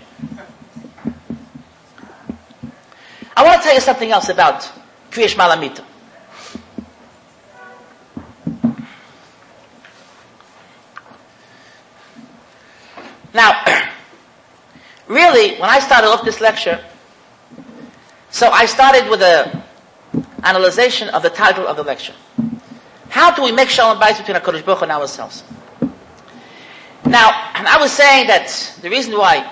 I 3.37 3.45
want 3.45 3.61
to 3.61 3.64
tell 3.66 3.74
you 3.74 3.81
something 3.81 4.11
else 4.11 4.29
about 4.29 4.68
Krias 5.11 5.29
Shema 5.29 5.45
Al 5.45 5.57
Hamita. 5.57 5.85
Now, 13.33 13.62
really, 15.07 15.57
when 15.61 15.70
I 15.70 15.79
started 15.79 16.09
off 16.09 16.24
this 16.24 16.41
lecture, 16.41 16.83
so 18.31 18.49
I 18.51 18.64
started 18.66 19.09
with 19.09 19.20
a 19.22 19.62
analyzation 20.43 21.09
of 21.11 21.23
the 21.23 21.31
title 21.31 21.67
of 21.67 21.77
the 21.77 21.83
lecture. 21.83 22.15
How 23.09 23.35
do 23.35 23.43
we 23.43 23.53
make 23.53 23.69
shalom 23.69 23.99
bayis 23.99 24.19
between 24.19 24.37
HaKadosh 24.37 24.65
Baruch 24.65 24.79
Hu 24.79 24.85
and 24.85 24.93
ourselves? 24.93 25.43
Now, 27.07 27.31
and 27.55 27.69
I 27.69 27.79
was 27.79 27.93
saying 27.93 28.27
that 28.27 28.79
the 28.83 28.91
reason 28.91 29.17
why 29.17 29.51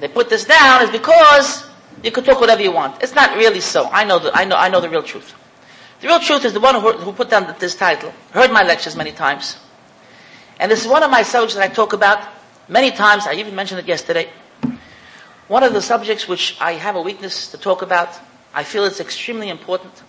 they 0.00 0.08
put 0.08 0.30
this 0.30 0.44
down 0.44 0.82
is 0.82 0.90
because 0.90 1.68
you 2.02 2.10
could 2.10 2.24
talk 2.24 2.40
whatever 2.40 2.62
you 2.62 2.72
want. 2.72 3.02
It's 3.02 3.14
not 3.14 3.36
really 3.36 3.60
so. 3.60 3.88
I 3.90 4.04
know 4.04 4.18
the, 4.18 4.34
I 4.34 4.44
know, 4.44 4.56
I 4.56 4.68
know 4.68 4.80
the 4.80 4.88
real 4.88 5.02
truth. 5.02 5.34
The 6.00 6.06
real 6.06 6.20
truth 6.20 6.44
is 6.44 6.52
the 6.52 6.60
one 6.60 6.76
who, 6.76 6.92
who 6.92 7.12
put 7.12 7.28
down 7.28 7.54
this 7.58 7.74
title, 7.74 8.12
heard 8.30 8.52
my 8.52 8.62
lectures 8.62 8.94
many 8.96 9.12
times. 9.12 9.58
And 10.60 10.70
this 10.70 10.82
is 10.82 10.88
one 10.88 11.02
of 11.02 11.10
my 11.10 11.22
subjects 11.22 11.54
that 11.56 11.70
I 11.70 11.74
talk 11.74 11.92
about 11.92 12.26
many 12.68 12.90
times. 12.90 13.26
I 13.26 13.34
even 13.34 13.54
mentioned 13.54 13.80
it 13.80 13.86
yesterday. 13.86 14.30
One 15.48 15.62
of 15.62 15.72
the 15.72 15.82
subjects 15.82 16.28
which 16.28 16.56
I 16.60 16.72
have 16.72 16.94
a 16.96 17.02
weakness 17.02 17.50
to 17.50 17.58
talk 17.58 17.82
about, 17.82 18.08
I 18.58 18.64
feel 18.64 18.84
it's 18.86 18.98
extremely 18.98 19.50
important, 19.50 20.02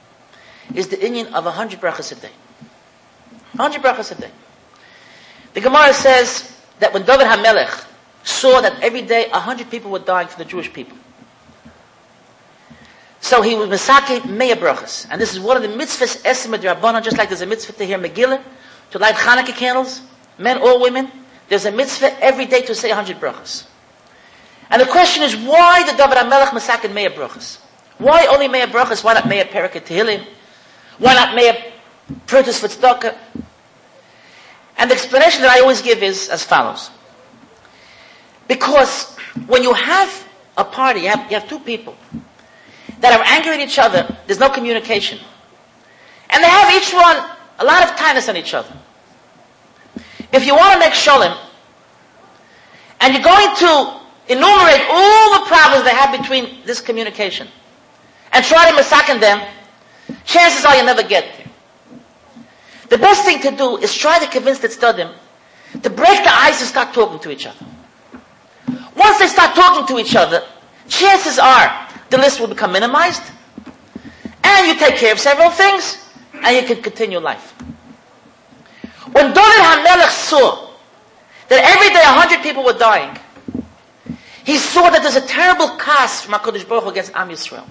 is 0.74 0.88
the 0.88 0.98
inyan 0.98 1.32
of 1.34 1.46
a 1.46 1.52
hundred 1.52 1.80
brachas 1.80 2.12
a 2.12 2.16
day. 2.16 2.32
A 3.54 3.58
hundred 3.58 3.84
brachas 3.84 4.12
a 4.12 4.20
day. 4.20 4.32
The 5.54 5.62
Gemara 5.62 5.94
says 5.94 6.52
that 6.80 6.92
when 6.92 7.06
David 7.06 7.28
HaMelech 7.28 7.86
saw 8.24 8.60
that 8.62 8.82
every 8.82 9.04
day 9.04 9.30
a 9.32 9.40
hundred 9.40 9.70
people 9.70 9.92
were 9.92 10.00
dying 10.00 10.28
for 10.30 10.40
the 10.40 10.46
Jewish 10.46 10.74
people, 10.74 10.98
So 13.22 13.44
he 13.44 13.54
was 13.54 13.70
Misake 13.70 14.22
Meya 14.22 14.56
Brachas. 14.56 15.06
And 15.12 15.22
this 15.22 15.32
is 15.32 15.40
one 15.40 15.56
of 15.56 15.62
the 15.62 15.70
mitzvahs 15.70 16.24
Esim 16.24 16.58
Rabbanon, 16.58 17.04
just 17.04 17.20
like 17.20 17.30
there's 17.30 17.42
a 17.42 17.46
mitzvah 17.46 17.74
to 17.74 17.86
hear 17.86 18.00
Megillah, 18.00 18.42
to 18.90 18.98
light 18.98 19.14
Hanukkah 19.14 19.56
candles, 19.56 20.02
men 20.40 20.58
or 20.58 20.82
women. 20.82 21.12
There's 21.50 21.66
a 21.66 21.72
mitzvah 21.72 22.20
every 22.20 22.48
day 22.48 22.64
to 22.64 22.74
say 22.74 22.90
a 22.90 22.96
100 22.96 23.22
brachas. 23.22 23.68
And 24.72 24.82
the 24.82 24.88
question 24.88 25.22
is, 25.22 25.36
why 25.36 25.86
did 25.86 25.98
David 25.98 26.18
HaMelech 26.18 26.48
Misake 26.48 26.92
Meya 26.92 27.14
Brachas? 27.14 27.60
Why 28.00 28.26
only 28.28 28.48
Meya 28.48 28.66
Brachas? 28.68 29.04
Why 29.04 29.14
not 29.14 29.26
Meya 29.26 29.46
Perikat 29.46 29.86
Tehillim? 29.86 30.26
Why 30.98 31.14
not 31.14 31.38
Meya 31.38 31.72
Prutus 32.26 32.64
Tzedakah? 32.66 33.16
And 34.78 34.90
the 34.90 34.96
explanation 34.96 35.42
that 35.42 35.52
I 35.52 35.60
always 35.60 35.82
give 35.82 36.02
is 36.02 36.30
as 36.30 36.44
follows. 36.44 36.90
Because 38.48 39.16
when 39.48 39.62
you 39.64 39.74
have 39.74 40.28
a 40.58 40.64
party, 40.64 41.02
you 41.02 41.10
have, 41.10 41.30
you 41.30 41.38
have 41.38 41.48
two 41.48 41.60
people 41.60 41.96
that 43.02 43.20
are 43.20 43.26
angry 43.28 43.54
at 43.54 43.60
each 43.60 43.78
other, 43.78 44.18
there's 44.26 44.40
no 44.40 44.50
communication. 44.50 45.20
And 46.30 46.44
they 46.44 46.48
have 46.50 46.74
each 46.74 46.94
one 46.94 47.18
a 47.60 47.66
lot 47.66 47.84
of 47.84 47.96
kindness 47.98 48.30
on 48.30 48.38
each 48.38 48.54
other. 48.54 48.74
If 50.32 50.46
you 50.46 50.56
want 50.56 50.74
to 50.74 50.80
make 50.80 50.94
shalom, 50.94 51.38
and 53.02 53.14
you're 53.14 53.24
going 53.24 53.56
to 53.58 54.00
enumerate 54.28 54.82
all 54.90 55.40
the 55.40 55.46
problems 55.48 55.84
they 55.84 55.92
have 55.94 56.18
between 56.18 56.66
this 56.66 56.80
communication, 56.80 57.48
and 58.32 58.46
try 58.46 58.70
to 58.70 58.76
massacre 58.76 59.18
them, 59.20 59.46
chances 60.26 60.66
are 60.66 60.76
you'll 60.76 60.86
never 60.86 61.04
get 61.04 61.26
there. 61.38 61.48
The 62.90 62.98
best 62.98 63.24
thing 63.24 63.40
to 63.42 63.56
do 63.56 63.78
is 63.78 63.94
try 63.94 64.20
to 64.20 64.28
convince 64.28 64.60
the 64.60 64.68
tzaddim 64.68 65.14
to 65.84 65.90
break 65.90 66.24
the 66.24 66.34
ice 66.34 66.60
and 66.60 66.70
start 66.70 66.94
talking 66.94 67.20
to 67.20 67.32
each 67.32 67.46
other. 67.46 67.66
Once 68.96 69.20
they 69.20 69.28
start 69.28 69.56
talking 69.56 69.86
to 69.88 70.02
each 70.02 70.16
other, 70.16 70.44
chances 70.88 71.38
are 71.40 71.88
the 72.10 72.18
list 72.18 72.40
will 72.40 72.48
become 72.48 72.72
minimized, 72.72 73.22
and 74.44 74.68
you 74.68 74.76
take 74.76 74.96
care 74.96 75.14
of 75.14 75.20
several 75.20 75.52
things, 75.52 76.10
and 76.34 76.56
you 76.56 76.64
can 76.64 76.82
continue 76.82 77.20
life. 77.20 77.52
When 79.12 79.28
David 79.28 79.62
HaMelech 79.62 80.10
saw 80.10 80.70
that 81.48 81.64
every 81.64 81.90
day 81.90 82.02
a 82.02 82.14
hundred 82.14 82.42
people 82.42 82.64
were 82.64 82.78
dying, 82.78 83.18
he 84.44 84.58
saw 84.58 84.90
that 84.90 85.02
there's 85.04 85.16
a 85.16 85.28
terrible 85.28 85.78
curse 85.78 86.22
from 86.22 86.34
HaKadosh 86.34 86.68
Baruch 86.68 86.84
Hu 86.86 86.90
against 86.90 87.12
Am 87.16 87.30
Yisrael. 87.30 87.68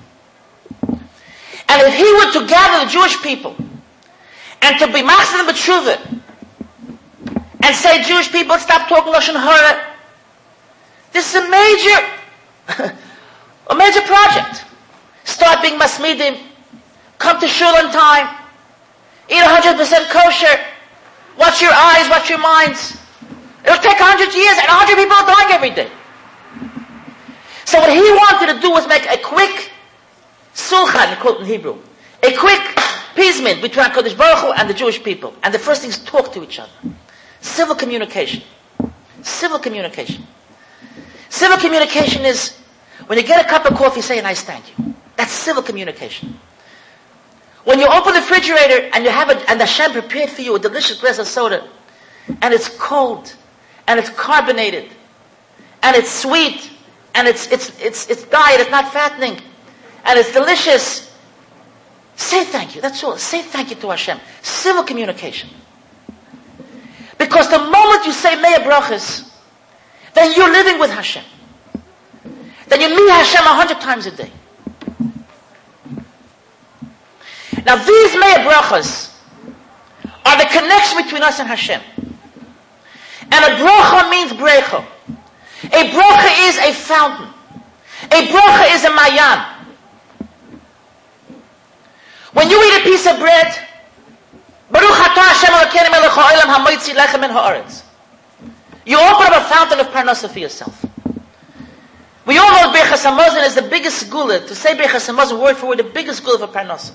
And 1.69 1.83
if 1.83 1.95
he 1.95 2.13
were 2.13 2.33
to 2.41 2.49
gather 2.49 2.85
the 2.85 2.91
Jewish 2.91 3.21
people 3.23 3.55
and 4.63 4.79
to 4.79 4.87
be 4.87 5.03
Machzim 5.03 5.47
B'tshuva 5.47 6.21
and 7.63 7.77
say, 7.77 8.03
Jewish 8.03 8.33
people, 8.33 8.57
stop 8.59 8.89
talking 8.89 9.13
Lashon 9.13 9.39
Hara, 9.39 9.85
this 11.13 11.35
is 11.35 11.45
a 11.45 11.49
major, 11.51 12.95
a 13.71 13.75
major 13.75 14.01
project. 14.03 14.65
Start 15.25 15.63
being 15.63 15.79
Masmidim, 15.79 16.39
come 17.19 17.39
to 17.41 17.47
shul 17.47 17.75
on 17.77 17.93
time, 17.93 18.35
eat 19.29 19.43
100% 19.43 20.11
kosher, 20.11 20.59
watch 21.39 21.61
your 21.61 21.73
eyes, 21.73 22.09
watch 22.09 22.31
your 22.31 22.39
minds. 22.39 22.97
It'll 23.65 23.77
take 23.77 24.01
100 24.01 24.35
years 24.35 24.57
and 24.57 24.69
100 24.69 24.97
people 24.97 25.17
are 25.17 25.27
dying 25.27 25.53
every 25.53 25.71
day. 25.71 25.91
So 27.67 27.79
what 27.81 27.93
he 27.93 28.01
wanted 28.01 28.55
to 28.55 28.61
do 28.61 28.71
was 28.71 28.89
make 28.89 29.05
a 29.11 29.19
quick 29.19 29.71
sulchan, 30.59 31.19
quote 31.21 31.41
in 31.41 31.47
Hebrew, 31.47 31.79
a 32.23 32.37
quick 32.37 32.61
appeasement 33.13 33.63
between 33.63 33.87
HaKadosh 33.87 34.17
Baruch 34.17 34.39
Hu 34.39 34.53
and 34.53 34.69
the 34.69 34.75
Jewish 34.75 35.03
people. 35.03 35.35
And 35.43 35.53
the 35.53 35.59
first 35.59 35.83
thing 35.83 35.91
is 35.91 35.99
talk 35.99 36.33
to 36.33 36.43
each 36.43 36.59
other. 36.59 36.73
Civil 37.41 37.75
communication. 37.75 38.43
Civil 39.23 39.59
communication. 39.59 40.27
Civil 41.29 41.59
communication 41.59 42.25
is 42.25 42.57
when 43.07 43.19
you 43.19 43.25
get 43.25 43.45
a 43.45 43.49
cup 43.49 43.67
of 43.67 43.77
coffee, 43.77 44.01
say 44.01 44.19
a 44.19 44.23
nice 44.23 44.43
thank 44.43 44.79
you. 44.79 44.95
That's 45.17 45.33
civil 45.33 45.63
communication. 45.63 46.39
When 47.65 47.79
you 47.79 47.87
open 47.87 48.15
the 48.15 48.21
refrigerator 48.21 48.91
and 48.95 49.05
you 49.05 49.11
have 49.11 49.31
a, 49.31 49.51
and 49.51 49.61
Hashem 49.61 49.93
prepared 49.93 50.31
for 50.31 50.43
you 50.43 50.57
a 50.57 50.59
delicious 50.59 51.01
glass 51.01 51.19
of 51.19 51.27
soda, 51.27 51.69
and 52.43 52.55
it's 52.55 52.69
cold, 52.79 53.35
and 53.87 53.99
it's 53.99 54.11
carbonated, 54.11 54.91
and 55.83 55.97
it's 55.97 56.11
sweet, 56.11 56.71
and 57.15 57.27
it's, 57.27 57.51
it's, 57.51 57.79
it's, 57.81 58.09
it's 58.09 58.25
diet, 58.25 58.61
it's 58.61 58.71
not 58.71 58.93
fattening, 58.93 59.41
and 60.09 60.19
it's 60.19 60.33
delicious. 60.33 61.15
Say 62.17 62.45
thank 62.45 62.75
you. 62.75 62.81
That's 62.81 63.05
all. 63.05 63.19
Say 63.19 63.43
thank 63.43 63.71
you 63.71 63.77
to 63.77 63.91
Hashem. 63.91 64.19
Civil 64.41 64.83
communication. 64.83 65.51
Because 67.19 67.51
the 67.51 67.59
moment 67.59 68.07
you 68.07 68.13
say 68.13 68.35
Meya 68.43 68.65
Brachas, 68.65 69.31
then 70.15 70.33
you're 70.35 70.51
living 70.51 70.81
with 70.81 70.91
Hashem. 70.91 71.23
Then 72.69 72.81
you 72.81 72.89
meet 72.89 73.11
Hashem 73.11 73.45
a 73.45 73.55
hundred 73.55 73.81
times 73.81 74.07
a 74.07 74.11
day. 74.11 74.33
Now 77.67 77.77
these 77.77 78.13
Meya 78.17 78.49
Brachas 78.49 79.15
are 80.25 80.39
the 80.39 80.49
connection 80.51 81.03
between 81.03 81.23
us 81.23 81.39
and 81.39 81.49
Hashem. 81.49 81.83
And 83.31 83.45
a 83.45 83.57
bracha 83.63 84.11
means 84.11 84.33
brecha. 84.33 84.85
A 85.65 85.91
bracha 85.91 86.49
is 86.49 86.57
a 86.59 86.73
fountain. 86.73 87.29
A 88.11 88.27
bracha 88.27 88.75
is 88.75 88.85
a 88.85 88.95
mayan. 88.95 89.58
When 92.39 92.49
you 92.51 92.63
eat 92.63 92.83
a 92.83 92.85
piece 92.85 93.05
of 93.05 93.19
bread, 93.19 93.53
Baruch 94.71 94.91
atah 94.91 95.27
Hashem 95.27 95.51
Elokeinu 95.51 95.91
melech 95.91 96.13
ha'olam 96.13 96.65
lechem. 96.95 97.83
You 98.87 98.97
open 98.97 99.27
up 99.27 99.43
a 99.43 99.45
fountain 99.53 99.81
of 99.81 99.89
parnasa 99.89 100.31
for 100.31 100.39
yourself. 100.39 100.85
We 102.27 102.39
all 102.39 102.53
know 102.53 102.73
Birchas 102.73 103.05
Hamazon 103.05 103.45
is 103.45 103.57
the 103.57 103.63
biggest 103.63 104.09
gula. 104.09 104.39
To 104.47 104.55
say 104.55 104.77
Birchas 104.77 105.13
Hamazon 105.13 105.43
word 105.43 105.57
for 105.57 105.67
word, 105.67 105.81
the 105.81 105.83
biggest 105.83 106.23
gula 106.23 106.39
for 106.39 106.47
parnasa. 106.47 106.95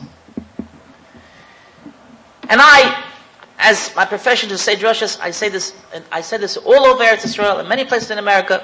And 2.47 2.61
I, 2.63 3.03
as 3.59 3.93
my 3.97 4.05
profession 4.05 4.47
to 4.47 4.57
say 4.57 4.77
drushes, 4.77 5.19
I 5.19 5.31
say 5.31 5.49
this, 5.49 5.73
I 6.09 6.21
say 6.21 6.37
this 6.37 6.55
all 6.55 6.85
over 6.85 7.03
Eretz 7.03 7.25
Israel 7.25 7.57
and 7.57 7.67
many 7.67 7.83
places 7.83 8.11
in 8.11 8.17
America. 8.17 8.63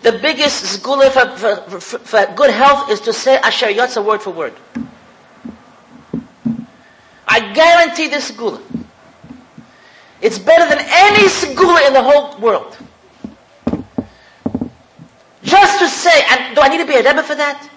The 0.00 0.12
biggest 0.12 0.80
zgula 0.80 1.10
for, 1.10 1.36
for, 1.36 1.80
for, 1.80 1.98
for, 1.98 2.34
good 2.34 2.50
health 2.50 2.90
is 2.90 3.00
to 3.00 3.12
say 3.12 3.36
Asher 3.36 3.66
Yotzar 3.66 4.02
word 4.02 4.22
for 4.22 4.30
word. 4.30 4.54
I 7.30 7.52
guarantee 7.54 8.08
this 8.08 8.32
segula. 8.32 8.60
It's 10.20 10.38
better 10.38 10.68
than 10.68 10.84
any 10.84 11.28
segula 11.28 11.86
in 11.86 11.92
the 11.94 12.02
whole 12.02 12.36
world. 12.40 12.76
Just 15.44 15.78
to 15.78 15.88
say, 15.88 16.24
and 16.28 16.56
do 16.56 16.60
I 16.60 16.68
need 16.68 16.78
to 16.78 16.86
be 16.86 16.94
a 16.94 17.02
Rebbe 17.02 17.22
for 17.22 17.36
that? 17.36 17.70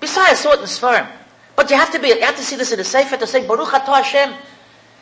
Besides, 0.00 0.30
I 0.30 0.34
saw 0.34 0.52
it 0.52 0.60
in 0.60 0.66
Sfarim. 0.66 1.08
But 1.54 1.70
you 1.70 1.76
have 1.76 1.92
to 1.92 2.00
be, 2.00 2.08
you 2.08 2.20
have 2.20 2.36
to 2.36 2.42
see 2.42 2.56
this 2.56 2.72
in 2.72 2.78
the 2.78 2.84
Sefer 2.84 3.16
to 3.16 3.26
say, 3.26 3.46
Baruch 3.46 3.68
Atah 3.68 4.02
Hashem, 4.02 4.34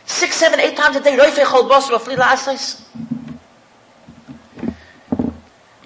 six, 0.05 0.37
seven, 0.37 0.61
eight 0.61 0.77
times 0.77 0.97
a 0.97 1.01
day, 1.01 1.17
Roifei 1.17 1.45
Chol 1.45 1.69
Bosra, 1.69 1.99
Flila 1.99 2.37
Asais. 2.37 2.85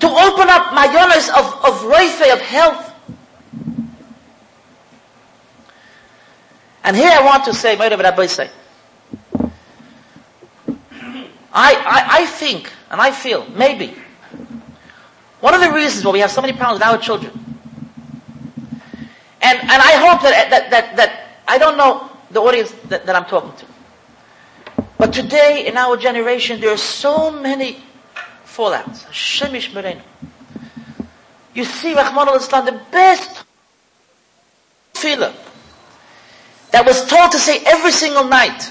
To 0.01 0.07
open 0.07 0.51
up 0.51 0.75
my 0.75 0.87
yonas 0.89 1.31
of, 1.31 1.47
of 1.64 1.81
Roifei, 1.83 2.33
of 2.33 2.41
health, 2.41 2.88
And 6.89 6.97
here 6.97 7.11
I 7.12 7.22
want 7.22 7.45
to 7.45 7.53
say, 7.53 7.76
Meir 7.76 7.95
Rabbi 7.99 8.24
say, 8.24 8.49
I, 11.53 11.74
I, 11.74 12.07
I 12.11 12.24
think, 12.24 12.72
and 12.91 12.99
I 12.99 13.11
feel, 13.11 13.47
maybe, 13.51 13.95
one 15.41 15.53
of 15.53 15.61
the 15.61 15.70
reasons 15.70 16.07
why 16.07 16.12
we 16.12 16.20
have 16.20 16.30
so 16.30 16.41
many 16.41 16.55
problems 16.55 16.80
with 16.80 16.89
our 16.89 16.97
children, 16.97 17.30
and, 19.43 19.59
and 19.59 19.70
I 19.70 19.93
hope 20.01 20.22
that, 20.22 20.49
that, 20.49 20.70
that, 20.70 20.97
that 20.97 21.26
I 21.47 21.59
don't 21.59 21.76
know 21.76 22.11
the 22.30 22.41
audience 22.41 22.72
that, 22.86 23.05
that 23.05 23.14
I'm 23.14 23.26
talking 23.26 23.53
to, 23.53 24.84
but 24.97 25.12
today 25.12 25.66
in 25.66 25.76
our 25.76 25.99
generation 25.99 26.59
there 26.59 26.72
are 26.72 26.78
so 26.78 27.30
many 27.30 27.82
fallouts. 28.47 29.05
Shemish 29.11 29.72
Merenu. 29.72 30.01
You 31.53 31.66
see, 31.66 31.93
Rachmana 31.93 32.28
litzlan, 32.28 32.64
the 32.64 32.80
best 32.91 33.45
feeler 34.95 35.34
that 36.71 36.85
was 36.85 37.07
told 37.07 37.33
to 37.33 37.39
say 37.39 37.62
every 37.64 37.93
single 37.93 38.25
night. 38.25 38.71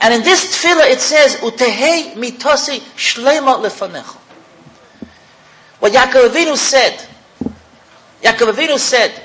And 0.00 0.14
in 0.14 0.22
this 0.22 0.46
tefillah 0.54 0.90
it 0.90 1.00
says, 1.00 1.36
Utehei 1.36 2.14
mitosi 2.14 2.80
shlema 2.96 3.58
lefanecha. 3.58 4.16
What 5.80 5.92
Yaakov 5.92 6.28
Avinu 6.30 6.56
said, 6.56 7.06
Yaakov 8.22 8.52
Avinu 8.52 8.78
said, 8.78 9.22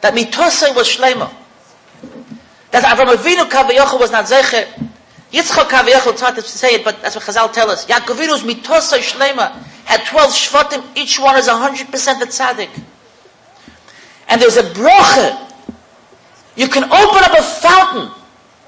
that 0.00 0.14
mitosi 0.14 0.74
was 0.74 0.88
shlema. 0.88 1.32
That 2.70 2.84
Avram 2.84 3.14
Avinu 3.14 3.48
Kavayocha 3.48 4.00
was 4.00 4.10
not 4.10 4.24
zecher. 4.24 4.66
Yitzchak 5.32 5.68
Kavayocha 5.68 6.16
tried 6.18 6.34
to 6.36 6.42
say 6.42 6.74
it, 6.76 6.84
but 6.84 7.02
that's 7.02 7.16
what 7.16 7.24
Chazal 7.24 7.52
tell 7.52 7.70
us. 7.70 7.86
Yaakov 7.86 8.16
Avinu's 8.16 8.42
mitosi 8.42 9.00
shlema 9.00 9.52
had 9.84 10.04
12 10.06 10.30
shvatim, 10.30 10.96
each 10.96 11.20
one 11.20 11.36
is 11.36 11.48
100% 11.48 12.18
the 12.18 12.26
tzaddik. 12.26 12.70
And 14.28 14.40
there's 14.40 14.56
a 14.56 14.62
broche 14.62 15.51
you 16.56 16.68
can 16.68 16.84
open 16.84 17.24
up 17.24 17.38
a 17.38 17.42
fountain 17.42 18.10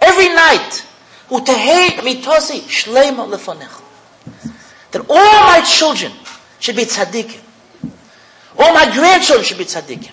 every 0.00 0.28
night. 0.28 0.86
That 4.90 5.06
all 5.08 5.44
my 5.44 5.60
children 5.66 6.12
should 6.60 6.76
be 6.76 6.84
tzaddikim. 6.84 7.40
All 8.58 8.72
my 8.72 8.90
grandchildren 8.92 9.44
should 9.44 9.58
be 9.58 9.64
tzaddikim. 9.64 10.12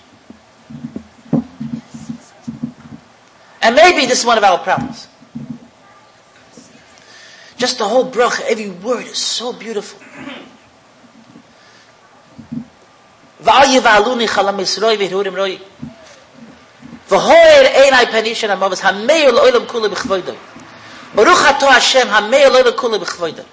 And 3.62 3.76
maybe 3.76 4.06
this 4.06 4.20
is 4.20 4.26
one 4.26 4.38
of 4.38 4.44
our 4.44 4.58
problems. 4.58 5.06
Just 7.56 7.78
the 7.78 7.84
whole 7.84 8.10
bracha, 8.10 8.40
every 8.50 8.70
word 8.70 9.06
is 9.06 9.18
so 9.18 9.52
beautiful. 9.52 10.00
Einai 17.18 18.06
lo'olam 19.32 19.66
kula 19.66 19.88
b'chvoidoi. 19.88 20.36
Baruch 21.14 21.44
ato 21.44 21.66
Hashem 21.66 22.08
hameir 22.08 22.50
lo'olam 22.50 22.72
kula 22.72 22.98
b'chvoidoi. 22.98 23.44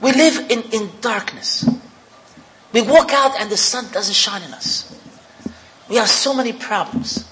We 0.00 0.12
live 0.12 0.50
in, 0.50 0.62
in 0.72 0.90
darkness. 1.00 1.64
We 2.72 2.82
walk 2.82 3.12
out 3.12 3.40
and 3.40 3.50
the 3.50 3.56
sun 3.56 3.86
doesn't 3.92 4.14
shine 4.14 4.42
on 4.42 4.54
us. 4.54 4.88
We 5.88 5.96
have 5.96 6.08
so 6.08 6.34
many 6.34 6.52
problems. 6.52 7.28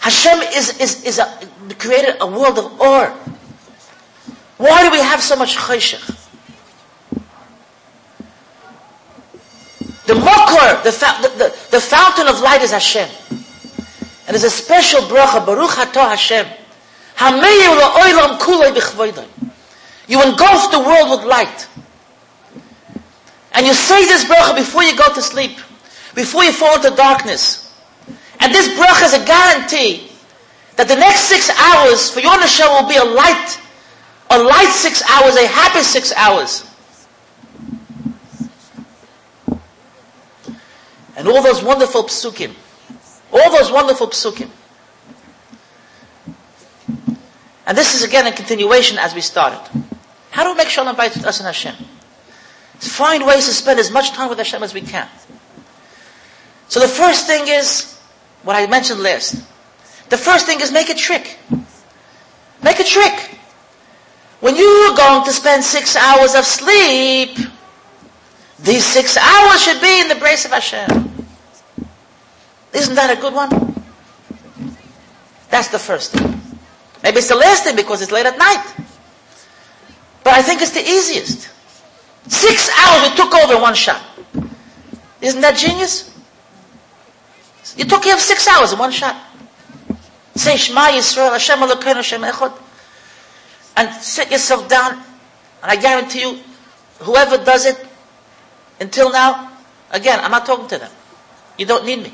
Hashem 0.00 0.40
is, 0.54 0.78
is, 0.80 1.04
is 1.04 1.18
a, 1.18 1.26
created 1.78 2.16
a 2.20 2.26
world 2.26 2.58
of 2.58 2.80
ore. 2.80 3.10
Why 4.58 4.82
do 4.82 4.90
we 4.90 4.98
have 4.98 5.20
so 5.20 5.36
much 5.36 5.56
chayshach? 5.56 6.27
The 10.08 10.14
mokor, 10.14 10.82
the, 10.84 10.90
the, 10.90 11.28
the, 11.36 11.48
the, 11.70 11.80
fountain 11.80 12.28
of 12.28 12.40
light 12.40 12.62
is 12.62 12.70
Hashem. 12.70 13.10
And 13.28 14.28
there's 14.28 14.44
a 14.44 14.48
special 14.48 15.02
bracha, 15.02 15.44
Baruch 15.44 15.72
Hato 15.72 16.00
Hashem. 16.00 16.46
You 20.08 20.22
engulf 20.22 20.70
the 20.70 20.78
world 20.80 21.10
with 21.10 21.28
light. 21.28 21.68
And 23.52 23.66
you 23.66 23.74
say 23.74 24.06
this 24.06 24.24
bracha 24.24 24.56
before 24.56 24.82
you 24.82 24.96
go 24.96 25.12
to 25.12 25.20
sleep 25.20 25.58
before 26.14 26.42
you 26.42 26.52
fall 26.52 26.76
into 26.76 26.90
darkness. 26.96 27.78
And 28.40 28.54
this 28.54 28.68
bracha 28.78 29.04
is 29.04 29.14
a 29.14 29.24
guarantee 29.26 30.10
that 30.76 30.88
the 30.88 30.96
next 30.96 31.20
six 31.22 31.50
hours 31.50 32.10
for 32.10 32.20
your 32.20 32.32
neshama 32.32 32.82
will 32.82 32.88
be 32.88 32.96
a 32.96 33.04
light, 33.04 33.58
a 34.30 34.38
light 34.42 34.72
six 34.72 35.02
hours, 35.02 35.36
a 35.36 35.46
happy 35.46 35.82
six 35.82 36.12
hours. 36.14 36.67
And 41.18 41.26
all 41.26 41.42
those 41.42 41.64
wonderful 41.64 42.04
psukim, 42.04 42.54
all 43.32 43.50
those 43.50 43.72
wonderful 43.72 44.06
psukim. 44.06 44.48
And 47.66 47.76
this 47.76 47.96
is 47.96 48.04
again 48.04 48.28
a 48.28 48.32
continuation 48.32 48.98
as 48.98 49.16
we 49.16 49.20
started. 49.20 49.60
How 50.30 50.44
do 50.44 50.50
we 50.50 50.56
make 50.56 50.68
shalom 50.68 50.94
bayit 50.94 51.16
with 51.16 51.26
us 51.26 51.40
and 51.40 51.46
Hashem? 51.46 51.74
Find 52.78 53.26
ways 53.26 53.46
to 53.46 53.52
spend 53.52 53.80
as 53.80 53.90
much 53.90 54.12
time 54.12 54.28
with 54.28 54.38
Hashem 54.38 54.62
as 54.62 54.72
we 54.72 54.80
can. 54.80 55.08
So 56.68 56.78
the 56.78 56.86
first 56.86 57.26
thing 57.26 57.48
is 57.48 57.98
what 58.44 58.54
I 58.54 58.68
mentioned 58.68 59.00
last. 59.00 59.44
The 60.10 60.16
first 60.16 60.46
thing 60.46 60.60
is 60.60 60.70
make 60.70 60.88
a 60.88 60.94
trick. 60.94 61.36
Make 62.62 62.78
a 62.78 62.84
trick. 62.84 63.38
When 64.38 64.54
you 64.54 64.68
are 64.68 64.96
going 64.96 65.24
to 65.24 65.32
spend 65.32 65.64
six 65.64 65.96
hours 65.96 66.36
of 66.36 66.44
sleep, 66.44 67.36
these 68.60 68.84
six 68.84 69.16
hours 69.16 69.62
should 69.62 69.80
be 69.80 70.00
in 70.00 70.08
the 70.08 70.14
brace 70.14 70.44
of 70.44 70.52
Hashem. 70.52 71.07
Isn't 72.72 72.94
that 72.94 73.16
a 73.16 73.20
good 73.20 73.34
one? 73.34 73.50
That's 75.50 75.68
the 75.68 75.78
first 75.78 76.12
thing. 76.12 76.40
Maybe 77.02 77.18
it's 77.18 77.28
the 77.28 77.36
last 77.36 77.64
thing 77.64 77.76
because 77.76 78.02
it's 78.02 78.12
late 78.12 78.26
at 78.26 78.36
night. 78.38 78.64
But 80.24 80.34
I 80.34 80.42
think 80.42 80.60
it's 80.60 80.72
the 80.72 80.80
easiest. 80.80 81.48
Six 82.26 82.70
hours 82.78 83.10
we 83.10 83.16
took 83.16 83.34
over 83.34 83.60
one 83.60 83.74
shot. 83.74 84.02
Isn't 85.20 85.40
that 85.40 85.56
genius? 85.56 86.14
You 87.76 87.84
took 87.84 88.02
care 88.02 88.14
of 88.14 88.20
six 88.20 88.46
hours 88.48 88.72
in 88.72 88.78
one 88.78 88.92
shot. 88.92 89.16
Say 90.34 90.56
Shema 90.56 90.88
Yisrael, 90.88 91.32
Hashem 91.32 91.58
Elokeinu, 91.58 91.96
Hashem 91.96 92.22
Echad. 92.22 92.52
And 93.76 93.92
sit 93.94 94.30
yourself 94.30 94.68
down, 94.68 94.94
and 95.62 95.70
I 95.70 95.76
guarantee 95.76 96.20
you, 96.20 96.40
whoever 97.00 97.38
does 97.38 97.66
it 97.66 97.86
until 98.80 99.10
now, 99.10 99.50
again, 99.90 100.20
I'm 100.20 100.30
not 100.30 100.46
talking 100.46 100.68
to 100.68 100.78
them. 100.78 100.90
You 101.56 101.66
don't 101.66 101.84
need 101.86 102.02
me. 102.02 102.12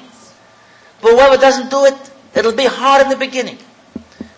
But 1.04 1.12
whoever 1.12 1.36
doesn't 1.36 1.70
do 1.70 1.84
it, 1.84 1.94
it'll 2.34 2.56
be 2.56 2.64
hard 2.64 3.02
in 3.02 3.10
the 3.10 3.16
beginning. 3.16 3.58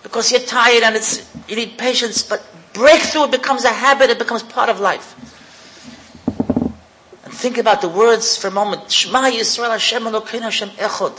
Because 0.03 0.33
you're 0.33 0.41
tired 0.41 0.83
and 0.83 0.97
it's, 0.97 1.25
you 1.49 1.55
need 1.55 1.79
patience, 1.79 2.25
but 2.25 2.45
breakthrough 2.73 3.29
becomes 3.29 3.65
a 3.65 3.69
habit, 3.69 4.11
it 4.11 4.19
becomes 4.19 4.43
part 4.43 4.69
of 4.69 4.81
life. 4.81 5.15
And 7.25 7.33
think 7.33 7.59
about 7.59 7.83
the 7.83 7.89
words 7.89 8.37
for 8.37 8.49
a 8.49 8.51
moment. 8.51 8.91
Shema 8.91 9.31
Yisrael 9.31 9.71
Hashem 9.71 10.03
Elokeinu 10.03 10.43
Hashem 10.43 10.71
Echad. 10.71 11.17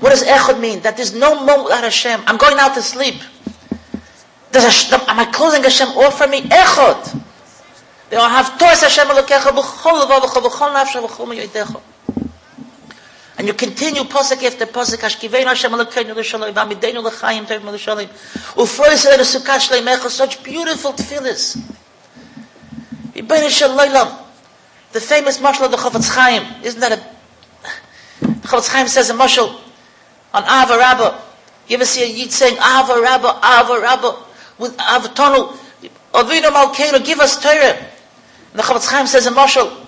What 0.00 0.08
does 0.08 0.24
Echad 0.24 0.58
mean? 0.58 0.80
That 0.80 0.96
there's 0.96 1.14
no 1.14 1.34
moment 1.44 1.64
without 1.64 1.84
Hashem. 1.84 2.22
I'm 2.26 2.38
going 2.38 2.58
out 2.58 2.72
to 2.76 2.82
sleep. 2.82 3.16
Hashem, 4.54 5.00
am 5.06 5.20
I 5.20 5.26
closing 5.26 5.62
Hashem 5.62 5.88
off 5.88 6.16
for 6.16 6.26
me? 6.28 6.40
Echad. 6.40 7.22
They 8.08 8.16
all 8.16 8.30
have 8.30 8.58
Toras 8.58 8.80
Hashem 8.80 9.06
Elokecha 9.06 9.52
b'chol 9.52 10.06
levav. 10.06 11.82
And 13.44 13.48
you 13.50 13.52
continue 13.52 14.04
posik 14.04 14.42
after 14.42 14.64
posik, 14.64 15.00
Hashkiveinu 15.00 15.44
Hashem 15.44 15.70
Elokeinu 15.70 16.16
l'shalom, 16.16 16.54
v'amideinu 16.54 17.04
l'chaim 17.04 17.44
tev 17.44 17.62
l'shalom, 17.62 18.08
u'frois 18.56 19.04
el 19.04 19.18
sukkah 19.18 19.58
shleimecha, 19.58 20.08
such 20.08 20.42
beautiful 20.42 20.94
tefillahs. 20.94 21.58
Yibbeinu 23.12 23.50
shalom. 23.50 24.16
The 24.92 25.00
famous 25.00 25.40
mashal 25.40 25.66
of 25.66 25.72
the 25.72 25.76
Chofetz 25.76 26.08
Chaim, 26.14 26.64
isn't 26.64 26.80
that 26.80 26.92
a... 26.92 28.26
The 28.26 28.48
Chofetz 28.48 28.72
Chaim 28.72 28.88
says 28.88 29.10
a 29.10 29.12
mashal 29.12 29.60
on 30.32 30.44
Ava 30.44 30.78
Rabba. 30.78 31.20
You 31.68 31.76
ever 31.76 31.84
see 31.84 32.02
a 32.02 32.06
Yid 32.06 32.32
saying, 32.32 32.56
Ava 32.56 32.98
Rabba, 32.98 33.40
Ava 33.44 33.78
Rabba, 33.78 34.24
with 34.56 34.72
Ava 34.80 35.08
Tonu, 35.08 35.54
Avinu 36.14 36.48
Malkeinu, 36.50 37.04
give 37.04 37.20
us 37.20 37.42
Torah. 37.42 37.76
And 37.76 37.88
the 38.54 38.62
Chofetz 38.62 38.90
Chaim 38.90 39.06
says 39.06 39.26
a 39.26 39.32
mashal. 39.32 39.84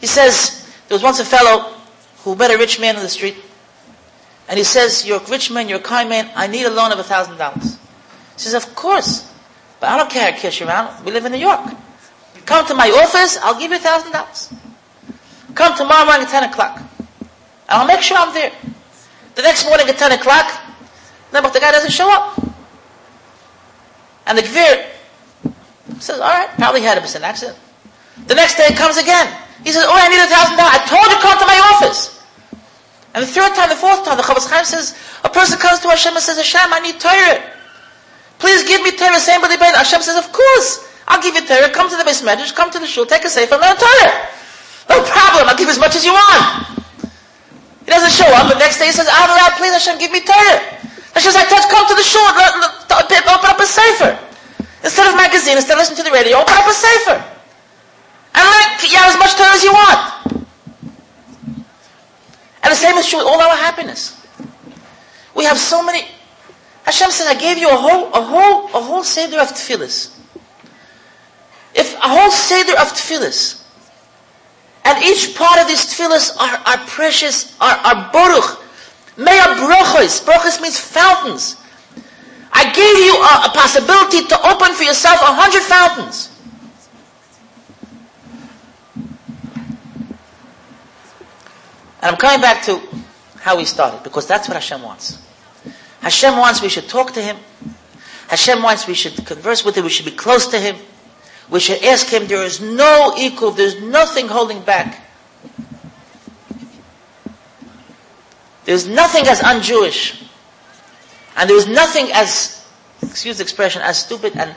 He 0.00 0.06
says, 0.06 0.66
there 0.88 0.94
was 0.94 1.02
once 1.02 1.20
a 1.20 1.26
fellow 1.26 1.73
who 2.24 2.34
met 2.34 2.50
a 2.50 2.58
rich 2.58 2.80
man 2.80 2.96
in 2.96 3.02
the 3.02 3.08
street, 3.08 3.36
and 4.48 4.58
he 4.58 4.64
says, 4.64 5.06
you're 5.06 5.20
a 5.20 5.30
rich 5.30 5.50
man, 5.50 5.68
you're 5.68 5.78
a 5.78 5.82
kind 5.82 6.08
man, 6.08 6.30
I 6.34 6.46
need 6.46 6.64
a 6.64 6.70
loan 6.70 6.90
of 6.90 6.98
a 6.98 7.04
thousand 7.04 7.36
dollars. 7.36 7.78
He 8.34 8.40
says, 8.40 8.54
of 8.54 8.74
course, 8.74 9.30
but 9.78 9.90
I 9.90 9.96
don't 9.96 10.10
carry 10.10 10.36
cash 10.38 10.60
around, 10.60 11.04
we 11.04 11.12
live 11.12 11.24
in 11.24 11.32
New 11.32 11.38
York. 11.38 11.70
Come 12.46 12.66
to 12.66 12.74
my 12.74 12.90
office, 12.90 13.38
I'll 13.42 13.58
give 13.58 13.70
you 13.70 13.76
a 13.76 13.80
thousand 13.80 14.12
dollars. 14.12 14.52
Come 15.54 15.76
tomorrow 15.76 16.04
morning 16.04 16.26
at 16.26 16.30
ten 16.30 16.44
o'clock. 16.44 16.78
And 16.78 17.28
I'll 17.68 17.86
make 17.86 18.00
sure 18.00 18.16
I'm 18.16 18.34
there. 18.34 18.52
The 19.34 19.42
next 19.42 19.64
morning 19.66 19.88
at 19.88 19.96
ten 19.96 20.12
o'clock, 20.12 20.50
then 21.30 21.42
but 21.42 21.52
the 21.52 21.60
guy 21.60 21.72
doesn't 21.72 21.92
show 21.92 22.10
up. 22.12 22.38
And 24.26 24.38
the 24.38 24.42
Gvir 24.42 24.86
says, 26.00 26.20
all 26.20 26.28
right, 26.28 26.48
probably 26.56 26.82
had 26.82 26.98
a 26.98 27.16
an 27.16 27.24
accident. 27.24 27.58
The 28.26 28.34
next 28.34 28.56
day 28.56 28.66
it 28.66 28.76
comes 28.76 28.96
again. 28.96 29.26
He 29.64 29.72
says, 29.72 29.84
oh, 29.86 29.94
I 29.94 30.08
need 30.08 30.20
a 30.20 30.26
thousand 30.26 30.56
dollars. 30.56 30.74
I 30.74 30.86
told 30.86 31.06
you 31.06 31.16
to 31.16 31.22
come 31.22 31.38
to 31.38 31.46
my 31.46 31.60
office. 31.74 32.13
And 33.14 33.22
the 33.22 33.30
third 33.30 33.54
time, 33.54 33.70
the 33.70 33.78
fourth 33.78 34.04
time, 34.04 34.18
the 34.18 34.26
Chofetz 34.26 34.50
Chaim 34.50 34.64
says, 34.64 34.98
a 35.22 35.30
person 35.30 35.58
comes 35.58 35.78
to 35.80 35.88
Hashem 35.88 36.14
and 36.14 36.22
says, 36.22 36.36
Hashem, 36.36 36.72
I 36.74 36.80
need 36.80 36.98
Torah. 36.98 37.38
Please 38.42 38.66
give 38.66 38.82
me 38.82 38.90
Torah. 38.90 39.22
Same 39.22 39.40
but 39.40 39.54
Hashem 39.54 40.02
says, 40.02 40.18
of 40.18 40.32
course. 40.32 40.90
I'll 41.06 41.22
give 41.22 41.34
you 41.36 41.46
Torah, 41.46 41.70
come 41.70 41.88
to 41.90 41.96
the 41.96 42.02
beis 42.02 42.24
medrash, 42.24 42.54
come 42.54 42.72
to 42.72 42.80
the 42.80 42.88
shul, 42.88 43.06
take 43.06 43.24
a 43.24 43.30
safe 43.30 43.52
and 43.52 43.60
learn 43.60 43.76
Torah. 43.76 44.12
No 44.88 45.04
problem, 45.04 45.48
I'll 45.48 45.56
give 45.56 45.68
as 45.68 45.78
much 45.78 45.94
as 45.94 46.04
you 46.04 46.12
want. 46.12 46.80
He 47.84 47.92
doesn't 47.92 48.10
show 48.10 48.26
up, 48.32 48.48
but 48.48 48.58
next 48.58 48.80
day 48.80 48.86
he 48.86 48.92
says, 48.92 49.06
Avrah, 49.06 49.52
please 49.60 49.72
Hashem, 49.76 49.98
give 50.00 50.10
me 50.10 50.24
Torah. 50.24 50.60
Hashem 51.12 51.30
says, 51.30 51.36
I 51.36 51.44
touch, 51.44 51.68
come 51.70 51.86
to 51.86 51.94
the 51.94 52.02
shul, 52.02 52.24
open 52.24 53.48
up 53.52 53.60
a 53.60 53.68
sefer. 53.68 54.18
Instead 54.82 55.06
of 55.06 55.16
magazine, 55.16 55.56
instead 55.56 55.76
of 55.76 55.84
listening 55.84 56.02
to 56.02 56.08
the 56.08 56.10
radio, 56.10 56.40
open 56.40 56.54
up 56.56 56.66
a 56.66 56.74
sefer. 56.74 57.20
And 58.34 58.42
learn 58.42 58.66
yeah, 58.90 59.06
as 59.06 59.16
much 59.20 59.36
Torah 59.36 59.54
as 59.54 59.62
you 59.62 59.72
want. 59.72 60.33
And 62.64 62.72
the 62.72 62.76
same 62.76 62.96
is 62.96 63.06
true 63.08 63.18
with 63.18 63.28
all 63.28 63.40
our 63.40 63.56
happiness. 63.56 64.20
We 65.36 65.44
have 65.44 65.58
so 65.58 65.84
many. 65.84 66.06
Hashem 66.84 67.10
says, 67.10 67.26
I 67.26 67.38
gave 67.38 67.58
you 67.58 67.68
a 67.70 67.76
whole, 67.76 68.08
a 68.12 68.22
whole, 68.22 68.66
a 68.68 68.82
whole 68.82 69.04
seder 69.04 69.38
of 69.38 69.48
tefillahs. 69.48 70.18
If 71.74 71.94
a 71.96 72.08
whole 72.08 72.30
seder 72.30 72.72
of 72.72 72.88
tefillahs, 72.88 73.62
and 74.84 75.04
each 75.04 75.36
part 75.36 75.60
of 75.60 75.68
these 75.68 75.86
tefillahs 75.86 76.36
are, 76.40 76.56
are 76.66 76.86
precious, 76.86 77.54
are, 77.60 77.76
are 77.76 78.10
baruch, 78.12 78.64
Mea 79.16 79.54
brochos. 79.62 80.24
Brochos 80.24 80.60
means 80.60 80.78
fountains. 80.78 81.56
I 82.52 82.64
gave 82.72 82.98
you 83.04 83.14
a, 83.14 83.46
a, 83.46 83.50
possibility 83.54 84.26
to 84.26 84.48
open 84.48 84.74
for 84.74 84.82
yourself 84.82 85.20
a 85.22 85.34
hundred 85.34 85.62
fountains. 85.62 86.33
And 92.04 92.12
I'm 92.12 92.16
coming 92.16 92.42
back 92.42 92.62
to 92.64 92.80
how 93.40 93.56
we 93.56 93.64
started, 93.64 94.02
because 94.02 94.26
that's 94.26 94.46
what 94.46 94.54
Hashem 94.54 94.82
wants. 94.82 95.26
Hashem 96.02 96.36
wants 96.36 96.60
we 96.60 96.68
should 96.68 96.86
talk 96.86 97.12
to 97.14 97.22
Him. 97.22 97.38
Hashem 98.28 98.62
wants 98.62 98.86
we 98.86 98.92
should 98.92 99.24
converse 99.24 99.64
with 99.64 99.76
Him, 99.76 99.84
we 99.84 99.90
should 99.90 100.04
be 100.04 100.12
close 100.12 100.46
to 100.48 100.60
Him. 100.60 100.76
We 101.50 101.60
should 101.60 101.82
ask 101.84 102.08
him, 102.08 102.26
there 102.26 102.42
is 102.42 102.60
no 102.60 103.14
equal, 103.18 103.50
there's 103.50 103.80
nothing 103.80 104.28
holding 104.28 104.60
back. 104.62 105.02
There's 108.64 108.88
nothing 108.88 109.26
as 109.26 109.42
un-Jewish. 109.42 110.24
And 111.36 111.50
there 111.50 111.56
is 111.56 111.66
nothing 111.66 112.10
as, 112.12 112.66
excuse 113.02 113.38
the 113.38 113.42
expression, 113.42 113.82
as 113.82 113.98
stupid 113.98 114.36
and 114.36 114.54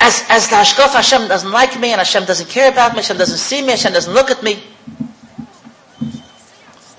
as, 0.00 0.24
as 0.28 0.48
the 0.48 0.56
Hashkof 0.56 0.90
Hashem 0.90 1.26
doesn't 1.26 1.50
like 1.50 1.78
me 1.80 1.90
and 1.90 1.98
Hashem 1.98 2.24
doesn't 2.24 2.48
care 2.48 2.70
about 2.70 2.92
me, 2.92 2.98
Hashem 2.98 3.18
doesn't 3.18 3.38
see 3.38 3.62
me, 3.62 3.70
Hashem 3.70 3.92
doesn't 3.92 4.12
look 4.12 4.30
at 4.30 4.42
me. 4.42 4.62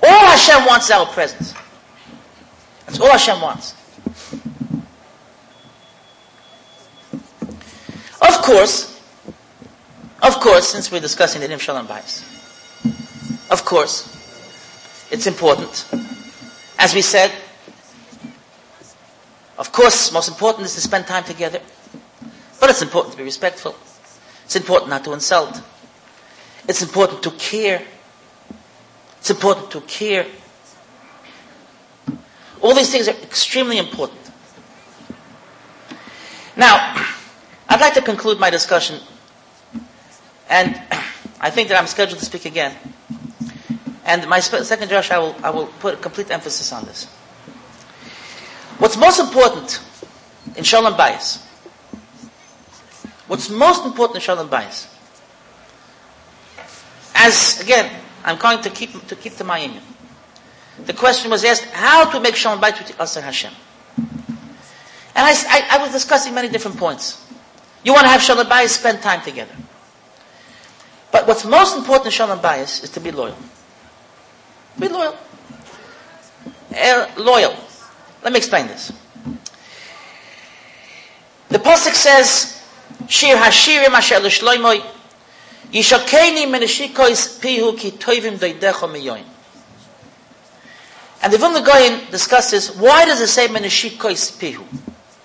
All 0.04 0.26
Hashem 0.28 0.66
wants 0.66 0.86
is 0.86 0.92
our 0.92 1.06
presence. 1.08 1.54
That's 2.86 3.00
all 3.00 3.12
Hashem 3.12 3.42
wants. 3.42 3.74
Of 8.22 8.42
course, 8.42 9.00
of 10.22 10.36
course, 10.40 10.68
since 10.68 10.92
we're 10.92 11.00
discussing 11.00 11.42
the 11.42 11.48
Nim 11.48 11.60
Shalom 11.60 11.88
Bayis, 11.88 12.24
of 13.52 13.64
course, 13.66 14.16
it's 15.12 15.28
important. 15.28 15.88
As 16.78 16.94
we 16.94 17.02
said, 17.02 17.32
of 19.58 19.72
course, 19.74 20.12
most 20.14 20.30
important 20.30 20.66
is 20.66 20.76
to 20.76 20.82
spend 20.82 21.06
time 21.06 21.26
together. 21.26 21.60
But 22.60 22.70
it's 22.70 22.82
important 22.82 23.12
to 23.14 23.18
be 23.18 23.24
respectful. 23.24 23.76
It's 24.46 24.56
important 24.56 24.90
not 24.90 25.04
to 25.04 25.14
insult. 25.14 25.62
It's 26.68 26.82
important 26.82 27.24
to 27.24 27.32
care. 27.32 27.82
It's 29.20 29.30
important 29.30 29.72
to 29.72 29.82
care. 29.82 30.26
All 32.62 32.74
these 32.74 32.92
things 32.92 33.08
are 33.08 33.16
extremely 33.24 33.78
important. 33.78 34.20
Now, 36.56 37.06
I'd 37.70 37.80
like 37.80 37.94
to 37.94 38.02
conclude 38.02 38.40
my 38.40 38.50
discussion, 38.50 39.00
and 40.50 40.76
I 41.42 41.50
think 41.50 41.70
that 41.70 41.80
I'm 41.80 41.88
scheduled 41.88 42.20
to 42.20 42.26
speak 42.26 42.46
again. 42.46 42.76
And 44.06 44.28
my 44.28 44.40
second 44.40 44.90
Josh, 44.90 45.12
I 45.12 45.20
will, 45.20 45.36
I 45.44 45.52
will 45.52 45.68
put 45.80 45.94
a 45.94 45.98
complete 45.98 46.32
emphasis 46.32 46.74
on 46.74 46.84
this. 46.86 47.06
What's 48.80 48.98
most 48.98 49.20
important 49.20 49.80
in 50.56 50.64
Shalom 50.64 50.96
Bayis, 50.96 51.42
what's 53.28 53.50
most 53.50 53.86
important 53.86 54.16
in 54.16 54.22
Shalom 54.22 54.50
Bayis, 54.50 54.88
as 57.14 57.60
again, 57.62 57.92
I'm 58.30 58.38
going 58.38 58.62
to 58.62 58.70
keep 58.70 59.08
to 59.08 59.16
keep 59.16 59.44
my 59.44 59.60
inyan. 59.60 59.82
The 60.86 60.94
question 60.94 61.32
was 61.32 61.44
asked, 61.44 61.66
how 61.66 62.10
to 62.12 62.20
make 62.20 62.36
Shalom 62.36 62.62
Bayis 62.62 62.78
with 62.80 63.00
us 63.02 63.16
and 63.16 63.26
Hashem? 63.26 63.52
And 63.98 64.08
I, 65.16 65.32
I, 65.32 65.68
I, 65.72 65.78
was 65.82 65.92
discussing 65.92 66.34
many 66.34 66.48
different 66.48 66.78
points. 66.78 67.26
You 67.84 67.92
want 67.92 68.06
to 68.06 68.10
have 68.10 68.22
Shalom 68.22 68.48
Bayis, 68.48 68.70
spend 68.70 69.02
time 69.02 69.22
together. 69.22 69.54
But 71.12 71.28
what's 71.28 71.44
most 71.44 71.76
important 71.76 72.06
in 72.06 72.12
Shalom 72.12 72.40
Bayis 72.40 72.84
is 72.84 72.92
to 72.92 73.00
be 73.00 73.12
loyal. 73.12 73.36
Be 74.80 74.88
loyal. 74.88 75.18
Uh, 76.74 77.08
loyal. 77.18 77.56
Let 78.24 78.32
me 78.32 78.38
explain 78.38 78.68
this. 78.68 78.94
The 81.50 81.58
Pasuk 81.58 81.94
says, 81.94 82.64
Shir 83.08 83.36
Hashirim 83.36 83.90
Asher 83.90 84.20
L'Shloimoi, 84.20 84.84
Yishakeni 85.72 86.46
Meneshikois 86.48 87.40
Pihu 87.40 87.78
Ki 87.78 87.92
Toivim 87.92 88.38
Doidecho 88.38 88.90
Miyoin. 88.90 89.24
And 91.22 91.34
the 91.34 91.38
Vilna 91.38 91.62
discusses, 92.12 92.76
why 92.78 93.06
does 93.06 93.20
it 93.22 93.28
say 93.28 93.48
Meneshikois 93.48 94.32
Pihu? 94.40 94.64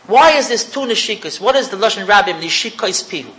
Why 0.07 0.33
is 0.33 0.49
this 0.49 0.71
two 0.71 0.81
Neshikos? 0.81 1.41
What 1.41 1.57
is 1.57 1.71
the 1.71 1.77
Lashon 1.77 2.07
Rabbim 2.07 2.41
Neshikois 2.41 3.09
Pihu? 3.09 3.33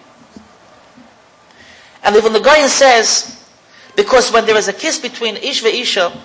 And 2.03 2.15
the 2.15 2.21
Vilna 2.21 2.69
says, 2.69 3.43
because 3.95 4.31
when 4.31 4.45
there 4.45 4.57
is 4.57 4.67
a 4.67 4.73
kiss 4.73 4.99
between 4.99 5.37
Ish 5.37 5.63
and 5.63 5.73
Isha, 5.75 6.21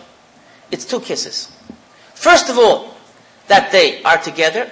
it's 0.70 0.84
two 0.84 1.00
kisses. 1.00 1.50
First 2.14 2.48
of 2.48 2.58
all, 2.58 2.94
that 3.48 3.72
they 3.72 4.02
are 4.02 4.18
together, 4.18 4.70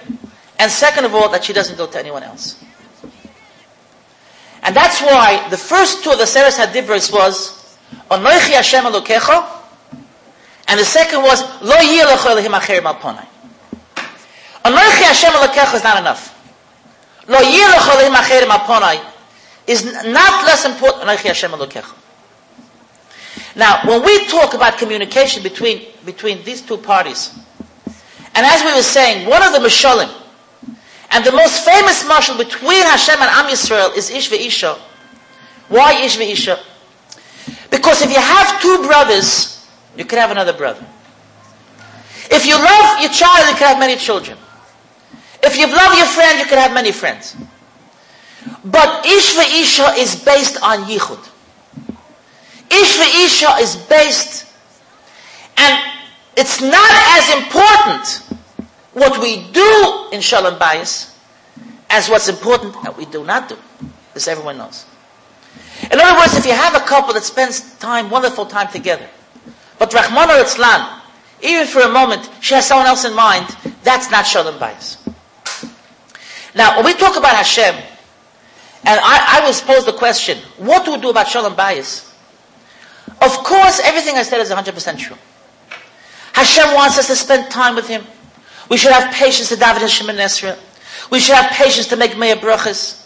and 0.57 0.71
second 0.71 1.05
of 1.05 1.13
all, 1.13 1.29
that 1.29 1.43
she 1.43 1.53
doesn't 1.53 1.77
go 1.77 1.87
to 1.87 1.99
anyone 1.99 2.23
else. 2.23 2.55
And 4.69 4.75
that's 4.75 5.01
why 5.01 5.49
the 5.49 5.57
first 5.57 6.03
two 6.03 6.11
of 6.11 6.19
the 6.19 6.27
Seres 6.27 6.55
Hadibros 6.55 7.11
was 7.11 7.75
Onoichi 8.11 8.53
Hashem 8.53 8.83
Elokecho, 8.85 9.43
and 10.67 10.79
the 10.79 10.85
second 10.85 11.23
was 11.23 11.41
Lo 11.63 11.75
Yilecho 11.75 12.27
Elohim 12.29 12.51
Acherim 12.51 12.83
Alponai. 12.83 13.25
Onoichi 14.63 15.05
Hashem 15.09 15.31
Elokecho 15.31 15.73
is 15.73 15.83
not 15.83 15.97
enough. 15.97 16.35
Lo 17.27 17.39
Yilecho 17.39 17.95
Elohim 17.95 18.13
Acherim 18.13 18.49
Alponai 18.51 19.03
is 19.65 19.85
not 20.05 20.45
less 20.45 20.65
important 20.65 21.03
Onoichi 21.03 21.29
Hashem 21.29 21.49
Elokecho. 21.49 21.95
Now, 23.55 23.81
when 23.85 24.03
we 24.03 24.27
talk 24.27 24.53
about 24.53 24.77
communication 24.77 25.41
between, 25.41 25.87
between 26.05 26.43
these 26.43 26.61
two 26.61 26.77
parties, 26.77 27.35
and 28.35 28.45
as 28.45 28.61
we 28.63 28.75
were 28.75 28.83
saying, 28.83 29.27
one 29.27 29.41
of 29.41 29.51
the 29.51 29.67
Mishalim, 29.67 30.13
and 31.11 31.25
the 31.25 31.31
most 31.31 31.65
famous 31.65 32.03
mashal 32.03 32.37
between 32.37 32.83
Hashem 32.83 33.15
and 33.19 33.29
Am 33.29 33.45
Yisrael 33.45 33.95
is 33.97 34.09
Ish 34.09 34.31
Isha. 34.31 34.77
Why 35.67 36.03
Ish 36.03 36.19
Isha? 36.19 36.59
Because 37.71 38.01
if 38.01 38.09
you 38.11 38.19
have 38.19 38.61
two 38.61 38.83
brothers, 38.87 39.67
you 39.97 40.05
can 40.05 40.19
have 40.19 40.31
another 40.31 40.53
brother. 40.53 40.85
If 42.31 42.45
you 42.45 42.55
love 42.55 43.01
your 43.01 43.09
child, 43.11 43.49
you 43.49 43.55
can 43.55 43.67
have 43.69 43.79
many 43.79 43.95
children. 43.95 44.37
If 45.41 45.57
you 45.57 45.67
love 45.67 45.97
your 45.97 46.05
friend, 46.05 46.39
you 46.39 46.45
can 46.45 46.59
have 46.59 46.73
many 46.73 46.91
friends. 46.91 47.35
But 48.65 49.05
Ish 49.05 49.37
Isha 49.37 49.95
is 49.97 50.15
based 50.23 50.61
on 50.61 50.85
Yichud. 50.85 51.27
Ish 52.71 52.99
Isha 53.25 53.55
is 53.61 53.75
based, 53.75 54.45
and 55.57 55.91
it's 56.37 56.61
not 56.61 56.91
as 57.17 57.43
important 57.43 58.28
what 58.99 59.19
we 59.21 59.49
do 59.51 60.07
in 60.11 60.21
Shalom 60.21 60.59
Bayis 60.59 61.13
as 61.89 62.09
what's 62.09 62.27
important 62.29 62.73
that 62.83 62.95
we 62.95 63.05
do 63.05 63.23
not 63.23 63.49
do. 63.49 63.57
This 64.13 64.27
everyone 64.27 64.57
knows. 64.57 64.85
In 65.91 65.99
other 65.99 66.19
words, 66.19 66.35
if 66.35 66.45
you 66.45 66.51
have 66.51 66.75
a 66.75 66.85
couple 66.85 67.13
that 67.13 67.23
spends 67.23 67.75
time, 67.77 68.09
wonderful 68.09 68.45
time 68.45 68.67
together, 68.71 69.07
but 69.79 69.89
Rachmana 69.91 70.43
litzlan, 70.43 70.99
even 71.41 71.65
for 71.65 71.79
a 71.81 71.89
moment, 71.89 72.29
she 72.41 72.53
has 72.53 72.67
someone 72.67 72.85
else 72.87 73.05
in 73.05 73.15
mind, 73.15 73.47
that's 73.83 74.11
not 74.11 74.27
Shalom 74.27 74.59
Bayis. 74.59 74.97
Now, 76.53 76.75
when 76.77 76.85
we 76.85 76.93
talk 76.93 77.15
about 77.17 77.35
Hashem, 77.35 77.75
and 78.83 78.99
I, 79.03 79.39
I 79.41 79.47
was 79.47 79.61
posed 79.61 79.85
the 79.87 79.93
question, 79.93 80.37
what 80.57 80.85
do 80.85 80.91
we 80.93 80.99
do 81.01 81.09
about 81.09 81.27
Shalom 81.27 81.55
Bayis? 81.55 82.05
Of 83.21 83.31
course, 83.43 83.79
everything 83.83 84.15
I 84.15 84.23
said 84.23 84.39
is 84.41 84.49
100% 84.49 84.97
true. 84.97 85.17
Hashem 86.33 86.73
wants 86.73 86.97
us 86.97 87.07
to 87.07 87.15
spend 87.15 87.51
time 87.51 87.75
with 87.75 87.87
Him. 87.87 88.03
We 88.69 88.77
should 88.77 88.91
have 88.91 89.11
patience 89.13 89.49
to 89.49 89.55
daven 89.55 90.09
and 90.09 90.19
Esra. 90.19 90.57
We 91.11 91.19
should 91.19 91.35
have 91.35 91.51
patience 91.51 91.87
to 91.87 91.95
make 91.95 92.17
Meir 92.17 92.35
Brachas. 92.35 92.99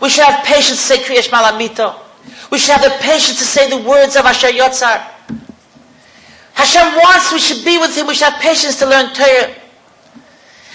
We 0.00 0.08
should 0.08 0.24
have 0.24 0.44
patience 0.44 0.78
to 0.78 0.84
say 0.84 0.98
Krias 0.98 1.24
Shema 1.24 1.38
Al 1.38 1.52
Hamito. 1.58 1.94
We 2.50 2.58
should 2.58 2.72
have 2.76 2.82
the 2.82 2.96
patience 3.02 3.38
to 3.38 3.44
say 3.44 3.68
the 3.68 3.76
words 3.88 4.16
of 4.16 4.24
Asher 4.24 4.48
Yotzar. 4.48 4.98
Hashem 6.54 6.94
wants 6.96 7.32
we 7.32 7.38
should 7.38 7.64
be 7.64 7.78
with 7.78 7.96
Him. 7.96 8.06
We 8.06 8.14
should 8.14 8.32
have 8.32 8.40
patience 8.40 8.78
to 8.80 8.86
learn 8.86 9.12
Torah. 9.14 9.54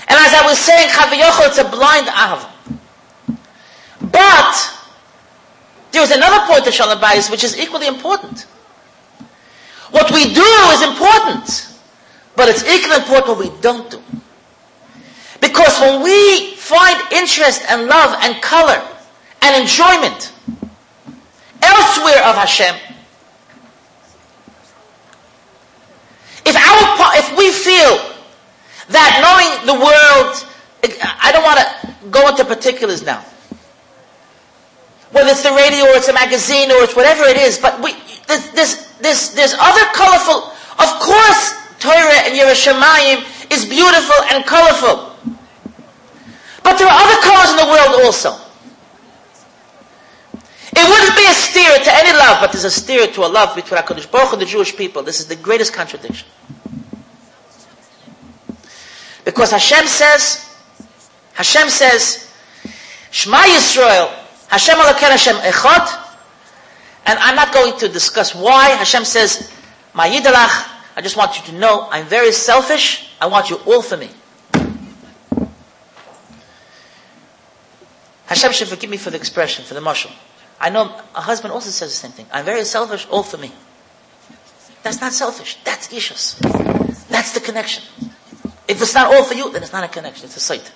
And 0.07 0.17
as 0.19 0.33
I 0.33 0.45
was 0.45 0.57
saying, 0.59 0.89
Chaviyocho, 0.89 1.47
it's 1.47 1.57
a 1.57 1.69
blind 1.69 2.07
Av. 2.09 2.51
But, 4.11 4.71
there 5.91 6.03
is 6.03 6.11
another 6.11 6.45
point 6.47 6.67
of 6.67 6.73
Shalom 6.73 6.99
Bayis 6.99 7.31
which 7.31 7.43
is 7.43 7.57
equally 7.57 7.87
important. 7.87 8.41
What 9.91 10.11
we 10.11 10.33
do 10.33 10.43
is 10.73 10.81
important. 10.83 11.71
But 12.35 12.49
it's 12.49 12.63
equally 12.63 12.97
important 12.97 13.27
what 13.27 13.39
we 13.39 13.61
don't 13.61 13.89
do. 13.89 14.01
Because 15.45 15.79
when 15.79 16.01
we 16.01 16.55
find 16.55 16.99
interest 17.13 17.61
and 17.69 17.85
love 17.85 18.17
and 18.23 18.41
color 18.41 18.81
and 19.43 19.61
enjoyment 19.61 20.33
elsewhere 21.61 22.17
of 22.25 22.33
Hashem, 22.33 22.73
if 26.47 26.55
our 26.55 27.19
if 27.21 27.37
we 27.37 27.51
feel 27.51 27.93
that 28.89 29.21
knowing 29.21 29.69
the 29.69 29.77
world, 29.77 30.33
I 31.21 31.29
don't 31.31 31.43
want 31.43 31.59
to 31.61 32.09
go 32.09 32.27
into 32.27 32.43
particulars 32.43 33.03
now. 33.03 33.23
Whether 35.11 35.29
it's 35.29 35.43
the 35.43 35.53
radio 35.53 35.85
or 35.85 35.95
it's 35.97 36.07
a 36.07 36.13
magazine 36.13 36.71
or 36.71 36.81
it's 36.81 36.95
whatever 36.95 37.23
it 37.25 37.37
is, 37.37 37.59
but 37.59 37.79
we, 37.83 37.93
there's, 38.27 38.49
there's, 38.53 38.97
there's, 38.97 39.33
there's 39.35 39.53
other 39.59 39.85
colorful, 39.93 40.49
of 40.81 40.89
course, 40.99 41.53
Torah 41.77 42.25
and 42.25 42.33
Yerushalayim 42.33 43.21
is 43.53 43.65
beautiful 43.65 44.15
and 44.33 44.43
colorful. 44.43 45.14
But 46.65 46.79
there 46.79 46.87
are 46.87 46.97
other 46.97 47.21
colors 47.21 47.51
in 47.51 47.57
the 47.57 47.69
world 47.71 48.03
also. 48.03 48.33
It 50.75 50.89
wouldn't 50.89 51.15
be 51.15 51.25
a 51.29 51.33
steer 51.33 51.77
to 51.77 51.95
any 51.95 52.11
love, 52.17 52.41
but 52.41 52.51
there's 52.51 52.65
a 52.65 52.71
steer 52.71 53.05
to 53.05 53.25
a 53.25 53.29
love 53.29 53.55
between 53.55 53.79
HaKadosh 53.79 54.11
Baruch 54.11 54.33
and 54.33 54.41
the 54.41 54.47
Jewish 54.47 54.75
people. 54.75 55.03
This 55.03 55.19
is 55.19 55.27
the 55.27 55.35
greatest 55.35 55.73
contradiction. 55.73 56.27
Because 59.23 59.51
Hashem 59.51 59.85
says, 59.85 60.57
Hashem 61.33 61.69
says, 61.69 62.33
Shema 63.11 63.37
Yisrael, 63.37 64.09
Hashem 64.47 64.75
Elokeinu 64.75 65.11
Hashem 65.11 65.35
Echad. 65.35 66.01
And 67.05 67.19
I'm 67.19 67.35
not 67.35 67.53
going 67.53 67.77
to 67.77 67.87
discuss 67.87 68.33
why. 68.33 68.69
Hashem 68.69 69.05
says, 69.05 69.53
my 69.93 70.07
I 70.07 71.01
just 71.01 71.15
want 71.15 71.37
you 71.37 71.45
to 71.53 71.59
know, 71.59 71.87
I'm 71.91 72.05
very 72.05 72.31
selfish. 72.31 73.11
I 73.21 73.27
want 73.27 73.51
you 73.51 73.57
all 73.67 73.83
for 73.83 73.97
me. 73.97 74.09
Hashem 78.25 78.51
should 78.53 78.67
forgive 78.67 78.89
me 78.89 78.97
for 78.97 79.11
the 79.11 79.17
expression, 79.17 79.65
for 79.65 79.73
the 79.73 79.79
mashal. 79.79 80.11
I 80.59 80.69
know 80.69 80.99
a 81.13 81.21
husband 81.21 81.53
also 81.53 81.69
says 81.69 81.89
the 81.91 81.95
same 81.95 82.11
thing. 82.11 82.25
I'm 82.31 82.45
very 82.45 82.63
selfish, 82.63 83.07
all 83.11 83.23
for 83.23 83.37
me. 83.37 83.51
That's 84.83 85.01
not 85.01 85.13
selfish. 85.13 85.57
That's 85.63 85.87
ishus. 85.89 86.37
That's 87.07 87.33
the 87.33 87.39
connection. 87.39 87.83
If 88.67 88.81
it's 88.81 88.93
not 88.93 89.13
all 89.13 89.23
for 89.23 89.33
you, 89.33 89.51
then 89.51 89.63
it's 89.63 89.73
not 89.73 89.83
a 89.83 89.87
connection. 89.87 90.25
It's 90.25 90.37
a 90.37 90.39
sight. 90.39 90.71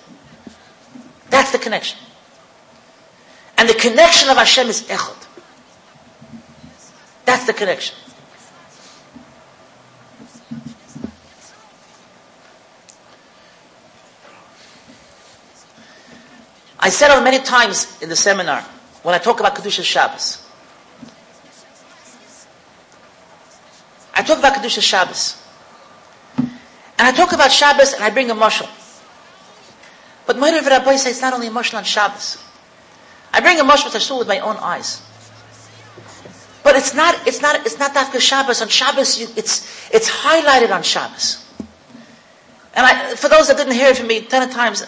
That's 1.28 1.52
the 1.52 1.58
connection. 1.58 1.98
And 3.56 3.68
the 3.68 3.74
connection 3.74 4.28
of 4.30 4.36
Hashem 4.36 4.68
is 4.68 4.82
echad. 4.82 5.26
That's 7.24 7.46
the 7.46 7.52
connection. 7.52 7.94
I 16.80 16.88
said 16.88 17.16
it 17.16 17.22
many 17.22 17.38
times 17.38 18.00
in 18.02 18.08
the 18.08 18.16
seminar 18.16 18.62
when 19.02 19.14
I 19.14 19.18
talk 19.18 19.38
about 19.38 19.54
Kedusha 19.54 19.84
Shabbos. 19.84 20.46
I 24.14 24.22
talk 24.22 24.38
about 24.38 24.54
Kedusha 24.54 24.80
Shabbos. 24.80 25.36
And 26.36 27.08
I 27.08 27.12
talk 27.12 27.32
about 27.32 27.52
Shabbos 27.52 27.92
and 27.92 28.02
I 28.02 28.10
bring 28.10 28.30
a 28.30 28.34
mushal. 28.34 28.68
But 30.26 30.36
Moirav 30.36 30.66
Rabbi 30.66 30.96
says 30.96 31.12
it's 31.12 31.22
not 31.22 31.34
only 31.34 31.48
a 31.48 31.50
mushal 31.50 31.78
on 31.78 31.84
Shabbos. 31.84 32.42
I 33.32 33.40
bring 33.40 33.58
a 33.60 33.64
mushal 33.64 33.86
which 33.86 33.94
I 33.94 33.98
saw 33.98 34.18
with 34.18 34.28
my 34.28 34.38
own 34.40 34.56
eyes. 34.56 35.02
But 36.62 36.76
it's 36.76 36.94
not, 36.94 37.26
it's 37.26 37.40
not, 37.40 37.56
it's 37.66 37.78
not 37.78 37.94
Dafka 37.94 38.20
Shabbos. 38.20 38.60
On 38.62 38.68
Shabbos, 38.68 39.18
you, 39.18 39.28
it's, 39.36 39.90
it's 39.90 40.10
highlighted 40.10 40.70
on 40.70 40.82
Shabbos. 40.82 41.46
And 42.74 42.86
I, 42.86 43.14
for 43.16 43.28
those 43.28 43.48
that 43.48 43.56
didn't 43.56 43.74
hear 43.74 43.88
it 43.88 43.96
from 43.96 44.06
me 44.06 44.22
ten 44.22 44.48
times, 44.50 44.84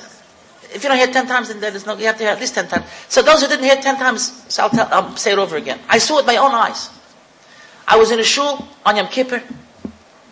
if 0.74 0.82
you 0.82 0.88
don't 0.88 0.98
hear 0.98 1.06
ten 1.08 1.26
times, 1.26 1.48
then 1.48 1.60
there's 1.60 1.86
no, 1.86 1.96
you 1.96 2.06
have 2.06 2.16
to 2.16 2.24
hear 2.24 2.32
at 2.32 2.40
least 2.40 2.54
ten 2.54 2.68
times. 2.68 2.86
So 3.08 3.22
those 3.22 3.42
who 3.42 3.48
didn't 3.48 3.64
hear 3.64 3.76
ten 3.76 3.96
times, 3.96 4.44
so 4.52 4.64
I'll, 4.64 4.70
tell, 4.70 4.88
I'll 4.90 5.16
say 5.16 5.32
it 5.32 5.38
over 5.38 5.56
again. 5.56 5.78
I 5.88 5.98
saw 5.98 6.14
it 6.14 6.16
with 6.18 6.26
my 6.26 6.36
own 6.36 6.52
eyes. 6.52 6.90
I 7.86 7.96
was 7.96 8.10
in 8.10 8.18
a 8.20 8.24
shul 8.24 8.66
on 8.84 8.96
Yom 8.96 9.08
Kippur. 9.08 9.42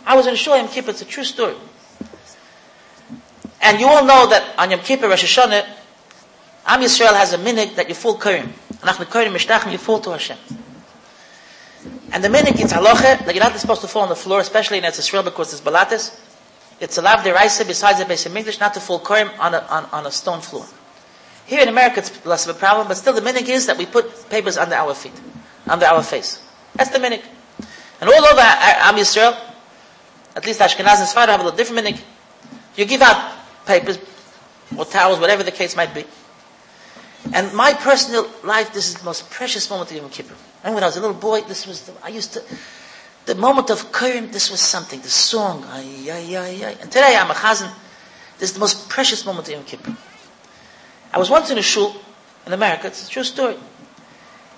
I 0.07 0.17
was 0.17 0.27
in 0.27 0.35
a 0.35 0.37
shul 0.37 0.55
on 0.55 0.61
Yom 0.61 0.69
Kippur. 0.69 0.91
It's 0.91 1.03
a 1.03 1.05
true 1.05 1.25
story. 1.25 1.55
And 3.63 3.79
you 3.79 3.87
all 3.87 4.05
know 4.05 4.29
that 4.29 4.59
on 4.59 4.71
Yom 4.71 4.81
Kippur, 4.81 5.09
Rosh 5.09 5.25
Hashanah, 5.25 5.67
Am 6.67 6.81
Yisrael 6.81 7.15
has 7.15 7.33
a 7.33 7.39
minute 7.39 7.77
that 7.77 7.89
you 7.89 7.95
fall 7.95 8.19
Kurim. 8.19 8.49
Nachnu 8.81 9.07
Kurim 9.07 9.35
Mishtachim, 9.35 9.73
you 9.73 9.79
fall 9.79 9.99
to 10.01 10.11
Hashem. 10.11 10.39
And 12.13 12.23
the 12.23 12.29
minute 12.29 12.61
it's 12.61 12.73
halacha 12.73 13.25
that 13.25 13.35
you're 13.35 13.43
not 13.45 13.57
supposed 13.59 13.81
to 13.81 13.89
fall 13.89 14.03
on 14.03 14.09
the 14.09 14.17
floor, 14.17 14.41
especially 14.41 14.79
in 14.79 14.85
Eretz 14.85 15.01
Yisrael 15.01 15.25
because 15.25 15.53
it's 15.53 15.63
balatis. 15.63 16.19
It's 16.81 16.97
a 16.97 17.03
lav 17.03 17.21
deraisa 17.21 17.67
besides 17.67 17.99
the 17.99 18.31
of 18.31 18.37
English 18.37 18.59
not 18.59 18.75
to 18.75 18.81
fall 18.81 19.01
Kurim 19.01 19.31
on 19.39 19.55
a, 19.55 19.59
on, 19.59 19.85
on 19.93 20.07
a 20.07 20.11
stone 20.11 20.41
floor. 20.41 20.67
Here 21.47 21.61
in 21.61 21.69
America 21.69 22.01
it's 22.01 22.25
less 22.25 22.49
of 22.49 22.57
a 22.57 22.59
problem, 22.59 22.89
but 22.89 22.97
still 22.97 23.13
the 23.13 23.21
minhag 23.21 23.49
is 23.49 23.67
that 23.67 23.77
we 23.77 23.85
put 23.85 24.31
papers 24.31 24.57
under 24.57 24.75
our 24.75 24.95
feet, 24.95 25.13
under 25.67 25.85
our 25.85 26.03
face. 26.03 26.43
That's 26.75 26.91
the 26.91 26.99
minhag. 26.99 27.23
And 28.01 28.09
all 28.09 28.25
over 28.25 28.41
Am 28.41 28.95
Yisrael, 28.95 29.39
at 30.35 30.47
least 30.47 30.61
Ashkenaz 30.61 31.01
and 31.01 31.09
Sfarad 31.09 31.29
have 31.29 31.41
a 31.41 31.45
little 31.45 31.57
different 31.57 31.87
minhag. 31.87 32.01
You 32.77 32.87
give 32.87 33.03
out 33.03 33.37
papers, 33.67 33.99
or 34.77 34.85
towels, 34.85 35.19
whatever 35.19 35.43
the 35.43 35.53
case 35.53 35.77
might 35.77 35.95
be. 35.95 36.05
And 37.35 37.53
my 37.53 37.75
personal 37.75 38.29
life, 38.43 38.73
this 38.73 38.89
is 38.89 38.95
the 38.95 39.05
most 39.05 39.29
precious 39.31 39.69
moment 39.69 39.91
of 39.91 39.97
Yom 39.97 40.09
Kippur. 40.09 40.35
And 40.65 40.75
when 40.75 40.83
I 40.83 40.87
was 40.87 40.97
a 40.97 41.01
little 41.01 41.17
boy, 41.17 41.43
this 41.43 41.67
was 41.67 41.83
the, 41.83 41.93
I 42.03 42.09
used 42.09 42.33
to, 42.35 42.43
the 43.31 43.37
moment 43.37 43.71
of 43.71 43.93
Kurim, 43.93 44.33
this 44.33 44.51
was 44.51 44.61
something, 44.61 45.01
the 45.01 45.09
song, 45.09 45.65
ay, 45.69 46.11
ay, 46.11 46.37
ay, 46.37 46.65
ay. 46.67 46.77
And 46.83 46.91
today 46.91 47.17
I'm 47.17 47.31
a 47.31 47.35
chazan, 47.35 47.71
this 48.39 48.51
is 48.51 48.55
the 48.55 48.59
most 48.59 48.89
precious 48.89 49.25
moment 49.25 49.47
of 49.47 49.55
Yom 49.55 49.63
Kippur. 49.63 49.97
I 51.13 51.19
was 51.19 51.31
once 51.31 51.49
in 51.49 51.57
a 51.57 51.63
shul 51.63 51.95
in 52.45 52.53
America, 52.53 52.89
it's 52.89 53.07
a 53.07 53.09
true 53.09 53.23
story. 53.23 53.55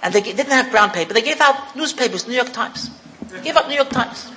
And 0.03 0.15
they 0.15 0.23
didn't 0.23 0.51
have 0.51 0.71
brown 0.71 0.91
paper, 0.91 1.13
they 1.13 1.21
gave 1.21 1.43
out 1.43 1.77
newspapers, 1.77 2.27
New 2.27 2.33
York 2.35 2.51
Times. 2.55 2.89
They 3.29 3.43
gave 3.43 3.57
out 3.57 3.69
New 3.69 3.75
York 3.75 3.91
Times. 3.91 4.33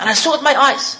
And 0.00 0.10
I 0.10 0.14
saw 0.14 0.34
it 0.34 0.38
with 0.38 0.42
my 0.42 0.56
eyes. 0.56 0.98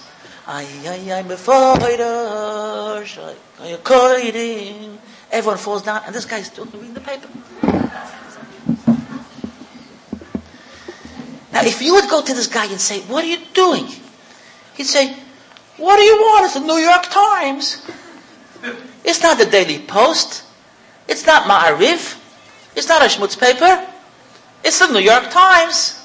Everyone 5.33 5.59
falls 5.59 5.83
down, 5.83 6.03
and 6.07 6.15
this 6.15 6.25
guy's 6.25 6.47
still 6.47 6.67
reading 6.67 6.95
the 6.95 7.01
paper. 7.01 7.84
Now, 11.55 11.63
if 11.63 11.81
you 11.81 11.95
would 11.95 12.11
go 12.11 12.21
to 12.21 12.35
this 12.35 12.49
guy 12.49 12.67
and 12.67 12.81
say, 12.81 13.01
What 13.03 13.25
are 13.25 13.29
you 13.29 13.39
doing? 13.55 13.87
He'd 14.75 14.91
say, 14.91 15.17
What 15.77 15.97
do 15.97 16.03
you 16.03 16.17
want? 16.17 16.47
It's 16.47 16.55
the 16.55 16.61
New 16.61 16.79
York 16.79 17.05
Times. 17.11 17.87
It's 19.05 19.23
not 19.23 19.39
the 19.39 19.47
Daily 19.47 19.79
Post. 19.79 20.43
It's 21.07 21.25
not 21.25 21.45
Ma'ariv. 21.45 22.19
It's 22.75 22.89
not 22.89 23.03
a 23.03 23.05
Schmutz 23.05 23.39
paper. 23.39 23.87
It's 24.65 24.81
the 24.81 24.93
New 24.93 24.99
York 24.99 25.31
Times. 25.31 26.01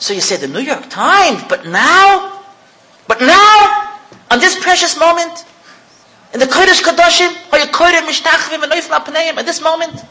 So 0.00 0.14
you 0.14 0.20
say, 0.20 0.36
The 0.36 0.48
New 0.48 0.60
York 0.60 0.88
Times, 0.88 1.44
but 1.48 1.66
now? 1.66 2.42
But 3.06 3.20
now, 3.20 3.98
on 4.30 4.40
this 4.40 4.58
precious 4.60 4.98
moment, 4.98 5.44
in 6.32 6.40
the 6.40 6.46
Kodesh 6.46 6.82
Kadoshim, 6.82 7.30
or 7.52 7.58
you 7.58 7.66
Kodesh 7.66 8.00
Mishtachvim 8.00 8.62
and 8.62 8.72
Neufel 8.72 8.98
Apneim, 8.98 9.36
at 9.36 9.46
this 9.46 9.60
moment, 9.60 10.02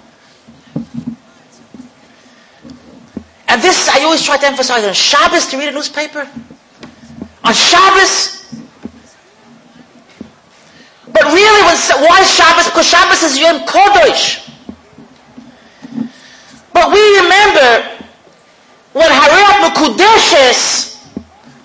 and 3.49 3.61
this 3.61 3.89
I 3.89 4.03
always 4.03 4.23
try 4.23 4.37
to 4.37 4.45
emphasize 4.45 4.85
on 4.85 4.93
Shabbos 4.93 5.47
to 5.47 5.57
read 5.57 5.69
a 5.69 5.71
newspaper. 5.71 6.27
On 7.43 7.53
Shabbos. 7.53 8.37
But 11.11 11.23
really, 11.23 11.61
why 12.05 12.23
Shabbos? 12.23 12.65
Because 12.65 12.87
Shabbos 12.87 13.23
is 13.23 13.39
Yom 13.39 13.65
Kodesh. 13.65 14.45
But 16.71 16.91
we 16.93 17.01
remember 17.19 17.99
when 18.93 19.09
Harayat 19.09 19.67
Mekudeshes 19.67 20.89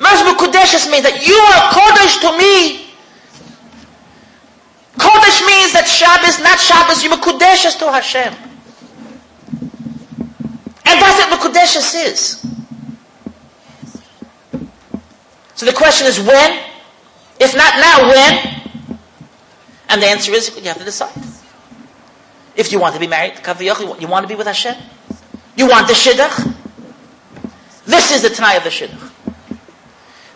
Maz 0.04 0.20
Mekudeshes 0.28 0.90
means 0.90 1.04
that 1.04 1.26
you 1.26 1.34
are 1.34 1.62
Kodesh 1.72 2.20
to 2.20 2.36
me. 2.36 2.92
Kodesh 4.98 5.46
means 5.46 5.72
that 5.72 5.86
Shabbos, 5.88 6.40
not 6.40 6.58
Shabbos, 6.58 7.02
you 7.02 7.10
Mekudeshes 7.10 7.78
to 7.78 7.90
Hashem. 7.90 8.34
And 10.94 11.02
that's 11.02 11.18
what 11.28 11.40
Mekudeshes 11.40 12.06
is. 12.06 12.46
So 15.56 15.66
the 15.66 15.72
question 15.72 16.06
is 16.06 16.20
when? 16.20 16.62
If 17.40 17.56
not 17.56 17.74
now, 17.80 18.08
when? 18.08 18.98
And 19.88 20.00
the 20.00 20.06
answer 20.06 20.32
is 20.32 20.56
you 20.56 20.62
have 20.68 20.78
to 20.78 20.84
decide. 20.84 21.10
If 22.54 22.70
you 22.70 22.78
want 22.78 22.94
to 22.94 23.00
be 23.00 23.08
married 23.08 23.34
you 23.60 24.06
want 24.06 24.22
to 24.22 24.28
be 24.28 24.36
with 24.36 24.46
Hashem? 24.46 24.76
You 25.56 25.66
want 25.66 25.88
the 25.88 25.94
Shidduch? 25.94 26.54
This 27.86 28.12
is 28.12 28.22
the 28.22 28.30
Tanai 28.30 28.56
of 28.56 28.62
the 28.62 28.70
Shidduch. 28.70 29.10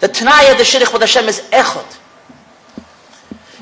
The 0.01 0.09
Tanaya 0.09 0.51
of 0.51 0.59
the 0.59 0.65
Shidduch 0.65 0.93
with 0.93 1.03
Hashem 1.03 1.27
is 1.27 1.41
Echot. 1.53 1.99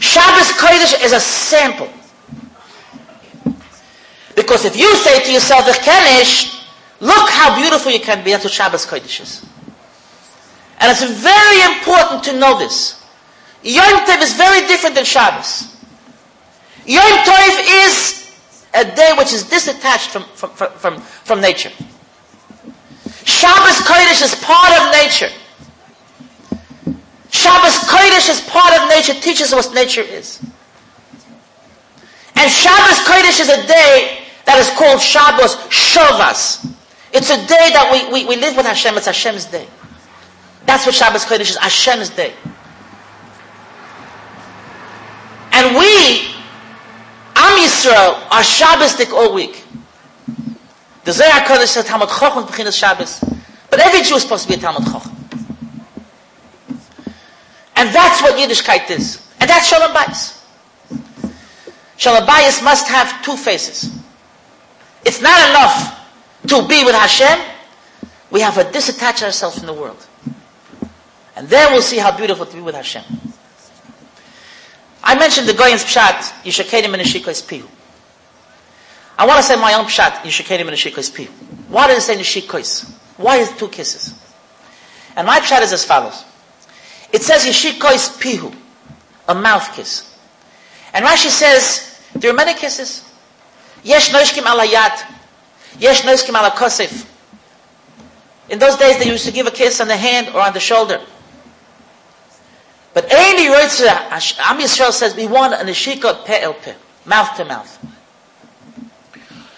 Shabbos 0.01 0.51
Kodesh 0.53 1.05
is 1.05 1.13
a 1.13 1.21
sample. 1.21 1.91
Because 4.35 4.65
if 4.65 4.77
you 4.77 4.95
say 4.97 5.23
to 5.25 5.33
yourself, 5.33 5.67
the 5.67 5.73
Kenish, 5.73 6.56
look 7.01 7.31
how 7.31 7.57
beautiful 7.61 7.93
you 7.93 8.01
can 8.01 8.25
be, 8.25 8.31
that's 8.31 8.45
what 8.45 8.53
Shabbos 8.53 8.87
Kodesh 8.87 9.21
is. 9.21 9.45
And 10.79 10.91
it's 10.91 11.03
very 11.03 11.61
important 11.75 12.25
to 12.25 12.39
know 12.39 12.59
this. 12.59 13.03
Yom 13.63 14.05
Tov 14.07 14.23
is 14.23 14.35
very 14.35 14.67
different 14.67 14.95
than 14.95 15.05
Shabbos. 15.05 15.77
Yom 16.85 17.03
Tov 17.03 17.87
is 17.87 18.17
a 18.75 18.85
day 18.85 19.13
which 19.17 19.33
is 19.33 19.45
disattached 19.45 20.09
from, 20.09 20.23
from, 20.35 20.51
from, 20.51 21.01
from, 21.01 21.41
nature. 21.41 21.71
Shabbos 23.25 23.79
Kodesh 23.89 24.23
is 24.23 24.35
part 24.45 24.73
of 24.79 24.93
nature. 24.93 25.31
Shabbos 27.31 27.75
Kodesh 27.89 28.29
is 28.31 28.41
part 28.49 28.79
of 28.79 28.89
nature, 28.89 29.15
teaches 29.15 29.53
us 29.53 29.67
what 29.67 29.75
nature 29.75 30.03
is. 30.03 30.41
And 32.37 32.51
Shabbos 32.51 32.99
Kodesh 33.07 33.41
is 33.41 33.49
a 33.49 33.67
day 33.67 34.23
that 34.45 34.59
is 34.59 34.69
called 34.79 35.01
Shabbos 35.01 35.57
Shovas. 35.73 36.73
It's 37.13 37.31
a 37.31 37.37
day 37.37 37.71
that 37.73 37.89
we, 37.93 38.13
we, 38.13 38.27
we 38.27 38.37
live 38.37 38.57
with 38.57 38.67
Hashem, 38.67 38.97
it's 38.97 39.07
Hashem's 39.07 39.47
day. 39.47 39.67
That's 40.67 40.85
what 40.85 40.95
Shabbos 40.95 41.25
Kodesh 41.25 41.51
is, 41.51 41.57
Hashem's 41.57 42.11
day. 42.11 42.33
And 45.53 45.77
we, 45.77 46.37
Am 47.37 47.59
Yisrael, 47.59 48.15
are 48.31 48.43
Shabbosdik 48.43 49.13
all 49.13 49.33
week. 49.33 49.63
The 51.05 51.13
Zohar 51.13 51.43
Kodesh 51.43 51.69
says 51.69 51.85
Talmud 51.85 52.09
Chochem 52.09 52.73
Shabbos. 52.77 53.21
But 53.71 53.81
every 53.81 54.03
Jew 54.03 54.17
is 54.17 54.23
supposed 54.23 54.45
to 54.45 54.49
be 54.49 54.55
a 54.55 54.59
Talmud 54.59 54.83
Chochem. 54.83 55.13
And 57.77 57.95
that's 57.95 58.23
what 58.23 58.35
Yiddishkeit 58.37 58.91
is. 58.91 59.23
And 59.41 59.49
that's 59.49 59.69
Shalom 59.69 59.95
Bayis. 59.95 60.43
Shalom 61.97 62.27
Bayis 62.27 62.63
must 62.65 62.89
have 62.89 63.23
two 63.23 63.37
faces. 63.37 63.91
it's 65.05 65.23
not 65.23 65.49
enough 65.51 66.06
to 66.49 66.69
be 66.69 66.85
with 66.85 66.95
Hashem. 66.95 67.39
We 68.31 68.41
have 68.41 68.55
to 68.55 68.65
disattach 68.65 69.23
ourselves 69.23 69.59
from 69.59 69.67
the 69.67 69.73
world. 69.73 70.07
And 71.37 71.49
then 71.49 71.73
we'll 71.73 71.83
see 71.83 71.99
how 71.99 72.17
beautiful 72.17 72.47
to 72.47 72.55
be 72.55 72.63
with 72.63 72.75
Hashem. 72.75 73.05
I 75.03 75.17
mentioned 75.19 75.49
the 75.49 75.55
Gaon's 75.55 75.85
Pshat, 75.85 76.43
Yishakedim 76.43 76.93
and 76.93 77.03
Pihu. 77.03 77.69
I 79.19 79.27
want 79.27 79.39
to 79.39 79.43
say 79.43 79.57
my 79.57 79.75
own 79.75 79.85
Pshat, 79.85 80.23
Yishakedim 80.23 80.67
and 80.67 80.77
Pihu. 80.77 81.29
Why 81.69 81.89
does 81.89 81.99
it 81.99 82.01
say 82.03 82.17
Nishikois? 82.17 82.91
Why 83.17 83.37
is 83.37 83.51
it 83.51 83.59
two 83.59 83.69
kisses? 83.69 84.15
And 85.15 85.27
my 85.27 85.41
Pshat 85.41 85.63
is 85.63 85.73
as 85.73 85.85
follows. 85.85 86.25
It 87.13 87.23
says 87.23 87.45
Yishikois 87.45 88.19
Pihu, 88.21 88.55
a 89.29 89.35
mouth 89.35 89.75
kiss. 89.75 90.17
And 90.93 91.05
Rashi 91.05 91.29
says, 91.29 92.01
there 92.15 92.31
are 92.31 92.35
many 92.35 92.55
kisses. 92.55 93.05
Yesh 93.85 94.11
noishkim 94.11 94.43
ala 94.43 94.67
yad. 94.67 95.16
Yesh 95.79 96.03
noishkim 96.03 96.31
ala 96.31 96.51
kosef. 96.51 97.07
In 98.49 98.59
those 98.59 98.77
days, 98.77 98.99
they 98.99 99.11
used 99.11 99.25
to 99.27 99.33
give 99.33 99.47
a 99.47 99.51
kiss 99.51 99.81
on 99.81 99.89
the 99.89 99.97
hand 99.97 100.29
or 100.29 100.41
on 100.41 100.53
the 100.53 100.61
shoulder. 100.61 101.01
But 102.95 103.09
Roitza, 103.11 103.89
Am 103.89 104.59
Yisrael 104.59 104.93
says, 104.93 105.15
we 105.15 105.27
want 105.27 105.53
an 105.53 105.67
Ashika 105.67 106.25
pe 106.25 106.41
el 106.41 106.55
pe, 106.55 106.75
mouth 107.05 107.37
to 107.37 107.45
mouth. 107.45 107.79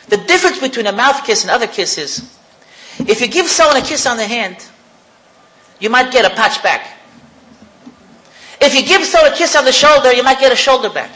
The 0.08 0.16
difference 0.16 0.58
between 0.58 0.86
a 0.86 0.92
mouth 0.92 1.24
kiss 1.24 1.42
and 1.42 1.50
other 1.50 1.66
kisses, 1.66 2.36
if 3.00 3.20
you 3.20 3.28
give 3.28 3.46
someone 3.46 3.76
a 3.76 3.82
kiss 3.84 4.06
on 4.06 4.16
the 4.16 4.26
hand, 4.26 4.56
you 5.78 5.90
might 5.90 6.10
get 6.10 6.24
a 6.24 6.34
patch 6.34 6.62
back. 6.62 6.98
If 8.60 8.74
you 8.74 8.82
give 8.84 9.04
someone 9.04 9.32
a 9.32 9.36
kiss 9.36 9.54
on 9.54 9.64
the 9.64 9.72
shoulder, 9.72 10.12
you 10.12 10.24
might 10.24 10.40
get 10.40 10.50
a 10.50 10.56
shoulder 10.56 10.90
back. 10.90 11.10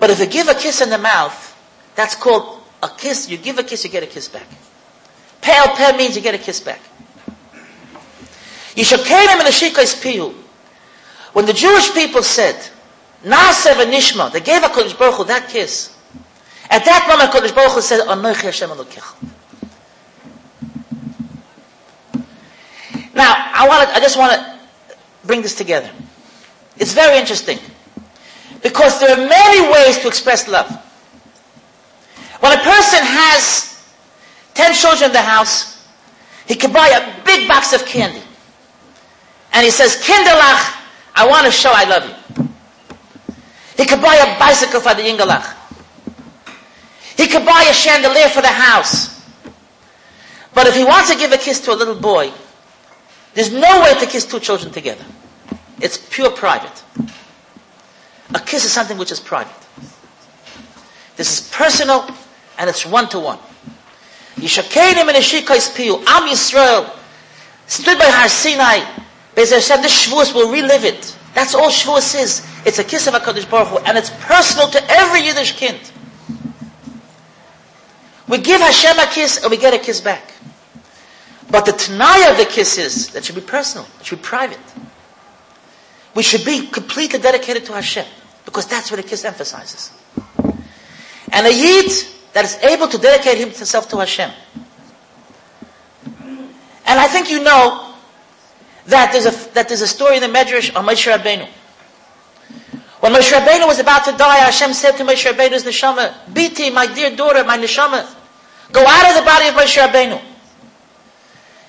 But 0.00 0.10
if 0.10 0.18
you 0.20 0.26
give 0.26 0.48
a 0.48 0.54
kiss 0.54 0.82
in 0.82 0.90
the 0.90 0.98
mouth, 0.98 1.56
that's 1.94 2.14
called 2.14 2.60
a 2.84 2.88
kiss. 2.96 3.28
You 3.28 3.38
give 3.38 3.58
a 3.58 3.62
kiss, 3.62 3.84
you 3.84 3.90
get 3.90 4.02
a 4.02 4.06
kiss 4.06 4.28
back. 4.28 4.46
Pale 5.40 5.74
pe 5.76 5.96
means 5.96 6.14
you 6.16 6.22
get 6.22 6.34
a 6.34 6.38
kiss 6.38 6.60
back. 6.60 6.80
Yishakenim 8.74 9.40
and 9.40 9.48
Ashikais 9.48 10.00
Pihu. 10.02 10.34
When 11.32 11.46
the 11.46 11.52
Jewish 11.52 11.92
people 11.94 12.22
said, 12.22 12.54
Naasev 13.24 13.82
and 13.82 13.92
Nishma, 13.92 14.32
they 14.32 14.40
gave 14.40 14.62
a 14.62 14.68
Baruch 14.68 15.14
Hu 15.14 15.24
that 15.24 15.48
kiss. 15.48 15.96
At 16.70 16.84
that 16.84 17.06
moment, 17.08 17.30
Kodesh 17.30 17.54
Baruch 17.54 17.72
Hu 17.72 17.80
said, 17.80 18.06
Anoichi 18.06 18.42
Hashem 18.42 18.70
Elokecha. 18.70 19.30
Now, 23.14 23.32
I 23.54 23.68
want 23.68 23.88
to, 23.88 23.94
I 23.94 24.00
just 24.00 24.18
want 24.18 24.32
to 24.32 24.96
bring 25.24 25.42
this 25.42 25.54
together. 25.54 25.90
It's 26.76 26.92
very 26.92 27.18
interesting. 27.18 27.58
Because 28.62 28.98
there 28.98 29.12
are 29.12 29.28
many 29.28 29.72
ways 29.72 30.00
to 30.00 30.08
express 30.08 30.48
love. 30.48 30.83
When 32.44 32.52
a 32.52 32.62
person 32.62 32.98
has 33.00 33.82
10 34.52 34.74
children 34.74 35.08
in 35.08 35.12
the 35.14 35.22
house, 35.22 35.88
he 36.46 36.54
can 36.54 36.74
buy 36.74 36.88
a 36.88 37.24
big 37.24 37.48
box 37.48 37.72
of 37.72 37.86
candy. 37.86 38.20
And 39.54 39.64
he 39.64 39.70
says, 39.70 39.96
Kinderlach, 39.96 40.76
I 41.14 41.26
want 41.26 41.46
to 41.46 41.50
show 41.50 41.72
I 41.72 41.84
love 41.84 42.04
you. 42.06 42.48
He 43.78 43.86
could 43.88 44.02
buy 44.02 44.16
a 44.16 44.38
bicycle 44.38 44.82
for 44.82 44.92
the 44.92 45.00
Yingalach. 45.00 45.56
He 47.16 47.28
could 47.28 47.46
buy 47.46 47.64
a 47.66 47.72
chandelier 47.72 48.28
for 48.28 48.42
the 48.42 48.48
house. 48.48 49.24
But 50.52 50.66
if 50.66 50.74
he 50.76 50.84
wants 50.84 51.10
to 51.10 51.16
give 51.16 51.32
a 51.32 51.38
kiss 51.38 51.60
to 51.60 51.72
a 51.72 51.76
little 51.80 51.98
boy, 51.98 52.30
there's 53.32 53.54
no 53.54 53.80
way 53.80 53.98
to 54.00 54.04
kiss 54.06 54.26
two 54.26 54.38
children 54.38 54.70
together. 54.70 55.04
It's 55.80 55.96
pure 55.96 56.30
private. 56.30 56.82
A 58.34 58.40
kiss 58.40 58.66
is 58.66 58.70
something 58.72 58.98
which 58.98 59.12
is 59.12 59.18
private. 59.18 59.56
This 61.16 61.40
is 61.40 61.50
personal 61.50 62.06
and 62.58 62.68
it's 62.68 62.86
one 62.86 63.08
to 63.10 63.20
one. 63.20 63.38
Yishakeinim 64.36 65.08
and 65.08 65.16
Ishikais 65.16 65.78
Am 66.06 66.28
Yisrael, 66.28 66.90
stood 67.66 67.98
by 67.98 68.06
Har 68.06 68.28
Sinai, 68.28 68.84
Be'ez 69.34 69.50
Hashem, 69.50 69.82
this 69.82 70.06
Shavuos 70.06 70.34
will 70.34 70.50
relive 70.50 70.84
it. 70.84 71.16
That's 71.34 71.54
all 71.54 71.68
Shavuos 71.68 72.20
is. 72.20 72.46
It's 72.64 72.78
a 72.78 72.84
kiss 72.84 73.06
of 73.06 73.14
HaKadosh 73.14 73.50
Baruch 73.50 73.68
Hu, 73.68 73.78
and 73.78 73.98
it's 73.98 74.10
personal 74.20 74.68
to 74.68 74.90
every 74.90 75.22
Yiddish 75.22 75.58
kind. 75.58 75.80
We 78.28 78.38
give 78.38 78.60
Hashem 78.60 78.98
a 78.98 79.06
kiss 79.06 79.42
and 79.42 79.50
we 79.50 79.58
get 79.58 79.74
a 79.74 79.78
kiss 79.78 80.00
back. 80.00 80.32
But 81.50 81.66
the 81.66 81.72
Tanaya 81.72 82.30
of 82.32 82.38
the 82.38 82.46
kiss 82.46 82.78
is, 82.78 83.08
that 83.10 83.24
should 83.24 83.34
be 83.34 83.40
personal, 83.40 83.86
it 84.00 84.06
should 84.06 84.18
be 84.18 84.24
private. 84.24 84.58
We 86.14 86.22
should 86.22 86.44
be 86.44 86.66
completely 86.68 87.18
dedicated 87.18 87.66
to 87.66 87.72
Hashem, 87.72 88.06
because 88.44 88.66
that's 88.66 88.90
what 88.90 89.00
a 89.00 89.02
kiss 89.02 89.24
emphasizes. 89.24 89.92
And 91.32 91.46
a 91.46 91.52
Yid 91.52 91.92
that 92.34 92.44
is 92.44 92.56
able 92.62 92.88
to 92.88 92.98
dedicate 92.98 93.38
himself 93.38 93.88
to 93.88 93.98
Hashem. 93.98 94.30
And 96.86 97.00
I 97.00 97.08
think 97.08 97.30
you 97.30 97.42
know 97.42 97.94
that 98.86 99.12
there's 99.12 99.26
a, 99.26 99.54
that 99.54 99.68
there's 99.68 99.80
a 99.80 99.86
story 99.86 100.16
in 100.16 100.22
the 100.22 100.28
Medrash 100.28 100.68
of 100.68 100.84
Moshe 100.84 101.10
Rabbeinu. 101.10 101.48
When 103.00 103.12
Moshe 103.12 103.32
Rabbeinu 103.32 103.66
was 103.66 103.78
about 103.78 104.04
to 104.06 104.12
die, 104.12 104.36
Hashem 104.38 104.74
said 104.74 104.96
to 104.96 105.04
Moshe 105.04 105.30
Rabbeinu's 105.30 105.64
neshama, 105.64 106.12
Biti, 106.32 106.72
my 106.74 106.92
dear 106.92 107.14
daughter, 107.16 107.44
my 107.44 107.56
neshama, 107.56 108.12
go 108.72 108.84
out 108.84 109.10
of 109.10 109.16
the 109.16 109.24
body 109.24 109.48
of 109.48 109.54
Moshe 109.54 109.80
Rabbeinu. 109.80 110.20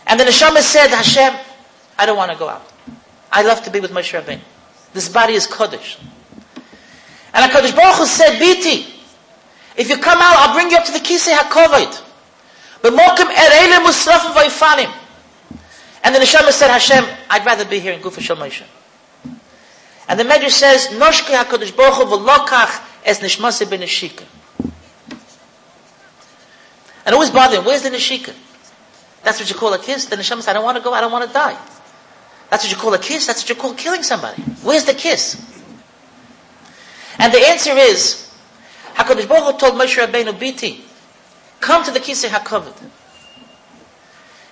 And 0.07 0.20
the 0.20 0.26
neshama 0.26 0.61
said, 0.61 0.88
Hashem, 0.88 1.34
I 1.97 2.05
don't 2.05 2.18
want 2.18 2.32
to 2.32 2.38
go 2.38 2.49
out. 2.49 2.70
I 3.32 3.43
love 3.43 3.63
to 3.63 3.72
be 3.72 3.80
with 3.80 3.91
Moshe 3.91 4.20
Rabbeinu. 4.20 4.41
This 4.93 5.09
body 5.09 5.34
is 5.34 5.47
Kodesh. 5.47 5.99
And 7.34 7.51
HaKadosh 7.51 7.76
Baruch 7.76 7.97
Hu 7.97 8.05
said, 8.05 8.39
Biti, 8.39 8.95
if 9.78 9.90
you 9.90 9.98
come 9.98 10.20
out, 10.20 10.36
I'll 10.38 10.54
bring 10.54 10.72
you 10.72 10.78
up 10.78 10.86
to 10.86 10.92
the 10.92 11.00
Kisei. 11.00 11.36
But 12.82 12.94
Mokim 12.94 13.34
Ereile 13.34 13.86
Musrafim 13.86 14.34
Vaifanim. 14.34 14.94
And 16.04 16.14
the 16.14 16.20
neshama 16.20 16.52
said, 16.52 16.70
Hashem, 16.70 17.04
I'd 17.30 17.46
rather 17.46 17.66
be 17.66 17.80
here 17.80 17.92
in 17.92 18.00
Gufa 18.00 18.36
Moshe. 18.36 18.64
And 20.08 20.20
the 20.20 20.24
Medrash 20.24 20.52
says, 20.52 20.88
Noshki 20.90 21.34
HaKadosh 21.34 21.76
Baruch 21.76 21.96
Hu 21.96 22.04
v'lokach 22.04 22.84
es 23.04 23.20
nishmase 23.22 23.68
ben 23.68 23.82
neshika. 23.82 24.24
And 27.06 27.16
it 27.16 27.18
was 27.18 27.32
bothering 27.32 27.66
where's 27.66 27.82
the 27.82 27.90
neshika? 27.90 28.36
That's 29.24 29.40
what 29.40 29.50
you 29.50 29.56
call 29.56 29.74
a 29.74 29.80
kiss? 29.80 30.06
The 30.06 30.16
neshama 30.16 30.42
said, 30.44 30.52
I 30.52 30.54
don't 30.54 30.64
want 30.64 30.78
to 30.78 30.84
go, 30.84 30.94
I 30.94 31.02
don't 31.02 31.12
want 31.12 31.28
to 31.28 31.34
die. 31.34 31.58
That's 32.52 32.64
what 32.64 32.72
you 32.72 32.78
call 32.78 32.94
a 32.94 33.00
kiss? 33.00 33.26
That's 33.26 33.42
what 33.42 33.50
you 33.50 33.56
call 33.56 33.74
killing 33.74 34.04
somebody. 34.04 34.42
Where's 34.62 34.86
the 34.86 34.94
kiss? 34.94 35.42
And 37.18 37.34
the 37.34 37.40
answer 37.40 37.76
is, 37.76 38.25
HaKadosh 38.96 39.28
Baruch 39.28 39.54
Hu 39.54 39.60
told 39.60 39.74
Moshe 39.76 40.06
Rabbeinu, 40.06 40.34
Biti, 40.34 40.82
come 41.60 41.84
to 41.84 41.91
the 41.91 42.00
Kisei 42.00 42.30
HaKavod. 42.30 42.74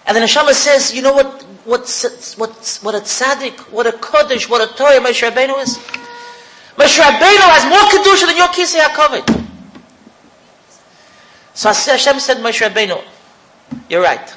And 0.05 0.17
the 0.17 0.21
neshama 0.21 0.51
says, 0.51 0.93
you 0.93 1.01
know 1.01 1.13
what, 1.13 1.43
what, 1.65 2.35
what, 2.37 2.79
what 2.83 2.95
a 2.95 2.99
tzaddik, 2.99 3.71
what 3.71 3.87
a 3.87 3.91
kodesh, 3.91 4.49
what 4.49 4.61
a 4.61 4.75
Torah 4.75 4.99
Moshe 4.99 5.29
Rabbeinu 5.29 5.61
is? 5.63 5.77
Moshe 6.75 6.99
Rabbeinu 6.99 7.39
has 7.39 7.69
more 7.69 7.89
kedusha 7.89 8.27
than 8.27 8.35
your 8.35 8.47
kisei 8.47 8.81
hakavod. 8.81 9.45
So 11.53 11.69
Hashem 11.69 12.19
said, 12.19 12.37
Moshe 12.37 12.67
Rabbeinu, 12.67 13.01
you're 13.89 14.01
right. 14.01 14.35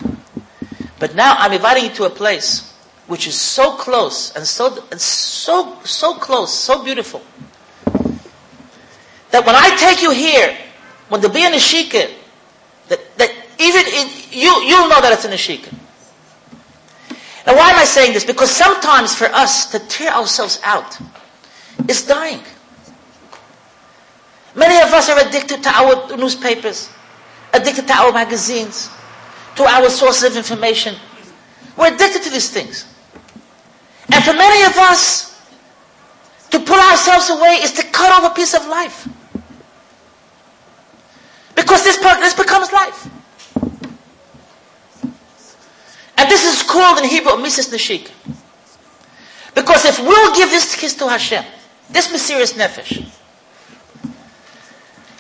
But 0.99 1.15
now 1.15 1.35
I'm 1.37 1.53
inviting 1.53 1.85
you 1.85 1.91
to 1.97 2.05
a 2.05 2.11
place 2.11 2.73
which 3.07 3.27
is 3.27 3.41
so 3.41 3.77
close 3.77 4.35
and 4.35 4.47
so 4.47 4.83
and 4.91 5.01
so 5.01 5.79
so 5.85 6.15
close, 6.15 6.53
so 6.53 6.83
beautiful. 6.83 7.23
That 9.31 9.45
when 9.45 9.55
I 9.55 9.77
take 9.77 10.03
you 10.03 10.11
here, 10.11 10.57
when 11.09 11.21
the 11.21 11.29
be 11.29 11.45
in 11.45 11.53
the 11.53 11.59
that, 12.89 13.01
that 13.19 13.31
even 13.59 13.85
in, 13.87 14.09
you, 14.31 14.51
you'll 14.63 14.89
know 14.89 15.01
that 15.01 15.13
it's 15.13 15.25
an 15.25 15.33
ashika. 15.33 15.73
Now 17.47 17.57
why 17.57 17.71
am 17.71 17.79
I 17.79 17.85
saying 17.85 18.13
this? 18.13 18.25
Because 18.25 18.51
sometimes 18.51 19.15
for 19.15 19.27
us 19.27 19.71
to 19.71 19.79
tear 19.79 20.13
ourselves 20.13 20.61
out 20.65 20.99
is 21.89 22.07
dying. 22.07 22.41
Many 24.55 24.81
of 24.83 24.93
us 24.93 25.09
are 25.09 25.19
addicted 25.21 25.63
to 25.63 25.69
our 25.69 26.17
newspapers, 26.17 26.89
addicted 27.53 27.87
to 27.89 27.93
our 27.93 28.13
magazines, 28.13 28.91
to 29.57 29.65
our 29.65 29.89
sources 29.91 30.25
of 30.25 30.37
information. 30.37 30.97
We're 31.77 31.95
addicted 31.95 32.23
to 32.23 32.31
these 32.31 32.51
things. 32.51 32.87
And 34.13 34.25
for 34.25 34.33
many 34.33 34.65
of 34.65 34.77
us, 34.79 35.36
to 36.51 36.61
pull 36.61 36.79
ourselves 36.79 37.31
away 37.31 37.59
is 37.63 37.73
to 37.73 37.83
cut 37.83 38.13
off 38.13 38.33
a 38.33 38.35
piece 38.35 38.55
of 38.55 38.67
life. 38.67 39.09
Because 41.55 41.83
this, 41.85 41.99
part 41.99 42.21
this 42.21 42.35
becomes 42.35 42.73
life. 42.73 43.11
And 46.19 46.31
this 46.31 46.45
is 46.45 46.63
called 46.63 46.99
in 46.99 47.05
Hebrew 47.09 47.33
misas 47.33 47.73
neshika. 47.73 48.11
Because 49.55 49.85
if 49.87 49.99
we'll 49.99 50.35
give 50.35 50.51
this 50.51 50.77
kiss 50.77 50.95
to 50.97 51.09
Hashem, 51.09 51.45
this 51.91 52.09
mesirus 52.09 52.53
nefesh, 52.55 53.05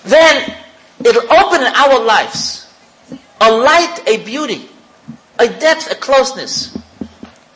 then 0.05 0.57
it'll 1.05 1.33
open 1.33 1.63
in 1.63 1.73
our 1.75 2.05
lives 2.05 2.73
a 3.41 3.51
light, 3.51 4.03
a 4.07 4.19
beauty, 4.25 4.69
a 5.39 5.49
depth, 5.49 5.91
a 5.91 5.95
closeness, 5.95 6.77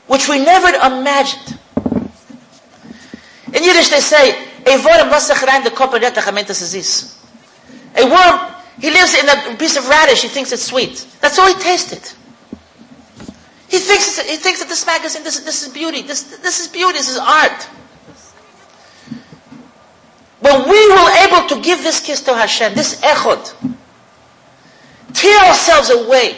which 0.07 0.29
we 0.29 0.45
never 0.45 0.69
imagined. 0.69 1.60
In 3.53 3.65
Yiddish 3.65 3.89
they 3.89 4.01
say, 4.01 4.47
a 4.67 4.77
worm 8.07 8.51
He 8.81 8.91
lives 8.91 9.15
in 9.15 9.29
a 9.29 9.57
piece 9.57 9.77
of 9.77 9.89
radish. 9.89 10.23
He 10.23 10.29
thinks 10.29 10.53
it's 10.53 10.63
sweet. 10.63 11.07
That's 11.21 11.39
all 11.39 11.49
he 11.49 11.55
tasted. 11.61 12.03
He 13.69 13.79
thinks, 13.79 14.19
he 14.21 14.37
thinks 14.37 14.61
that 14.61 14.69
this 14.69 14.87
magazine, 14.87 15.23
this, 15.23 15.41
this 15.41 15.67
is 15.67 15.73
beauty. 15.73 16.03
This, 16.03 16.23
this 16.39 16.61
is 16.61 16.69
beauty. 16.69 16.99
This 16.99 17.11
is 17.11 17.19
art. 17.19 17.63
When 20.41 20.69
we 20.69 20.89
were 20.89 21.11
able 21.29 21.49
to 21.49 21.61
give 21.61 21.83
this 21.83 22.01
kiss 22.01 22.23
to 22.23 22.35
Hashem, 22.35 22.75
this 22.75 23.01
echod, 23.03 23.55
tear 25.13 25.39
ourselves 25.45 25.91
away, 25.91 26.37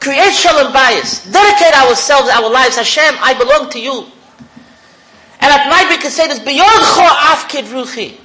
create 0.00 0.32
shalom 0.32 0.72
bayis, 0.72 1.30
dedicate 1.30 1.74
ourselves, 1.74 2.30
our 2.30 2.50
lives, 2.50 2.76
Hashem, 2.76 3.14
I 3.20 3.34
belong 3.34 3.68
to 3.70 3.80
you. 3.80 4.06
And 5.40 5.52
at 5.52 5.68
night 5.68 5.88
we 5.90 5.98
can 5.98 6.10
say 6.10 6.28
this, 6.28 6.38
beyond 6.38 6.82
afkid 6.82 7.64
ruchi. 7.64 8.18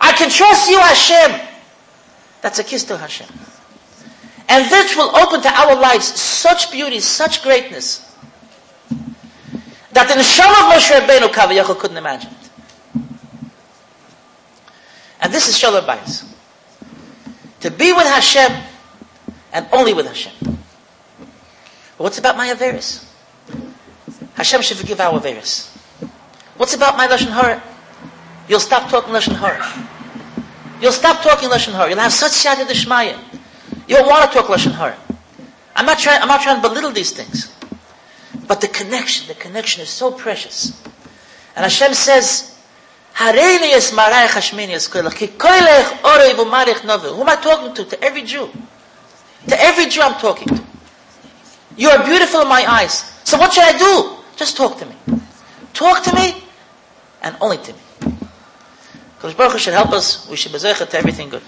I 0.00 0.12
can 0.12 0.30
trust 0.30 0.68
you, 0.68 0.78
Hashem. 0.78 1.48
That's 2.40 2.58
a 2.58 2.64
kiss 2.64 2.84
to 2.84 2.96
Hashem. 2.96 3.28
And 4.48 4.68
this 4.70 4.96
will 4.96 5.14
open 5.16 5.40
to 5.42 5.48
our 5.48 5.76
lives 5.76 6.06
such 6.20 6.72
beauty, 6.72 7.00
such 7.00 7.42
greatness, 7.42 8.14
that 9.92 10.08
the 10.08 10.14
neshama 10.14 10.50
of 10.50 10.72
Moshe 10.74 10.90
Rabbeinu 10.90 11.28
Kavayachal 11.32 11.78
couldn't 11.78 11.96
imagine 11.96 12.30
it. 12.32 12.50
And 15.20 15.32
this 15.32 15.48
is 15.48 15.56
Shalom 15.56 15.84
Bayis. 15.84 16.28
To 17.60 17.70
be 17.70 17.92
with 17.92 18.06
Hashem 18.06 18.52
and 19.52 19.68
only 19.72 19.94
with 19.94 20.06
Hashem. 20.06 20.32
But 20.42 20.58
what's 21.98 22.18
about 22.18 22.36
my 22.36 22.48
Averis? 22.48 23.06
Hashem 24.34 24.62
should 24.62 24.78
forgive 24.78 25.00
our 25.00 25.20
Averis. 25.20 25.68
What's 26.56 26.74
about 26.74 26.96
my 26.96 27.06
Lashon 27.06 27.30
Hara? 27.32 27.62
You'll 28.48 28.60
stop 28.60 28.90
talking 28.90 29.12
Lashon 29.12 29.36
Hara. 29.36 29.62
You'll 30.80 30.92
stop 30.92 31.22
talking 31.22 31.48
Lashon 31.48 31.72
Hara. 31.72 31.88
You'll 31.90 31.98
have 31.98 32.12
such 32.12 32.32
siyata 32.32 32.66
d'shmaya. 32.66 33.18
You 33.86 33.96
don't 33.96 34.08
want 34.08 34.30
to 34.30 34.38
talk 34.38 34.48
Lashon 34.48 34.72
Hara. 34.72 34.96
I'm 35.74 35.86
not 35.86 35.98
trying, 35.98 36.20
I'm 36.20 36.28
not 36.28 36.42
trying 36.42 36.60
to 36.60 36.68
belittle 36.68 36.90
these 36.90 37.12
things. 37.12 37.54
But 38.46 38.60
the 38.60 38.68
connection, 38.68 39.28
the 39.28 39.34
connection 39.34 39.82
is 39.82 39.88
so 39.88 40.12
precious. 40.12 40.82
And 41.56 41.64
Hashem 41.64 41.94
says, 41.94 42.56
es 43.18 43.90
marayach 43.92 44.28
hashmini 44.28 44.70
es 44.70 44.88
koilach, 44.88 45.16
ki 45.16 45.28
koilech 45.28 46.00
orei. 46.02 46.34
Who 46.34 47.20
am 47.20 47.28
I 47.28 47.36
talking 47.36 47.74
to? 47.74 47.84
To 47.84 48.04
every 48.04 48.22
Jew. 48.22 48.48
To 49.48 49.60
every 49.62 49.86
Jew 49.86 50.02
I'm 50.02 50.18
talking 50.20 50.48
to. 50.48 50.62
You 51.76 51.90
are 51.90 52.04
beautiful 52.04 52.42
in 52.42 52.48
my 52.48 52.64
eyes. 52.66 53.04
So 53.24 53.38
what 53.38 53.52
should 53.52 53.64
I 53.64 53.78
do? 53.78 54.21
Just 54.36 54.56
talk 54.56 54.78
to 54.78 54.86
me. 54.86 54.94
Talk 55.72 56.02
to 56.04 56.14
me, 56.14 56.42
and 57.22 57.36
only 57.40 57.58
to 57.58 57.72
me. 57.72 58.16
Because 59.16 59.34
Baruch 59.34 59.60
should 59.60 59.74
help 59.74 59.92
us. 59.92 60.28
We 60.28 60.36
should 60.36 60.52
be 60.52 60.58
to 60.90 60.98
everything 60.98 61.28
good. 61.28 61.42